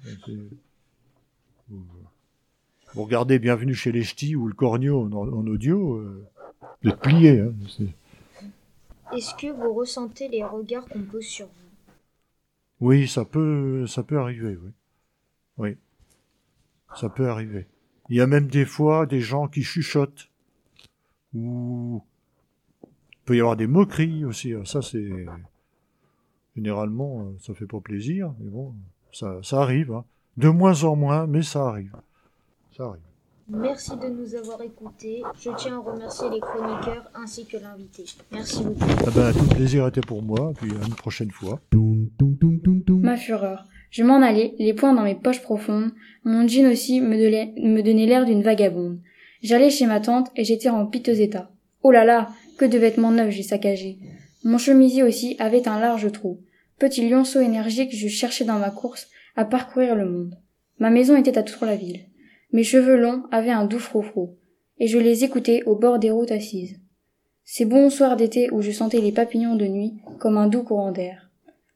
Vous 1.69 3.03
regardez 3.03 3.39
Bienvenue 3.39 3.75
chez 3.75 3.91
les 3.91 4.03
Ch'tis 4.03 4.35
ou 4.35 4.47
le 4.47 4.53
Cornio 4.53 5.01
en, 5.01 5.11
en 5.11 5.47
audio, 5.47 5.97
euh, 5.97 6.25
vous 6.81 6.89
êtes 6.89 6.99
plié. 6.99 7.41
Hein, 7.41 7.53
est-ce 9.13 9.33
que 9.35 9.51
vous 9.51 9.73
ressentez 9.73 10.27
les 10.27 10.43
regards 10.43 10.87
qu'on 10.87 11.03
pose 11.03 11.25
sur 11.25 11.45
vous? 11.45 11.51
Oui, 12.79 13.07
ça 13.07 13.25
peut, 13.25 13.87
ça 13.87 14.03
peut 14.03 14.19
arriver, 14.19 14.57
oui. 14.61 14.71
Oui, 15.57 15.77
ça 16.95 17.09
peut 17.09 17.27
arriver. 17.27 17.67
Il 18.09 18.15
y 18.15 18.21
a 18.21 18.27
même 18.27 18.47
des 18.47 18.65
fois 18.65 19.05
des 19.05 19.21
gens 19.21 19.47
qui 19.47 19.63
chuchotent, 19.63 20.29
ou 21.33 22.03
peut 23.27 23.35
y 23.35 23.39
avoir 23.41 23.57
des 23.57 23.67
moqueries 23.67 24.25
aussi. 24.25 24.53
Ça, 24.63 24.81
c'est 24.81 25.25
généralement, 26.55 27.27
ça 27.39 27.53
fait 27.53 27.67
pas 27.67 27.79
plaisir, 27.79 28.33
mais 28.39 28.49
bon, 28.49 28.73
ça, 29.11 29.37
ça 29.43 29.61
arrive. 29.61 29.91
Hein. 29.91 30.05
De 30.37 30.49
moins 30.49 30.83
en 30.83 30.95
moins, 30.95 31.27
mais 31.27 31.43
ça 31.43 31.67
arrive. 31.67 31.93
Ça 32.75 32.85
arrive. 32.85 33.01
Merci 33.49 33.91
de 33.91 34.07
nous 34.07 34.35
avoir 34.35 34.61
écoutés. 34.61 35.23
Je 35.39 35.49
tiens 35.57 35.77
à 35.77 35.79
remercier 35.79 36.29
les 36.29 36.39
chroniqueurs 36.39 37.09
ainsi 37.15 37.45
que 37.45 37.57
l'invité. 37.57 38.03
Merci 38.31 38.63
beaucoup. 38.63 38.85
Ah 39.05 39.11
ben, 39.15 39.33
tout 39.33 39.47
plaisir 39.55 39.87
était 39.87 40.01
pour 40.01 40.21
moi, 40.21 40.51
puis 40.55 40.71
à 40.71 40.85
une 40.85 40.95
prochaine 40.95 41.31
fois. 41.31 41.59
Ma 42.89 43.17
fureur. 43.17 43.65
Je 43.89 44.03
m'en 44.03 44.21
allais, 44.21 44.53
les 44.59 44.73
poings 44.73 44.93
dans 44.93 45.03
mes 45.03 45.15
poches 45.15 45.41
profondes. 45.41 45.91
Mon 46.25 46.45
jean 46.47 46.69
aussi 46.69 46.99
me 46.99 47.15
donnait, 47.15 47.53
me 47.57 47.81
donnait 47.81 48.05
l'air 48.05 48.25
d'une 48.25 48.43
vagabonde. 48.43 48.99
J'allais 49.41 49.69
chez 49.69 49.85
ma 49.85 50.01
tante 50.01 50.29
et 50.35 50.43
j'étais 50.43 50.69
en 50.69 50.85
piteux 50.85 51.21
état. 51.21 51.49
Oh 51.83 51.91
là 51.91 52.03
là, 52.03 52.29
que 52.57 52.65
de 52.65 52.77
vêtements 52.77 53.11
neufs 53.11 53.31
j'ai 53.31 53.43
saccagés. 53.43 53.99
Mon 54.43 54.57
chemisier 54.57 55.03
aussi 55.03 55.35
avait 55.39 55.67
un 55.67 55.79
large 55.79 56.11
trou. 56.11 56.41
Petit 56.79 57.07
lionceau 57.07 57.39
énergique, 57.39 57.95
je 57.95 58.07
cherchais 58.07 58.45
dans 58.45 58.59
ma 58.59 58.69
course 58.69 59.07
à 59.35 59.45
parcourir 59.45 59.95
le 59.95 60.09
monde. 60.09 60.35
Ma 60.79 60.89
maison 60.89 61.15
était 61.15 61.37
à 61.37 61.43
la 61.61 61.75
ville. 61.75 62.05
Mes 62.51 62.63
cheveux 62.63 62.97
longs 62.97 63.23
avaient 63.31 63.51
un 63.51 63.65
doux 63.65 63.79
froufrou, 63.79 64.37
et 64.79 64.87
je 64.87 64.97
les 64.97 65.23
écoutais 65.23 65.63
au 65.65 65.75
bord 65.75 65.99
des 65.99 66.11
routes 66.11 66.31
assises. 66.31 66.79
Ces 67.43 67.65
bons 67.65 67.89
soirs 67.89 68.15
d'été 68.15 68.49
où 68.51 68.61
je 68.61 68.71
sentais 68.71 69.01
les 69.01 69.11
papillons 69.11 69.55
de 69.55 69.65
nuit 69.65 69.93
comme 70.19 70.37
un 70.37 70.47
doux 70.47 70.63
courant 70.63 70.91
d'air, 70.91 71.29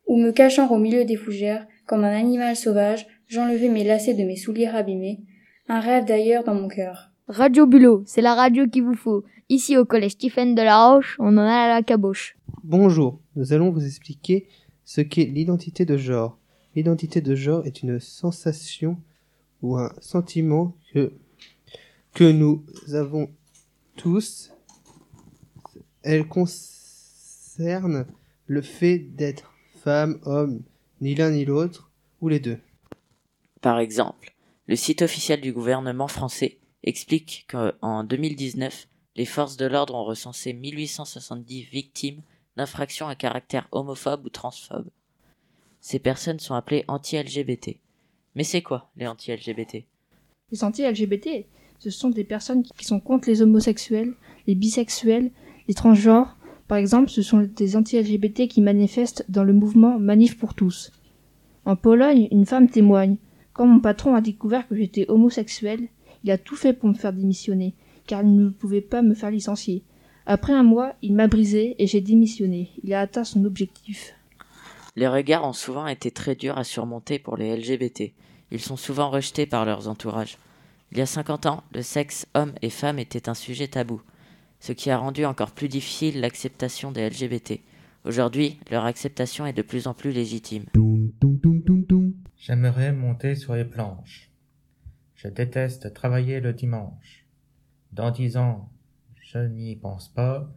où 0.05 0.17
me 0.17 0.31
cachant 0.31 0.69
au 0.69 0.77
milieu 0.77 1.05
des 1.05 1.15
fougères 1.15 1.65
comme 1.85 2.03
un 2.03 2.15
animal 2.15 2.55
sauvage, 2.55 3.07
j'enlevais 3.27 3.69
mes 3.69 3.83
lacets 3.83 4.13
de 4.13 4.23
mes 4.23 4.35
souliers 4.35 4.67
abîmés, 4.67 5.21
un 5.67 5.79
rêve 5.79 6.05
d'ailleurs 6.05 6.43
dans 6.43 6.55
mon 6.55 6.67
cœur. 6.67 7.11
Radio 7.27 7.65
Bulot, 7.65 8.03
c'est 8.05 8.21
la 8.21 8.35
radio 8.35 8.67
qu'il 8.67 8.83
vous 8.83 8.95
faut. 8.95 9.23
Ici 9.51 9.75
au 9.75 9.83
collège 9.83 10.13
Stephen 10.13 10.55
de 10.55 10.61
la 10.61 10.87
Roche, 10.87 11.17
on 11.19 11.37
en 11.37 11.41
a 11.41 11.53
à 11.53 11.67
la 11.67 11.83
caboche. 11.83 12.37
Bonjour, 12.63 13.19
nous 13.35 13.51
allons 13.51 13.69
vous 13.69 13.85
expliquer 13.85 14.47
ce 14.85 15.01
qu'est 15.01 15.25
l'identité 15.25 15.83
de 15.83 15.97
genre. 15.97 16.37
L'identité 16.73 17.19
de 17.19 17.35
genre 17.35 17.65
est 17.65 17.83
une 17.83 17.99
sensation 17.99 18.97
ou 19.61 19.75
un 19.75 19.91
sentiment 19.99 20.77
que, 20.93 21.11
que 22.13 22.31
nous 22.31 22.63
avons 22.93 23.29
tous. 23.97 24.53
Elle 26.01 26.25
concerne 26.29 28.05
le 28.45 28.61
fait 28.61 28.99
d'être 28.99 29.51
femme, 29.83 30.21
homme, 30.23 30.61
ni 31.01 31.13
l'un 31.13 31.31
ni 31.31 31.43
l'autre, 31.43 31.91
ou 32.21 32.29
les 32.29 32.39
deux. 32.39 32.59
Par 33.59 33.79
exemple, 33.79 34.33
le 34.67 34.77
site 34.77 35.01
officiel 35.01 35.41
du 35.41 35.51
gouvernement 35.51 36.07
français 36.07 36.57
explique 36.83 37.47
qu'en 37.49 38.05
2019, 38.05 38.87
les 39.15 39.25
forces 39.25 39.57
de 39.57 39.65
l'ordre 39.65 39.95
ont 39.95 40.05
recensé 40.05 40.53
1870 40.53 41.63
victimes 41.63 42.21
d'infractions 42.55 43.07
à 43.07 43.15
caractère 43.15 43.67
homophobe 43.71 44.25
ou 44.25 44.29
transphobe. 44.29 44.89
Ces 45.79 45.99
personnes 45.99 46.39
sont 46.39 46.53
appelées 46.53 46.85
anti-LGBT. 46.87 47.77
Mais 48.35 48.43
c'est 48.43 48.61
quoi 48.61 48.89
les 48.95 49.07
anti-LGBT 49.07 49.83
Les 50.51 50.63
anti-LGBT, 50.63 51.45
ce 51.79 51.89
sont 51.89 52.09
des 52.09 52.23
personnes 52.23 52.63
qui 52.63 52.85
sont 52.85 52.99
contre 52.99 53.29
les 53.29 53.41
homosexuels, 53.41 54.13
les 54.47 54.55
bisexuels, 54.55 55.31
les 55.67 55.73
transgenres. 55.73 56.37
Par 56.67 56.77
exemple, 56.77 57.09
ce 57.09 57.21
sont 57.21 57.49
des 57.55 57.75
anti-LGBT 57.75 58.47
qui 58.47 58.61
manifestent 58.61 59.25
dans 59.27 59.43
le 59.43 59.53
mouvement 59.53 59.99
Manif 59.99 60.37
pour 60.37 60.53
tous. 60.53 60.91
En 61.65 61.75
Pologne, 61.75 62.27
une 62.31 62.45
femme 62.45 62.69
témoigne. 62.69 63.17
Quand 63.53 63.65
mon 63.65 63.81
patron 63.81 64.15
a 64.15 64.21
découvert 64.21 64.67
que 64.67 64.75
j'étais 64.75 65.09
homosexuel, 65.09 65.89
il 66.23 66.31
a 66.31 66.37
tout 66.37 66.55
fait 66.55 66.73
pour 66.73 66.87
me 66.87 66.93
faire 66.93 67.11
démissionner, 67.11 67.73
car 68.11 68.23
il 68.23 68.35
ne 68.35 68.49
pouvait 68.49 68.81
pas 68.81 69.01
me 69.01 69.13
faire 69.13 69.31
licencier. 69.31 69.85
Après 70.25 70.51
un 70.51 70.63
mois, 70.63 70.95
il 71.01 71.15
m'a 71.15 71.29
brisé 71.29 71.81
et 71.81 71.87
j'ai 71.87 72.01
démissionné. 72.01 72.71
Il 72.83 72.93
a 72.93 72.99
atteint 72.99 73.23
son 73.23 73.45
objectif. 73.45 74.13
Les 74.97 75.07
regards 75.07 75.47
ont 75.47 75.53
souvent 75.53 75.87
été 75.87 76.11
très 76.11 76.35
durs 76.35 76.57
à 76.57 76.65
surmonter 76.65 77.19
pour 77.19 77.37
les 77.37 77.55
LGBT. 77.55 78.11
Ils 78.51 78.59
sont 78.59 78.75
souvent 78.75 79.09
rejetés 79.09 79.45
par 79.45 79.63
leurs 79.63 79.87
entourages. 79.87 80.37
Il 80.91 80.97
y 80.97 81.01
a 81.01 81.05
50 81.05 81.45
ans, 81.45 81.63
le 81.73 81.81
sexe 81.81 82.27
homme 82.33 82.51
et 82.61 82.69
femme 82.69 82.99
était 82.99 83.29
un 83.29 83.33
sujet 83.33 83.69
tabou, 83.69 84.01
ce 84.59 84.73
qui 84.73 84.89
a 84.89 84.97
rendu 84.97 85.23
encore 85.23 85.51
plus 85.51 85.69
difficile 85.69 86.19
l'acceptation 86.19 86.91
des 86.91 87.09
LGBT. 87.09 87.61
Aujourd'hui, 88.03 88.59
leur 88.69 88.83
acceptation 88.83 89.45
est 89.45 89.53
de 89.53 89.61
plus 89.61 89.87
en 89.87 89.93
plus 89.93 90.11
légitime. 90.11 90.65
J'aimerais 92.35 92.91
monter 92.91 93.35
sur 93.35 93.55
les 93.55 93.63
planches. 93.63 94.29
Je 95.15 95.29
déteste 95.29 95.93
travailler 95.93 96.41
le 96.41 96.51
dimanche. 96.51 97.20
Dans 97.93 98.11
dix 98.11 98.37
ans, 98.37 98.69
je 99.21 99.39
n'y 99.39 99.75
pense 99.75 100.07
pas. 100.07 100.51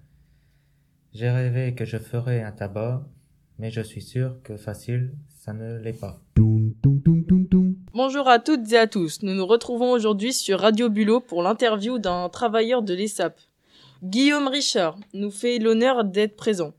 J'ai 1.13 1.31
rêvé 1.31 1.75
que 1.75 1.85
je 1.85 1.99
ferais 1.99 2.43
un 2.43 2.53
tabac 2.53 3.05
mais 3.59 3.71
je 3.71 3.81
suis 3.81 4.03
sûr 4.03 4.37
que 4.43 4.57
facile, 4.57 5.13
ça 5.29 5.53
ne 5.53 5.79
l'est 5.79 5.99
pas. 5.99 6.21
Bonjour 7.93 8.29
à 8.29 8.39
toutes 8.39 8.73
et 8.73 8.79
à 8.79 8.87
tous. 8.87 9.23
Nous 9.23 9.35
nous 9.35 9.47
retrouvons 9.47 9.93
aujourd'hui 9.93 10.33
sur 10.33 10.61
Radio 10.61 10.89
Bulot 10.89 11.21
pour 11.21 11.43
l'interview 11.43 11.99
d'un 11.99 12.29
travailleur 12.29 12.83
de 12.83 12.95
l'ESAP. 12.95 13.39
Guillaume 14.03 14.49
Richard 14.49 14.99
nous 15.13 15.31
fait 15.31 15.59
l'honneur 15.59 16.05
d'être 16.05 16.37
présent. 16.37 16.73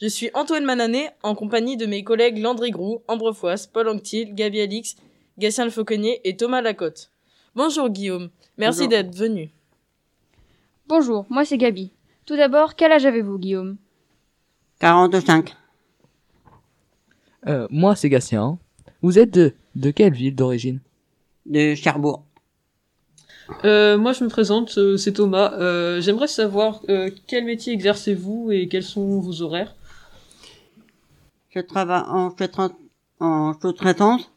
Je 0.00 0.06
suis 0.06 0.30
Antoine 0.32 0.64
Mananet 0.64 1.10
en 1.22 1.34
compagnie 1.34 1.76
de 1.76 1.86
mes 1.86 2.04
collègues 2.04 2.38
Landry 2.38 2.70
Grou, 2.70 3.02
Ambre 3.06 3.32
Foisse, 3.32 3.66
Paul 3.66 3.88
Anctil, 3.88 4.34
Gabi 4.34 4.60
Alix, 4.60 4.96
Gatien 5.36 5.66
Le 5.66 5.70
Fauconnier 5.70 6.20
et 6.24 6.36
Thomas 6.36 6.62
Lacotte. 6.62 7.10
Bonjour 7.54 7.90
Guillaume, 7.90 8.30
merci 8.56 8.88
d'être 8.88 9.14
venu. 9.14 9.50
Bonjour, 10.90 11.24
moi 11.30 11.44
c'est 11.44 11.56
Gabi. 11.56 11.92
Tout 12.26 12.34
d'abord, 12.34 12.74
quel 12.74 12.90
âge 12.90 13.06
avez-vous, 13.06 13.38
Guillaume? 13.38 13.76
45. 14.80 15.54
Euh, 17.46 17.68
moi, 17.70 17.94
c'est 17.94 18.08
Gatien. 18.08 18.58
Vous 19.00 19.16
êtes 19.16 19.30
de, 19.30 19.54
de 19.76 19.92
quelle 19.92 20.14
ville 20.14 20.34
d'origine? 20.34 20.80
De 21.46 21.76
Cherbourg. 21.76 22.24
Euh, 23.64 23.98
moi, 23.98 24.12
je 24.14 24.24
me 24.24 24.28
présente, 24.28 24.78
euh, 24.78 24.96
c'est 24.96 25.12
Thomas. 25.12 25.52
Euh, 25.60 26.00
J'aimerais 26.00 26.26
savoir 26.26 26.80
euh, 26.88 27.08
quel 27.28 27.44
métier 27.44 27.72
exercez-vous 27.72 28.50
et 28.50 28.66
quels 28.66 28.82
sont 28.82 29.20
vos 29.20 29.42
horaires? 29.42 29.76
Je 31.50 31.60
travaille 31.60 32.02
en 32.08 32.34
en 33.20 33.52
sous-traitance 33.60 34.28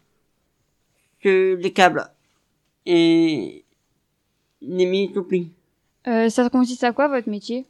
sur 1.19 1.57
les 1.57 1.73
câbles 1.73 2.05
et 2.85 3.65
les 4.61 4.85
mini-souplis. 4.85 5.51
Euh, 6.07 6.29
Ça 6.29 6.49
consiste 6.49 6.83
à 6.83 6.91
quoi 6.93 7.07
votre 7.07 7.29
métier? 7.29 7.65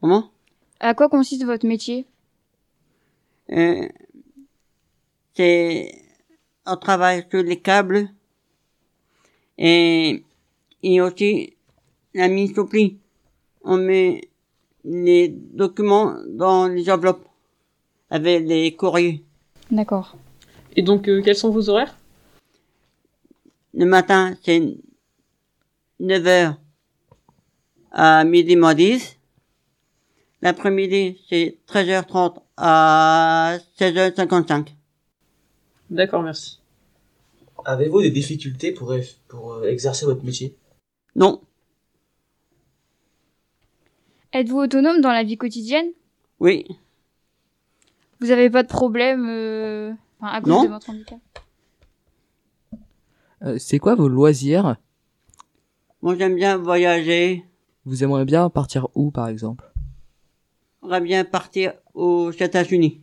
Comment? 0.00 0.30
À 0.80 0.94
quoi 0.94 1.08
consiste 1.08 1.44
votre 1.44 1.66
métier? 1.66 2.06
Euh, 3.50 3.88
c'est 5.34 6.02
on 6.66 6.76
travaille 6.76 7.26
sur 7.30 7.42
les 7.42 7.60
câbles 7.60 8.08
et, 9.58 10.24
et 10.82 11.00
aussi 11.00 11.56
la 12.14 12.28
mise 12.28 12.56
au 12.58 12.64
pli. 12.66 12.98
On 13.64 13.76
met 13.76 14.28
les 14.84 15.28
documents 15.28 16.14
dans 16.28 16.66
les 16.68 16.90
enveloppes 16.90 17.26
avec 18.10 18.46
les 18.46 18.74
courriers. 18.74 19.24
D'accord. 19.70 20.16
Et 20.76 20.82
donc, 20.82 21.08
euh, 21.08 21.22
quels 21.22 21.36
sont 21.36 21.50
vos 21.50 21.68
horaires? 21.68 21.96
Le 23.74 23.86
matin, 23.86 24.36
c'est 24.42 24.60
9h 26.00 26.56
à 27.92 28.24
midi 28.24 28.56
moins 28.56 28.74
10. 28.74 29.18
L'après-midi, 30.42 31.20
c'est 31.28 31.58
13h30 31.68 32.38
à 32.56 33.58
16h55. 33.78 34.68
D'accord, 35.90 36.22
merci. 36.22 36.58
Avez-vous 37.64 38.02
des 38.02 38.10
difficultés 38.10 38.72
pour, 38.72 38.92
pour 39.28 39.52
euh, 39.52 39.68
exercer 39.68 40.04
votre 40.04 40.24
métier? 40.24 40.56
Non. 41.14 41.40
Êtes-vous 44.32 44.58
autonome 44.58 45.00
dans 45.00 45.12
la 45.12 45.22
vie 45.22 45.36
quotidienne? 45.36 45.86
Oui. 46.40 46.66
Vous 48.20 48.30
avez 48.30 48.50
pas 48.50 48.62
de 48.62 48.68
problème 48.68 49.26
euh, 49.28 49.92
à 50.20 50.40
cause 50.40 50.48
Non. 50.50 50.64
de 50.64 50.68
votre 50.70 50.90
handicap? 50.90 51.18
Euh, 53.42 53.58
C'est 53.58 53.78
quoi 53.78 53.94
vos 53.94 54.08
loisirs? 54.08 54.76
Moi, 56.00 56.16
j'aime 56.16 56.34
bien 56.34 56.56
voyager. 56.56 57.44
Vous 57.84 58.04
aimeriez 58.04 58.24
bien 58.24 58.48
partir 58.50 58.88
où, 58.94 59.10
par 59.10 59.28
exemple? 59.28 59.64
J'aimerais 60.82 61.00
bien 61.00 61.24
partir 61.24 61.74
aux 61.94 62.30
États-Unis. 62.30 63.00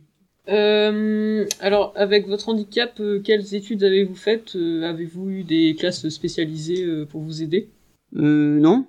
Euh, 0.48 1.46
alors, 1.60 1.92
avec 1.96 2.26
votre 2.26 2.48
handicap, 2.48 2.98
euh, 3.00 3.20
quelles 3.20 3.54
études 3.54 3.84
avez-vous 3.84 4.14
faites? 4.14 4.56
Euh, 4.56 4.82
Avez-vous 4.82 5.30
eu 5.30 5.44
des 5.44 5.74
classes 5.78 6.08
spécialisées 6.08 6.84
euh, 6.84 7.06
pour 7.06 7.20
vous 7.20 7.42
aider? 7.42 7.68
Euh, 8.16 8.58
non. 8.58 8.86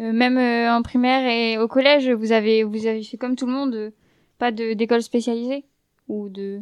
Euh, 0.00 0.12
Même 0.12 0.36
euh, 0.36 0.70
en 0.72 0.82
primaire 0.82 1.26
et 1.28 1.58
au 1.58 1.66
collège, 1.66 2.08
vous 2.10 2.32
avez 2.32 2.62
vous 2.62 2.86
avez 2.86 3.02
fait 3.02 3.16
comme 3.16 3.36
tout 3.36 3.46
le 3.46 3.52
monde, 3.52 3.92
pas 4.38 4.52
de 4.52 4.74
d'école 4.74 5.02
spécialisée 5.02 5.64
ou 6.08 6.28
de 6.28 6.60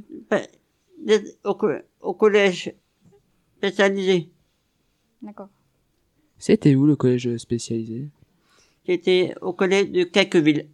co- 1.42 1.68
au 2.00 2.14
collège 2.14 2.72
spécialisé. 3.58 4.30
D'accord. 5.22 5.48
C'était 6.38 6.74
où 6.76 6.86
le 6.86 6.96
collège 6.96 7.36
spécialisé? 7.36 8.08
J'étais 8.86 9.34
au 9.40 9.52
collège 9.52 9.90
de 9.90 10.04
Quelqueville. 10.04 10.68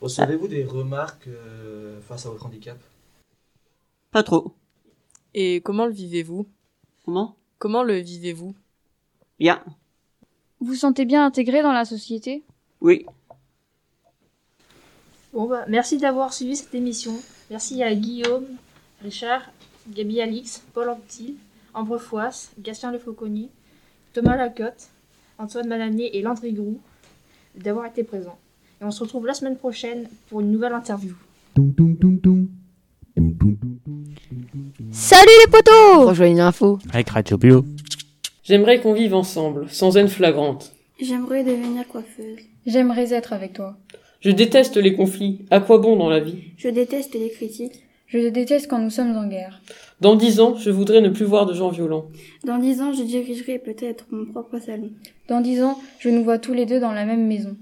Recevez-vous 0.00 0.48
des 0.48 0.64
remarques 0.64 1.28
euh, 1.28 2.00
face 2.00 2.24
à 2.24 2.30
votre 2.30 2.46
handicap? 2.46 2.78
Pas 4.10 4.22
trop. 4.22 4.54
Et 5.34 5.60
comment 5.60 5.84
le 5.84 5.92
vivez-vous? 5.92 6.46
Comment? 7.04 7.36
Comment 7.58 7.82
le 7.82 7.96
vivez-vous? 7.96 8.54
Bien. 9.38 9.62
Vous 10.60 10.68
vous 10.68 10.74
sentez 10.74 11.04
bien 11.04 11.24
intégré 11.24 11.62
dans 11.62 11.72
la 11.72 11.84
société? 11.84 12.42
Oui. 12.80 13.04
Bon 15.32 15.46
bah, 15.46 15.64
merci 15.68 15.98
d'avoir 15.98 16.32
suivi 16.32 16.56
cette 16.56 16.74
émission. 16.74 17.14
Merci 17.50 17.82
à 17.82 17.94
Guillaume, 17.94 18.46
Richard, 19.02 19.50
Gabi 19.88 20.20
Alix, 20.20 20.62
Paul 20.72 20.88
Antil, 20.88 21.36
Ambre 21.74 21.98
Foisse, 21.98 22.50
Gatien 22.58 22.90
Le 22.90 22.98
Fauconnier, 22.98 23.48
Thomas 24.12 24.36
Lacotte, 24.36 24.88
Antoine 25.38 25.68
Manané 25.68 26.16
et 26.16 26.22
Landry 26.22 26.52
Grou 26.52 26.80
d'avoir 27.62 27.86
été 27.86 28.04
présents. 28.04 28.38
Et 28.80 28.84
on 28.84 28.90
se 28.90 29.02
retrouve 29.02 29.26
la 29.26 29.34
semaine 29.34 29.56
prochaine 29.56 30.08
pour 30.28 30.40
une 30.40 30.50
nouvelle 30.50 30.72
interview. 30.72 31.14
Salut 34.92 35.32
les 35.44 35.50
potos 35.50 36.08
Rejoignez 36.08 36.36
l'info. 36.36 36.78
Avec 36.92 37.10
Radio 37.10 37.36
Bio. 37.36 37.64
J'aimerais 38.42 38.80
qu'on 38.80 38.94
vive 38.94 39.14
ensemble, 39.14 39.68
sans 39.68 39.96
haine 39.96 40.08
flagrante. 40.08 40.72
J'aimerais 41.00 41.44
devenir 41.44 41.86
coiffeuse. 41.86 42.38
J'aimerais 42.66 43.12
être 43.12 43.32
avec 43.32 43.52
toi. 43.54 43.76
Je 44.20 44.30
déteste 44.30 44.76
les 44.76 44.94
conflits. 44.94 45.46
À 45.50 45.60
quoi 45.60 45.78
bon 45.78 45.96
dans 45.96 46.10
la 46.10 46.20
vie? 46.20 46.52
Je 46.56 46.68
déteste 46.68 47.14
les 47.14 47.30
critiques. 47.30 47.82
Je 48.12 48.26
déteste 48.28 48.68
quand 48.68 48.80
nous 48.80 48.90
sommes 48.90 49.16
en 49.16 49.28
guerre. 49.28 49.62
Dans 50.00 50.16
dix 50.16 50.40
ans, 50.40 50.56
je 50.56 50.70
voudrais 50.70 51.00
ne 51.00 51.10
plus 51.10 51.24
voir 51.24 51.46
de 51.46 51.54
gens 51.54 51.68
violents. 51.68 52.06
Dans 52.44 52.58
dix 52.58 52.80
ans, 52.80 52.92
je 52.92 53.04
dirigerai 53.04 53.60
peut-être 53.60 54.06
mon 54.10 54.26
propre 54.26 54.58
salon. 54.58 54.90
Dans 55.28 55.40
dix 55.40 55.62
ans, 55.62 55.78
je 56.00 56.08
nous 56.08 56.24
vois 56.24 56.38
tous 56.38 56.52
les 56.52 56.66
deux 56.66 56.80
dans 56.80 56.90
la 56.90 57.04
même 57.04 57.28
maison. 57.28 57.56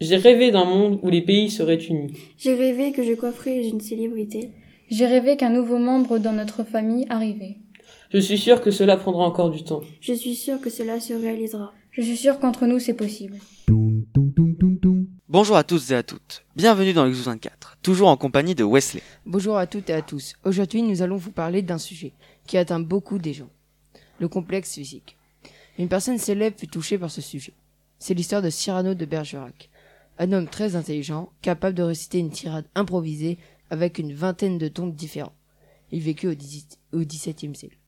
J'ai 0.00 0.16
rêvé 0.16 0.50
d'un 0.50 0.64
monde 0.64 0.98
où 1.04 1.08
les 1.08 1.22
pays 1.22 1.50
seraient 1.50 1.76
unis. 1.76 2.14
J'ai 2.36 2.54
rêvé 2.54 2.90
que 2.90 3.04
je 3.04 3.12
coifferais 3.12 3.68
une 3.68 3.80
célébrité. 3.80 4.50
J'ai 4.90 5.06
rêvé 5.06 5.36
qu'un 5.36 5.50
nouveau 5.50 5.78
membre 5.78 6.18
dans 6.18 6.32
notre 6.32 6.64
famille 6.64 7.06
arrivait. 7.08 7.58
Je 8.12 8.18
suis 8.18 8.38
sûr 8.38 8.60
que 8.60 8.72
cela 8.72 8.96
prendra 8.96 9.24
encore 9.24 9.50
du 9.50 9.62
temps. 9.62 9.82
Je 10.00 10.14
suis 10.14 10.34
sûre 10.34 10.60
que 10.60 10.68
cela 10.68 10.98
se 10.98 11.14
réalisera. 11.14 11.72
Je 11.92 12.02
suis 12.02 12.16
sûre 12.16 12.40
qu'entre 12.40 12.66
nous 12.66 12.80
c'est 12.80 12.94
possible. 12.94 13.36
Bonjour 15.32 15.56
à 15.56 15.64
tous 15.64 15.90
et 15.90 15.94
à 15.94 16.02
toutes. 16.02 16.44
Bienvenue 16.56 16.92
dans 16.92 17.06
l'Exo 17.06 17.22
24, 17.22 17.78
toujours 17.82 18.08
en 18.08 18.18
compagnie 18.18 18.54
de 18.54 18.64
Wesley. 18.64 19.02
Bonjour 19.24 19.56
à 19.56 19.66
toutes 19.66 19.88
et 19.88 19.94
à 19.94 20.02
tous. 20.02 20.34
Aujourd'hui, 20.44 20.82
nous 20.82 21.00
allons 21.00 21.16
vous 21.16 21.30
parler 21.30 21.62
d'un 21.62 21.78
sujet 21.78 22.12
qui 22.46 22.58
atteint 22.58 22.80
beaucoup 22.80 23.16
des 23.16 23.32
gens. 23.32 23.48
Le 24.20 24.28
complexe 24.28 24.74
physique. 24.74 25.16
Une 25.78 25.88
personne 25.88 26.18
célèbre 26.18 26.60
fut 26.60 26.68
touchée 26.68 26.98
par 26.98 27.10
ce 27.10 27.22
sujet. 27.22 27.54
C'est 27.98 28.12
l'histoire 28.12 28.42
de 28.42 28.50
Cyrano 28.50 28.92
de 28.92 29.06
Bergerac. 29.06 29.70
Un 30.18 30.32
homme 30.32 30.48
très 30.48 30.76
intelligent, 30.76 31.32
capable 31.40 31.76
de 31.76 31.82
réciter 31.82 32.18
une 32.18 32.30
tirade 32.30 32.68
improvisée 32.74 33.38
avec 33.70 33.98
une 33.98 34.12
vingtaine 34.12 34.58
de 34.58 34.68
tons 34.68 34.86
différents. 34.86 35.34
Il 35.92 36.02
vécut 36.02 36.28
au, 36.28 36.32
au 36.92 36.98
XVIIe 36.98 37.56
siècle. 37.56 37.78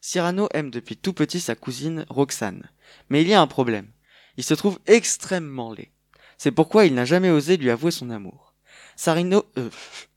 Cyrano 0.00 0.48
aime 0.54 0.70
depuis 0.70 0.96
tout 0.96 1.12
petit 1.12 1.40
sa 1.40 1.54
cousine 1.54 2.06
Roxane. 2.08 2.70
Mais 3.10 3.20
il 3.20 3.28
y 3.28 3.34
a 3.34 3.42
un 3.42 3.46
problème. 3.46 3.90
Il 4.38 4.42
se 4.42 4.54
trouve 4.54 4.78
extrêmement 4.86 5.74
laid. 5.74 5.90
C'est 6.38 6.52
pourquoi 6.52 6.86
il 6.86 6.94
n'a 6.94 7.04
jamais 7.04 7.30
osé 7.30 7.56
lui 7.56 7.70
avouer 7.70 7.90
son 7.90 8.10
amour. 8.10 8.54
Sarino, 8.96 9.44
euh, 9.58 9.68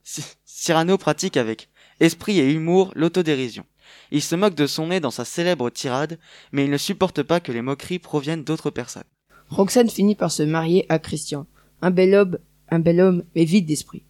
Cyrano 0.45 0.97
pratique 0.97 1.36
avec 1.36 1.69
esprit 1.99 2.39
et 2.39 2.51
humour 2.51 2.91
l'autodérision. 2.95 3.65
Il 4.11 4.22
se 4.22 4.36
moque 4.36 4.55
de 4.55 4.67
son 4.67 4.88
nez 4.88 4.99
dans 4.99 5.11
sa 5.11 5.26
célèbre 5.26 5.69
tirade, 5.69 6.19
mais 6.51 6.65
il 6.65 6.72
ne 6.72 6.78
supporte 6.78 7.24
pas 7.24 7.39
que 7.39 7.51
les 7.51 7.61
moqueries 7.61 7.99
proviennent 7.99 8.43
d'autres 8.43 8.69
personnes. 8.69 9.03
Roxane 9.49 9.89
finit 9.89 10.15
par 10.15 10.32
se 10.32 10.43
marier 10.43 10.86
à 10.89 10.99
Christian, 10.99 11.45
un 11.82 11.91
bel 11.91 12.13
homme, 12.13 12.38
un 12.69 12.80
bel 12.80 13.01
homme 13.01 13.24
mais 13.36 13.43
vide 13.43 13.65
d'esprit. 13.65 14.03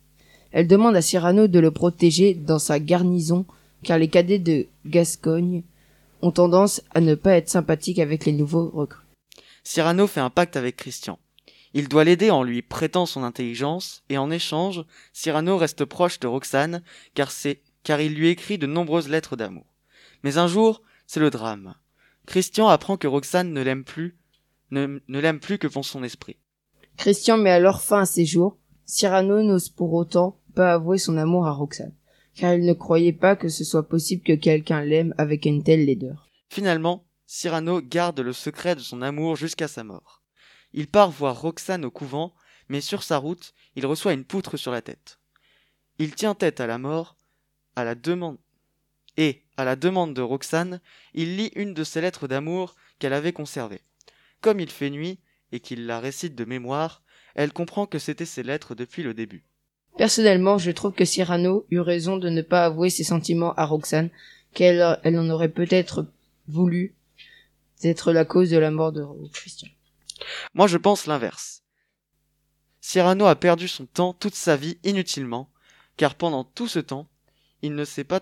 Elle 0.51 0.67
demande 0.67 0.95
à 0.95 1.01
Cyrano 1.01 1.47
de 1.47 1.59
le 1.59 1.71
protéger 1.71 2.33
dans 2.33 2.59
sa 2.59 2.79
garnison 2.79 3.45
car 3.83 3.97
les 3.97 4.09
cadets 4.09 4.39
de 4.39 4.67
Gascogne 4.85 5.63
ont 6.21 6.31
tendance 6.31 6.81
à 6.93 7.01
ne 7.01 7.15
pas 7.15 7.33
être 7.33 7.49
sympathiques 7.49 7.99
avec 7.99 8.25
les 8.25 8.33
nouveaux 8.33 8.69
recrues. 8.69 9.05
Cyrano 9.63 10.07
fait 10.07 10.19
un 10.19 10.29
pacte 10.29 10.57
avec 10.57 10.75
Christian. 10.75 11.17
Il 11.73 11.87
doit 11.87 12.03
l'aider 12.03 12.31
en 12.31 12.43
lui 12.43 12.61
prêtant 12.61 13.05
son 13.05 13.23
intelligence, 13.23 14.03
et 14.09 14.17
en 14.17 14.29
échange, 14.29 14.83
Cyrano 15.13 15.57
reste 15.57 15.85
proche 15.85 16.19
de 16.19 16.27
Roxane, 16.27 16.83
car 17.13 17.31
c'est, 17.31 17.61
car 17.83 18.01
il 18.01 18.13
lui 18.13 18.27
écrit 18.27 18.57
de 18.57 18.67
nombreuses 18.67 19.09
lettres 19.09 19.35
d'amour. 19.35 19.65
Mais 20.23 20.37
un 20.37 20.47
jour, 20.47 20.81
c'est 21.07 21.19
le 21.19 21.29
drame. 21.29 21.75
Christian 22.25 22.67
apprend 22.67 22.97
que 22.97 23.07
Roxane 23.07 23.53
ne 23.53 23.61
l'aime 23.61 23.83
plus, 23.83 24.17
ne, 24.71 24.99
ne 25.07 25.19
l'aime 25.19 25.39
plus 25.39 25.57
que 25.57 25.67
pour 25.67 25.85
son 25.85 26.03
esprit. 26.03 26.37
Christian 26.97 27.37
met 27.37 27.51
alors 27.51 27.81
fin 27.81 28.01
à 28.01 28.05
ses 28.05 28.25
jours. 28.25 28.57
Cyrano 28.85 29.41
n'ose 29.41 29.69
pour 29.69 29.93
autant 29.93 30.37
pas 30.53 30.73
avouer 30.73 30.97
son 30.97 31.17
amour 31.17 31.47
à 31.47 31.51
Roxane, 31.51 31.95
car 32.35 32.53
il 32.53 32.65
ne 32.65 32.73
croyait 32.73 33.13
pas 33.13 33.37
que 33.37 33.47
ce 33.47 33.63
soit 33.63 33.87
possible 33.87 34.23
que 34.23 34.33
quelqu'un 34.33 34.81
l'aime 34.83 35.15
avec 35.17 35.45
une 35.45 35.63
telle 35.63 35.85
laideur. 35.85 36.27
Finalement, 36.49 37.05
Cyrano 37.25 37.81
garde 37.81 38.19
le 38.19 38.33
secret 38.33 38.75
de 38.75 38.81
son 38.81 39.01
amour 39.01 39.37
jusqu'à 39.37 39.69
sa 39.69 39.85
mort. 39.85 40.20
Il 40.73 40.87
part 40.87 41.11
voir 41.11 41.41
Roxane 41.41 41.85
au 41.85 41.91
couvent, 41.91 42.33
mais 42.69 42.81
sur 42.81 43.03
sa 43.03 43.17
route, 43.17 43.53
il 43.75 43.85
reçoit 43.85 44.13
une 44.13 44.25
poutre 44.25 44.57
sur 44.57 44.71
la 44.71 44.81
tête. 44.81 45.19
Il 45.99 46.15
tient 46.15 46.35
tête 46.35 46.59
à 46.59 46.67
la 46.67 46.77
mort, 46.77 47.17
à 47.75 47.83
la 47.83 47.95
demande 47.95 48.37
et, 49.17 49.43
à 49.57 49.65
la 49.65 49.75
demande 49.75 50.13
de 50.13 50.21
Roxane, 50.21 50.79
il 51.13 51.37
lit 51.37 51.51
une 51.55 51.73
de 51.73 51.83
ses 51.83 52.01
lettres 52.01 52.27
d'amour 52.27 52.75
qu'elle 52.99 53.13
avait 53.13 53.33
conservées. 53.33 53.81
Comme 54.39 54.59
il 54.59 54.69
fait 54.69 54.89
nuit 54.89 55.19
et 55.51 55.59
qu'il 55.59 55.85
la 55.85 55.99
récite 55.99 56.35
de 56.35 56.45
mémoire, 56.45 57.03
elle 57.35 57.53
comprend 57.53 57.85
que 57.85 57.99
c'était 57.99 58.25
ses 58.25 58.43
lettres 58.43 58.75
depuis 58.75 59.03
le 59.03 59.13
début. 59.13 59.43
Personnellement, 59.97 60.57
je 60.57 60.71
trouve 60.71 60.93
que 60.93 61.05
Cyrano 61.05 61.65
eut 61.69 61.81
raison 61.81 62.17
de 62.17 62.29
ne 62.29 62.41
pas 62.41 62.65
avouer 62.65 62.89
ses 62.89 63.03
sentiments 63.03 63.53
à 63.55 63.65
Roxane, 63.65 64.09
qu'elle 64.53 64.99
elle 65.03 65.19
en 65.19 65.29
aurait 65.29 65.49
peut-être 65.49 66.05
voulu 66.47 66.95
être 67.83 68.11
la 68.11 68.25
cause 68.25 68.49
de 68.49 68.57
la 68.57 68.71
mort 68.71 68.91
de 68.91 69.05
Christian. 69.33 69.69
Moi, 70.53 70.67
je 70.67 70.77
pense 70.77 71.05
l'inverse. 71.05 71.63
Cyrano 72.79 73.25
a 73.25 73.35
perdu 73.35 73.67
son 73.67 73.85
temps 73.85 74.13
toute 74.13 74.35
sa 74.35 74.55
vie 74.55 74.79
inutilement, 74.83 75.51
car 75.97 76.15
pendant 76.15 76.43
tout 76.43 76.67
ce 76.67 76.79
temps, 76.79 77.07
il 77.61 77.75
ne 77.75 77.85
s'est 77.85 78.03
pas, 78.03 78.21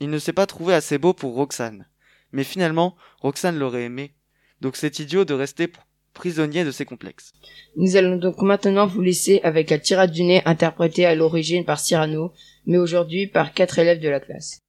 il 0.00 0.10
ne 0.10 0.18
s'est 0.18 0.32
pas 0.32 0.46
trouvé 0.46 0.74
assez 0.74 0.98
beau 0.98 1.12
pour 1.12 1.34
Roxane. 1.34 1.86
Mais 2.32 2.44
finalement, 2.44 2.96
Roxane 3.20 3.58
l'aurait 3.58 3.84
aimé. 3.84 4.14
Donc 4.60 4.76
c'est 4.76 4.98
idiot 5.00 5.24
de 5.24 5.34
rester 5.34 5.70
prisonnier 6.14 6.64
de 6.64 6.70
ses 6.70 6.84
complexes. 6.84 7.32
Nous 7.76 7.96
allons 7.96 8.16
donc 8.16 8.40
maintenant 8.42 8.86
vous 8.86 9.00
laisser 9.00 9.40
avec 9.42 9.70
la 9.70 9.78
tirade 9.78 10.12
du 10.12 10.22
nez 10.24 10.42
interprétée 10.44 11.06
à 11.06 11.14
l'origine 11.14 11.64
par 11.64 11.80
Cyrano, 11.80 12.32
mais 12.66 12.78
aujourd'hui 12.78 13.26
par 13.26 13.52
quatre 13.52 13.78
élèves 13.78 14.00
de 14.00 14.08
la 14.08 14.20
classe. 14.20 14.60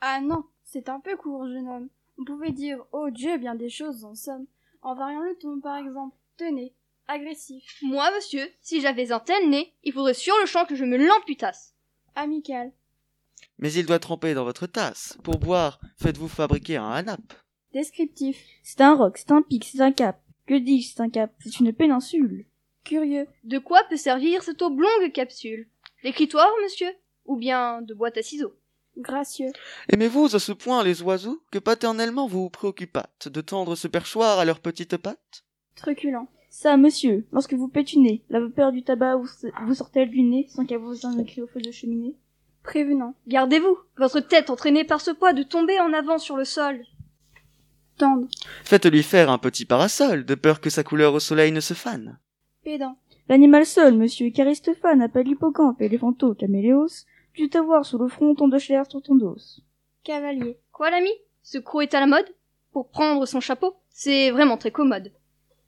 Ah 0.00 0.20
non, 0.20 0.44
c'est 0.64 0.88
un 0.88 1.00
peu 1.00 1.16
court, 1.16 1.46
jeune 1.46 1.68
homme. 1.68 1.88
Vous 2.16 2.24
pouvez 2.24 2.50
dire 2.50 2.78
oh 2.92 3.10
Dieu 3.10 3.38
bien 3.38 3.54
des 3.54 3.70
choses 3.70 4.04
en 4.04 4.14
somme, 4.14 4.46
en 4.82 4.94
variant 4.94 5.22
le 5.22 5.36
ton 5.36 5.60
par 5.60 5.78
exemple. 5.78 6.16
Tenez, 6.36 6.74
agressif. 7.08 7.78
Moi, 7.82 8.10
monsieur, 8.14 8.48
si 8.60 8.80
j'avais 8.80 9.12
un 9.12 9.20
tel 9.20 9.48
nez, 9.48 9.72
il 9.84 9.92
faudrait 9.92 10.14
sur 10.14 10.34
le 10.40 10.46
champ 10.46 10.64
que 10.64 10.74
je 10.74 10.84
me 10.84 10.96
l'amputasse. 10.96 11.74
Amical. 12.14 12.72
Mais 13.58 13.72
il 13.72 13.86
doit 13.86 13.98
tremper 13.98 14.34
dans 14.34 14.44
votre 14.44 14.66
tasse. 14.66 15.18
Pour 15.22 15.38
boire, 15.38 15.80
faites-vous 15.98 16.28
fabriquer 16.28 16.76
un 16.76 16.90
hanap. 16.90 17.20
Descriptif. 17.72 18.38
C'est 18.62 18.80
un 18.80 18.94
roc, 18.94 19.18
c'est 19.18 19.30
un 19.30 19.42
pic, 19.42 19.64
c'est 19.64 19.80
un 19.80 19.92
cap. 19.92 20.20
Que 20.46 20.54
dis-je, 20.54 20.94
c'est 20.94 21.00
un 21.00 21.10
cap? 21.10 21.32
C'est 21.40 21.60
une 21.60 21.72
péninsule. 21.72 22.46
Curieux. 22.84 23.28
De 23.44 23.58
quoi 23.58 23.82
peut 23.88 23.96
servir 23.96 24.42
cette 24.42 24.60
oblongue 24.60 25.12
capsule? 25.12 25.68
L'écritoire, 26.02 26.50
monsieur? 26.62 26.90
Ou 27.26 27.36
bien 27.36 27.80
de 27.82 27.94
boîte 27.94 28.18
à 28.18 28.22
ciseaux? 28.22 28.54
Gracieux. 28.98 29.50
Aimez-vous 29.88 30.34
à 30.34 30.38
ce 30.38 30.52
point 30.52 30.84
les 30.84 31.02
oiseaux 31.02 31.42
que 31.50 31.58
paternellement 31.58 32.26
vous 32.26 32.42
vous 32.42 32.50
préoccupâtes 32.50 33.28
de 33.28 33.40
tendre 33.40 33.74
ce 33.74 33.88
perchoir 33.88 34.38
à 34.38 34.44
leurs 34.44 34.60
petites 34.60 34.96
pattes? 34.96 35.44
Truculent. 35.76 36.28
Ça, 36.50 36.76
monsieur, 36.76 37.26
lorsque 37.32 37.54
vous 37.54 37.68
pétunez, 37.68 38.22
la 38.28 38.40
vapeur 38.40 38.72
du 38.72 38.82
tabac 38.82 39.16
vous, 39.16 39.28
vous 39.66 39.74
sort-elle 39.74 40.10
du 40.10 40.22
nez 40.22 40.46
sans 40.50 40.66
qu'elle 40.66 40.80
vous 40.80 41.06
en 41.06 41.18
écrit 41.18 41.40
au 41.40 41.46
feu 41.46 41.60
de 41.62 41.70
cheminée? 41.70 42.14
Prévenant. 42.62 43.14
Gardez-vous, 43.26 43.78
votre 43.96 44.20
tête 44.20 44.50
entraînée 44.50 44.84
par 44.84 45.00
ce 45.00 45.10
poids 45.10 45.32
de 45.32 45.42
tomber 45.42 45.80
en 45.80 45.94
avant 45.94 46.18
sur 46.18 46.36
le 46.36 46.44
sol. 46.44 46.84
Tendre. 47.96 48.28
Faites-lui 48.64 49.02
faire 49.02 49.30
un 49.30 49.38
petit 49.38 49.64
parasol, 49.64 50.26
de 50.26 50.34
peur 50.34 50.60
que 50.60 50.70
sa 50.70 50.84
couleur 50.84 51.14
au 51.14 51.20
soleil 51.20 51.52
ne 51.52 51.60
se 51.60 51.74
fane. 51.74 52.18
Pédant. 52.62 52.98
L'animal 53.28 53.64
seul, 53.64 53.96
monsieur, 53.96 54.30
qu'Aristophane 54.30 55.00
appelle 55.00 55.28
hippocampe 55.28 55.80
éléphanto 55.80 56.34
caméléos, 56.34 57.06
dut 57.34 57.50
avoir 57.54 57.84
sous 57.84 57.98
le 57.98 58.08
front 58.08 58.34
tant 58.34 58.48
de 58.48 58.58
chair 58.58 58.84
sur 58.90 59.02
ton 59.02 59.14
dos. 59.14 59.36
Cavalier. 60.04 60.58
Quoi, 60.72 60.90
l'ami? 60.90 61.10
Ce 61.42 61.58
croc 61.58 61.82
est 61.82 61.94
à 61.94 62.00
la 62.00 62.06
mode? 62.06 62.34
Pour 62.72 62.88
prendre 62.90 63.26
son 63.26 63.40
chapeau 63.40 63.76
C'est 63.90 64.30
vraiment 64.30 64.56
très 64.56 64.70
commode. 64.70 65.12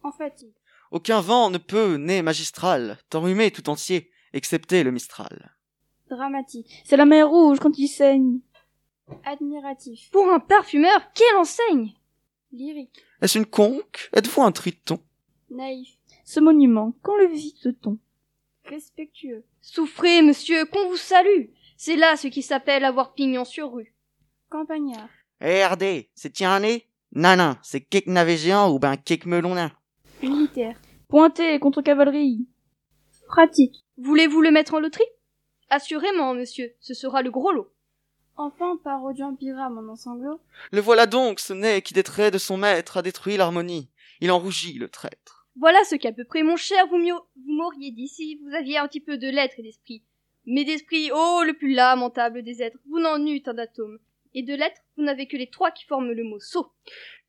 En 0.03 0.13
fatigue. 0.13 0.55
Aucun 0.91 1.21
vent 1.21 1.51
ne 1.51 1.59
peut, 1.59 1.97
né 1.97 2.23
magistral, 2.23 2.99
t'enrhumer 3.11 3.51
tout 3.51 3.69
entier, 3.69 4.11
excepté 4.33 4.85
le 4.85 4.93
Mistral. 4.93 5.53
Dramatique. 6.09 6.83
C'est 6.85 6.97
la 6.97 7.05
mer 7.05 7.29
rouge 7.29 7.59
quand 7.59 7.77
il 7.79 7.89
saigne. 7.89 8.41
Admiratif. 9.25 10.11
Pour 10.11 10.29
un 10.31 10.41
parfumeur, 10.41 11.13
quelle 11.15 11.37
enseigne? 11.37 11.95
Lyrique. 12.53 13.03
Est-ce 13.21 13.39
une 13.39 13.47
conque? 13.47 14.09
Êtes-vous 14.15 14.43
un 14.43 14.53
triton? 14.53 15.01
Naïf. 15.51 15.97
Ce 16.25 16.41
monument, 16.41 16.95
quand 17.03 17.17
le 17.17 17.27
visite-t-on? 17.27 17.99
Respectueux. 18.65 19.45
Souffrez, 19.61 20.23
monsieur, 20.23 20.65
qu'on 20.67 20.89
vous 20.89 20.97
salue. 20.97 21.51
C'est 21.77 21.97
là 21.97 22.17
ce 22.17 22.29
qui 22.29 22.43
s'appelle 22.43 22.85
avoir 22.85 23.15
pignon 23.15 23.45
sur 23.45 23.73
rue. 23.73 23.95
Campagnard. 24.51 25.09
Eh, 25.41 25.65
RD, 25.65 26.07
c'est 26.15 26.41
un 26.43 26.61
nez 26.61 26.89
Nanin, 27.13 27.59
c'est 27.63 27.81
quelque 27.81 28.11
navet 28.11 28.37
géant 28.37 28.73
ou 28.73 28.79
ben 28.79 28.97
quelque 28.97 29.29
melon 29.29 29.55
nain 29.55 29.71
Militaire. 30.23 30.77
Pointé 31.09 31.59
contre 31.61 31.83
cavalerie. 31.83 32.49
Pratique. 33.29 33.85
Voulez-vous 33.99 34.41
le 34.41 34.51
mettre 34.51 34.75
en 34.75 34.81
loterie? 34.81 35.05
Assurément, 35.71 36.35
monsieur, 36.35 36.75
ce 36.81 36.95
sera 36.95 37.23
le 37.23 37.31
gros 37.31 37.53
lot. 37.53 37.73
Enfin, 38.37 38.77
parodiant 38.83 39.35
Pyram 39.35 39.79
en 39.79 39.93
ensanglot. 39.93 40.41
Le 40.73 40.81
voilà 40.81 41.07
donc, 41.07 41.39
ce 41.39 41.53
nez 41.53 41.83
qui 41.83 41.95
des 41.95 42.03
traits 42.03 42.33
de 42.33 42.39
son 42.39 42.57
maître 42.57 42.97
a 42.97 43.03
détruit 43.03 43.37
l'harmonie. 43.37 43.91
Il 44.21 44.33
en 44.33 44.39
rougit, 44.41 44.75
le 44.75 44.89
traître. 44.89 45.44
Voilà 45.57 45.79
ce 45.85 45.95
qu'à 45.95 46.13
peu 46.13 46.25
près, 46.25 46.43
mon 46.43 46.57
cher, 46.57 46.87
vous 46.89 46.99
m'auriez 47.47 47.93
dit 47.93 48.09
si 48.09 48.37
vous 48.37 48.55
aviez 48.55 48.79
un 48.79 48.89
petit 48.89 49.01
peu 49.01 49.19
de 49.19 49.29
lettres 49.29 49.55
et 49.59 49.63
d'esprit. 49.63 50.03
Mais 50.47 50.65
d'esprit, 50.65 51.11
oh, 51.15 51.43
le 51.47 51.55
plus 51.55 51.73
lamentable 51.73 52.43
des 52.43 52.63
êtres, 52.63 52.79
vous 52.89 53.01
n'en 53.01 53.25
eûtes 53.25 53.49
un 53.49 53.59
atome. 53.59 53.99
Et 54.35 54.43
de 54.43 54.55
lettres, 54.55 54.81
vous 54.97 55.05
n'avez 55.05 55.27
que 55.27 55.37
les 55.37 55.49
trois 55.49 55.71
qui 55.71 55.85
forment 55.85 56.13
le 56.13 56.25
mot 56.25 56.41
sot. 56.41 56.67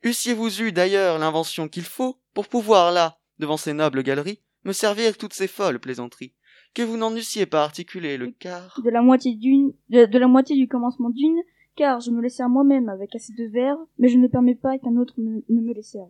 Eussiez-vous 0.03 0.61
eu 0.61 0.71
d'ailleurs 0.71 1.19
l'invention 1.19 1.67
qu'il 1.67 1.83
faut 1.83 2.17
pour 2.33 2.47
pouvoir 2.47 2.91
là, 2.91 3.19
devant 3.39 3.57
ces 3.57 3.73
nobles 3.73 4.03
galeries, 4.03 4.41
me 4.63 4.73
servir 4.73 5.17
toutes 5.17 5.33
ces 5.33 5.47
folles 5.47 5.79
plaisanteries, 5.79 6.33
que 6.73 6.81
vous 6.81 6.97
n'en 6.97 7.15
eussiez 7.15 7.45
pas 7.45 7.63
articulé 7.63 8.17
le 8.17 8.31
quart? 8.31 8.81
De 8.83 8.89
la 8.89 9.01
moitié 9.01 9.35
d'une, 9.35 9.73
de, 9.89 10.05
de 10.05 10.17
la 10.17 10.27
moitié 10.27 10.55
du 10.55 10.67
commencement 10.67 11.11
d'une, 11.11 11.39
car 11.75 11.99
je 11.99 12.11
me 12.11 12.21
les 12.21 12.29
sers 12.29 12.49
moi-même 12.49 12.89
avec 12.89 13.15
assez 13.15 13.33
de 13.33 13.45
verre, 13.51 13.77
mais 13.99 14.09
je 14.09 14.17
ne 14.17 14.27
permets 14.27 14.55
pas 14.55 14.77
qu'un 14.79 14.97
autre 14.97 15.13
me, 15.17 15.43
ne 15.47 15.61
me 15.61 15.81
serve. 15.81 16.09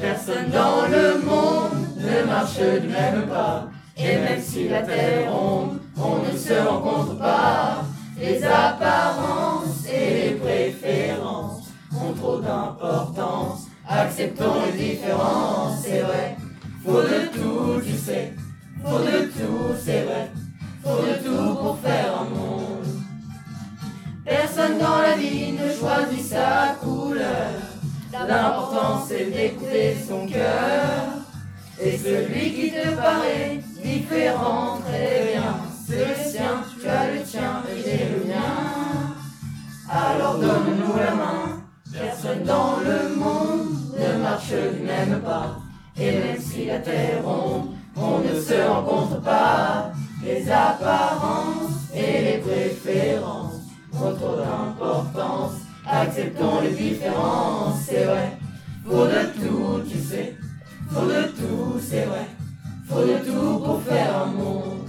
Personne 0.00 0.50
dans 0.50 0.86
le 0.88 1.20
monde 1.24 1.86
ne 1.96 2.26
marche 2.26 2.58
du 2.58 2.88
même 2.88 3.26
pas. 3.28 3.68
Et 3.96 4.16
même 4.16 4.40
si 4.40 4.68
la 4.68 4.82
terre 4.82 5.32
ronde, 5.32 5.80
on 5.96 6.18
ne 6.18 6.36
se 6.36 6.54
rencontre 6.54 7.18
pas. 7.18 7.84
Les 8.18 8.42
apparences 8.44 9.86
et 9.86 10.30
les 10.30 10.34
préférences 10.36 11.68
ont 11.92 12.12
trop 12.12 12.38
d'importance. 12.38 13.66
Acceptons 13.88 14.62
les 14.66 14.94
différences, 14.94 15.82
c'est 15.82 16.00
vrai. 16.00 16.36
Faut 16.84 17.02
de 17.02 17.28
tout, 17.32 17.80
tu 17.84 17.96
sais. 17.96 18.32
Faut 18.84 18.98
de 18.98 19.26
tout, 19.26 19.74
c'est 19.82 20.02
vrai. 20.02 20.30
Faut 20.82 21.02
de 21.02 21.24
tout 21.24 21.54
pour 21.54 21.78
faire 21.78 22.20
un 22.20 22.24
monde. 22.24 22.84
Personne 24.24 24.78
dans 24.78 24.98
la 24.98 25.16
vie 25.16 25.52
ne 25.52 25.70
choisit 25.72 26.24
sa 26.24 26.74
couleur. 26.82 27.73
L'important 28.28 29.04
c'est 29.06 29.30
d'écouter 29.30 29.96
son 30.08 30.26
cœur. 30.26 31.24
Et 31.80 31.98
celui 31.98 32.52
qui 32.54 32.70
te 32.70 32.94
paraît 32.96 33.60
différent, 33.82 34.78
très 34.86 35.32
bien. 35.32 35.56
C'est 35.86 35.98
le 35.98 36.14
sien, 36.14 36.62
tu 36.80 36.88
as 36.88 37.12
le 37.12 37.22
tien 37.22 37.62
et 37.68 37.82
j'ai 37.82 38.08
le 38.14 38.24
mien. 38.28 39.14
Alors 39.90 40.38
donne-nous 40.38 40.96
la 40.96 41.14
main. 41.14 41.62
Personne 41.92 42.44
dans 42.44 42.76
le 42.78 43.14
monde 43.14 43.76
ne 43.98 44.22
marche 44.22 44.50
du 44.50 44.82
même 44.82 45.20
pas. 45.20 45.56
Et 45.96 46.12
même 46.12 46.40
si 46.40 46.66
la 46.66 46.78
terre 46.78 47.22
ronde, 47.24 47.74
on 47.96 48.18
ne 48.18 48.40
se 48.40 48.54
rencontre 48.68 49.20
pas. 49.20 49.92
Les 50.24 50.50
apparences 50.50 51.92
et 51.94 52.22
les 52.22 52.38
préférences 52.38 53.60
ont 53.92 54.14
trop 54.14 54.36
d'importance. 54.36 55.63
Acceptons 55.94 56.60
les 56.60 56.70
différences, 56.70 57.82
c'est 57.86 58.04
vrai. 58.04 58.36
Faut 58.84 59.06
de 59.06 59.22
tout, 59.38 59.80
tu 59.88 59.98
sais. 59.98 60.34
Faut 60.90 61.06
de 61.06 61.22
tout, 61.28 61.80
c'est 61.80 62.04
vrai. 62.04 62.26
Faut 62.88 63.04
de 63.04 63.18
tout 63.24 63.58
pour 63.64 63.80
faire 63.82 64.22
un 64.22 64.26
monde. 64.26 64.88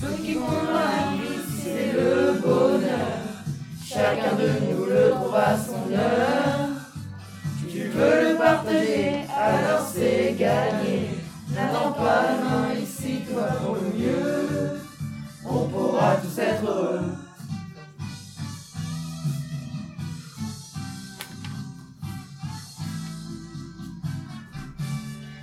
Ce 0.00 0.06
qui 0.22 0.34
compte 0.34 0.68
la 0.72 1.12
vie, 1.12 1.40
c'est 1.60 1.92
le 1.92 2.40
bonheur. 2.40 3.18
Chacun 3.84 4.36
de 4.36 4.48
nous 4.70 4.84
le 4.84 5.10
trouve 5.10 5.34
à 5.34 5.56
son 5.58 5.92
heure. 5.92 6.68
Tu 7.68 7.88
veux 7.88 8.30
le 8.30 8.38
partager, 8.38 9.24
alors 9.36 9.86
c'est 9.92 10.36
gagné. 10.38 11.10
N'attends 11.50 11.92
pas 11.92 12.26
demain 12.32 12.80
ici, 12.80 13.22
toi 13.28 13.48
pour 13.60 13.74
le 13.74 13.98
mieux. 13.98 14.78
On 15.44 15.68
pourra 15.68 16.14
tous 16.16 16.40
être 16.40 16.64
heureux. 16.64 17.27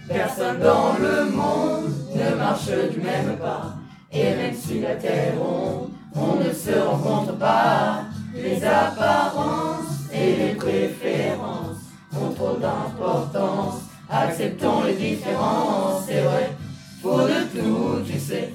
Personne 0.07 0.59
dans 0.59 0.93
le 0.99 1.31
monde 1.31 1.91
ne 2.15 2.35
marche 2.35 2.69
du 2.91 3.01
même 3.01 3.37
pas. 3.37 3.73
Et 4.11 4.35
même 4.35 4.53
si 4.53 4.79
la 4.79 4.95
terre 4.95 5.33
ronde, 5.37 5.89
on 6.13 6.35
ne 6.35 6.53
se 6.53 6.77
rencontre 6.79 7.35
pas. 7.37 8.03
Les 8.33 8.63
apparences 8.63 10.09
et 10.13 10.35
les 10.35 10.53
préférences 10.53 11.77
ont 12.15 12.31
trop 12.33 12.55
d'importance. 12.57 13.81
Acceptons 14.09 14.83
les 14.83 14.93
différences, 14.93 16.03
c'est 16.07 16.21
vrai. 16.21 16.55
Faut 17.01 17.21
de 17.21 17.59
tout, 17.59 18.03
tu 18.05 18.19
sais. 18.19 18.53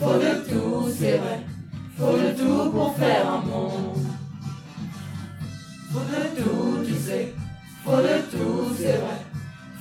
Faut 0.00 0.14
de 0.14 0.48
tout, 0.48 0.88
c'est 0.98 1.18
vrai. 1.18 1.40
Faut 1.98 2.16
de 2.16 2.30
tout 2.32 2.70
pour 2.70 2.96
faire 2.96 3.26
un 3.28 3.46
monde. 3.46 4.06
Faut 5.92 6.00
de 6.00 6.42
tout, 6.42 6.84
tu 6.86 6.94
sais. 6.94 7.34
Faut 7.84 7.96
de 7.96 8.20
tout. 8.30 8.56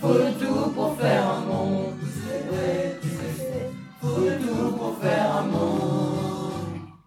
Faut 0.06 0.14
le 0.14 0.32
tout 0.34 0.70
pour 0.76 0.96
faire 0.98 1.28
un 1.32 1.40
monde. 1.48 1.94
C'est 2.00 2.56
vrai. 2.56 3.00
Faut 4.00 4.20
le 4.20 4.38
tout 4.38 4.72
pour 4.78 4.96
faire 5.02 5.38
un 5.38 5.42
monde. 5.48 6.35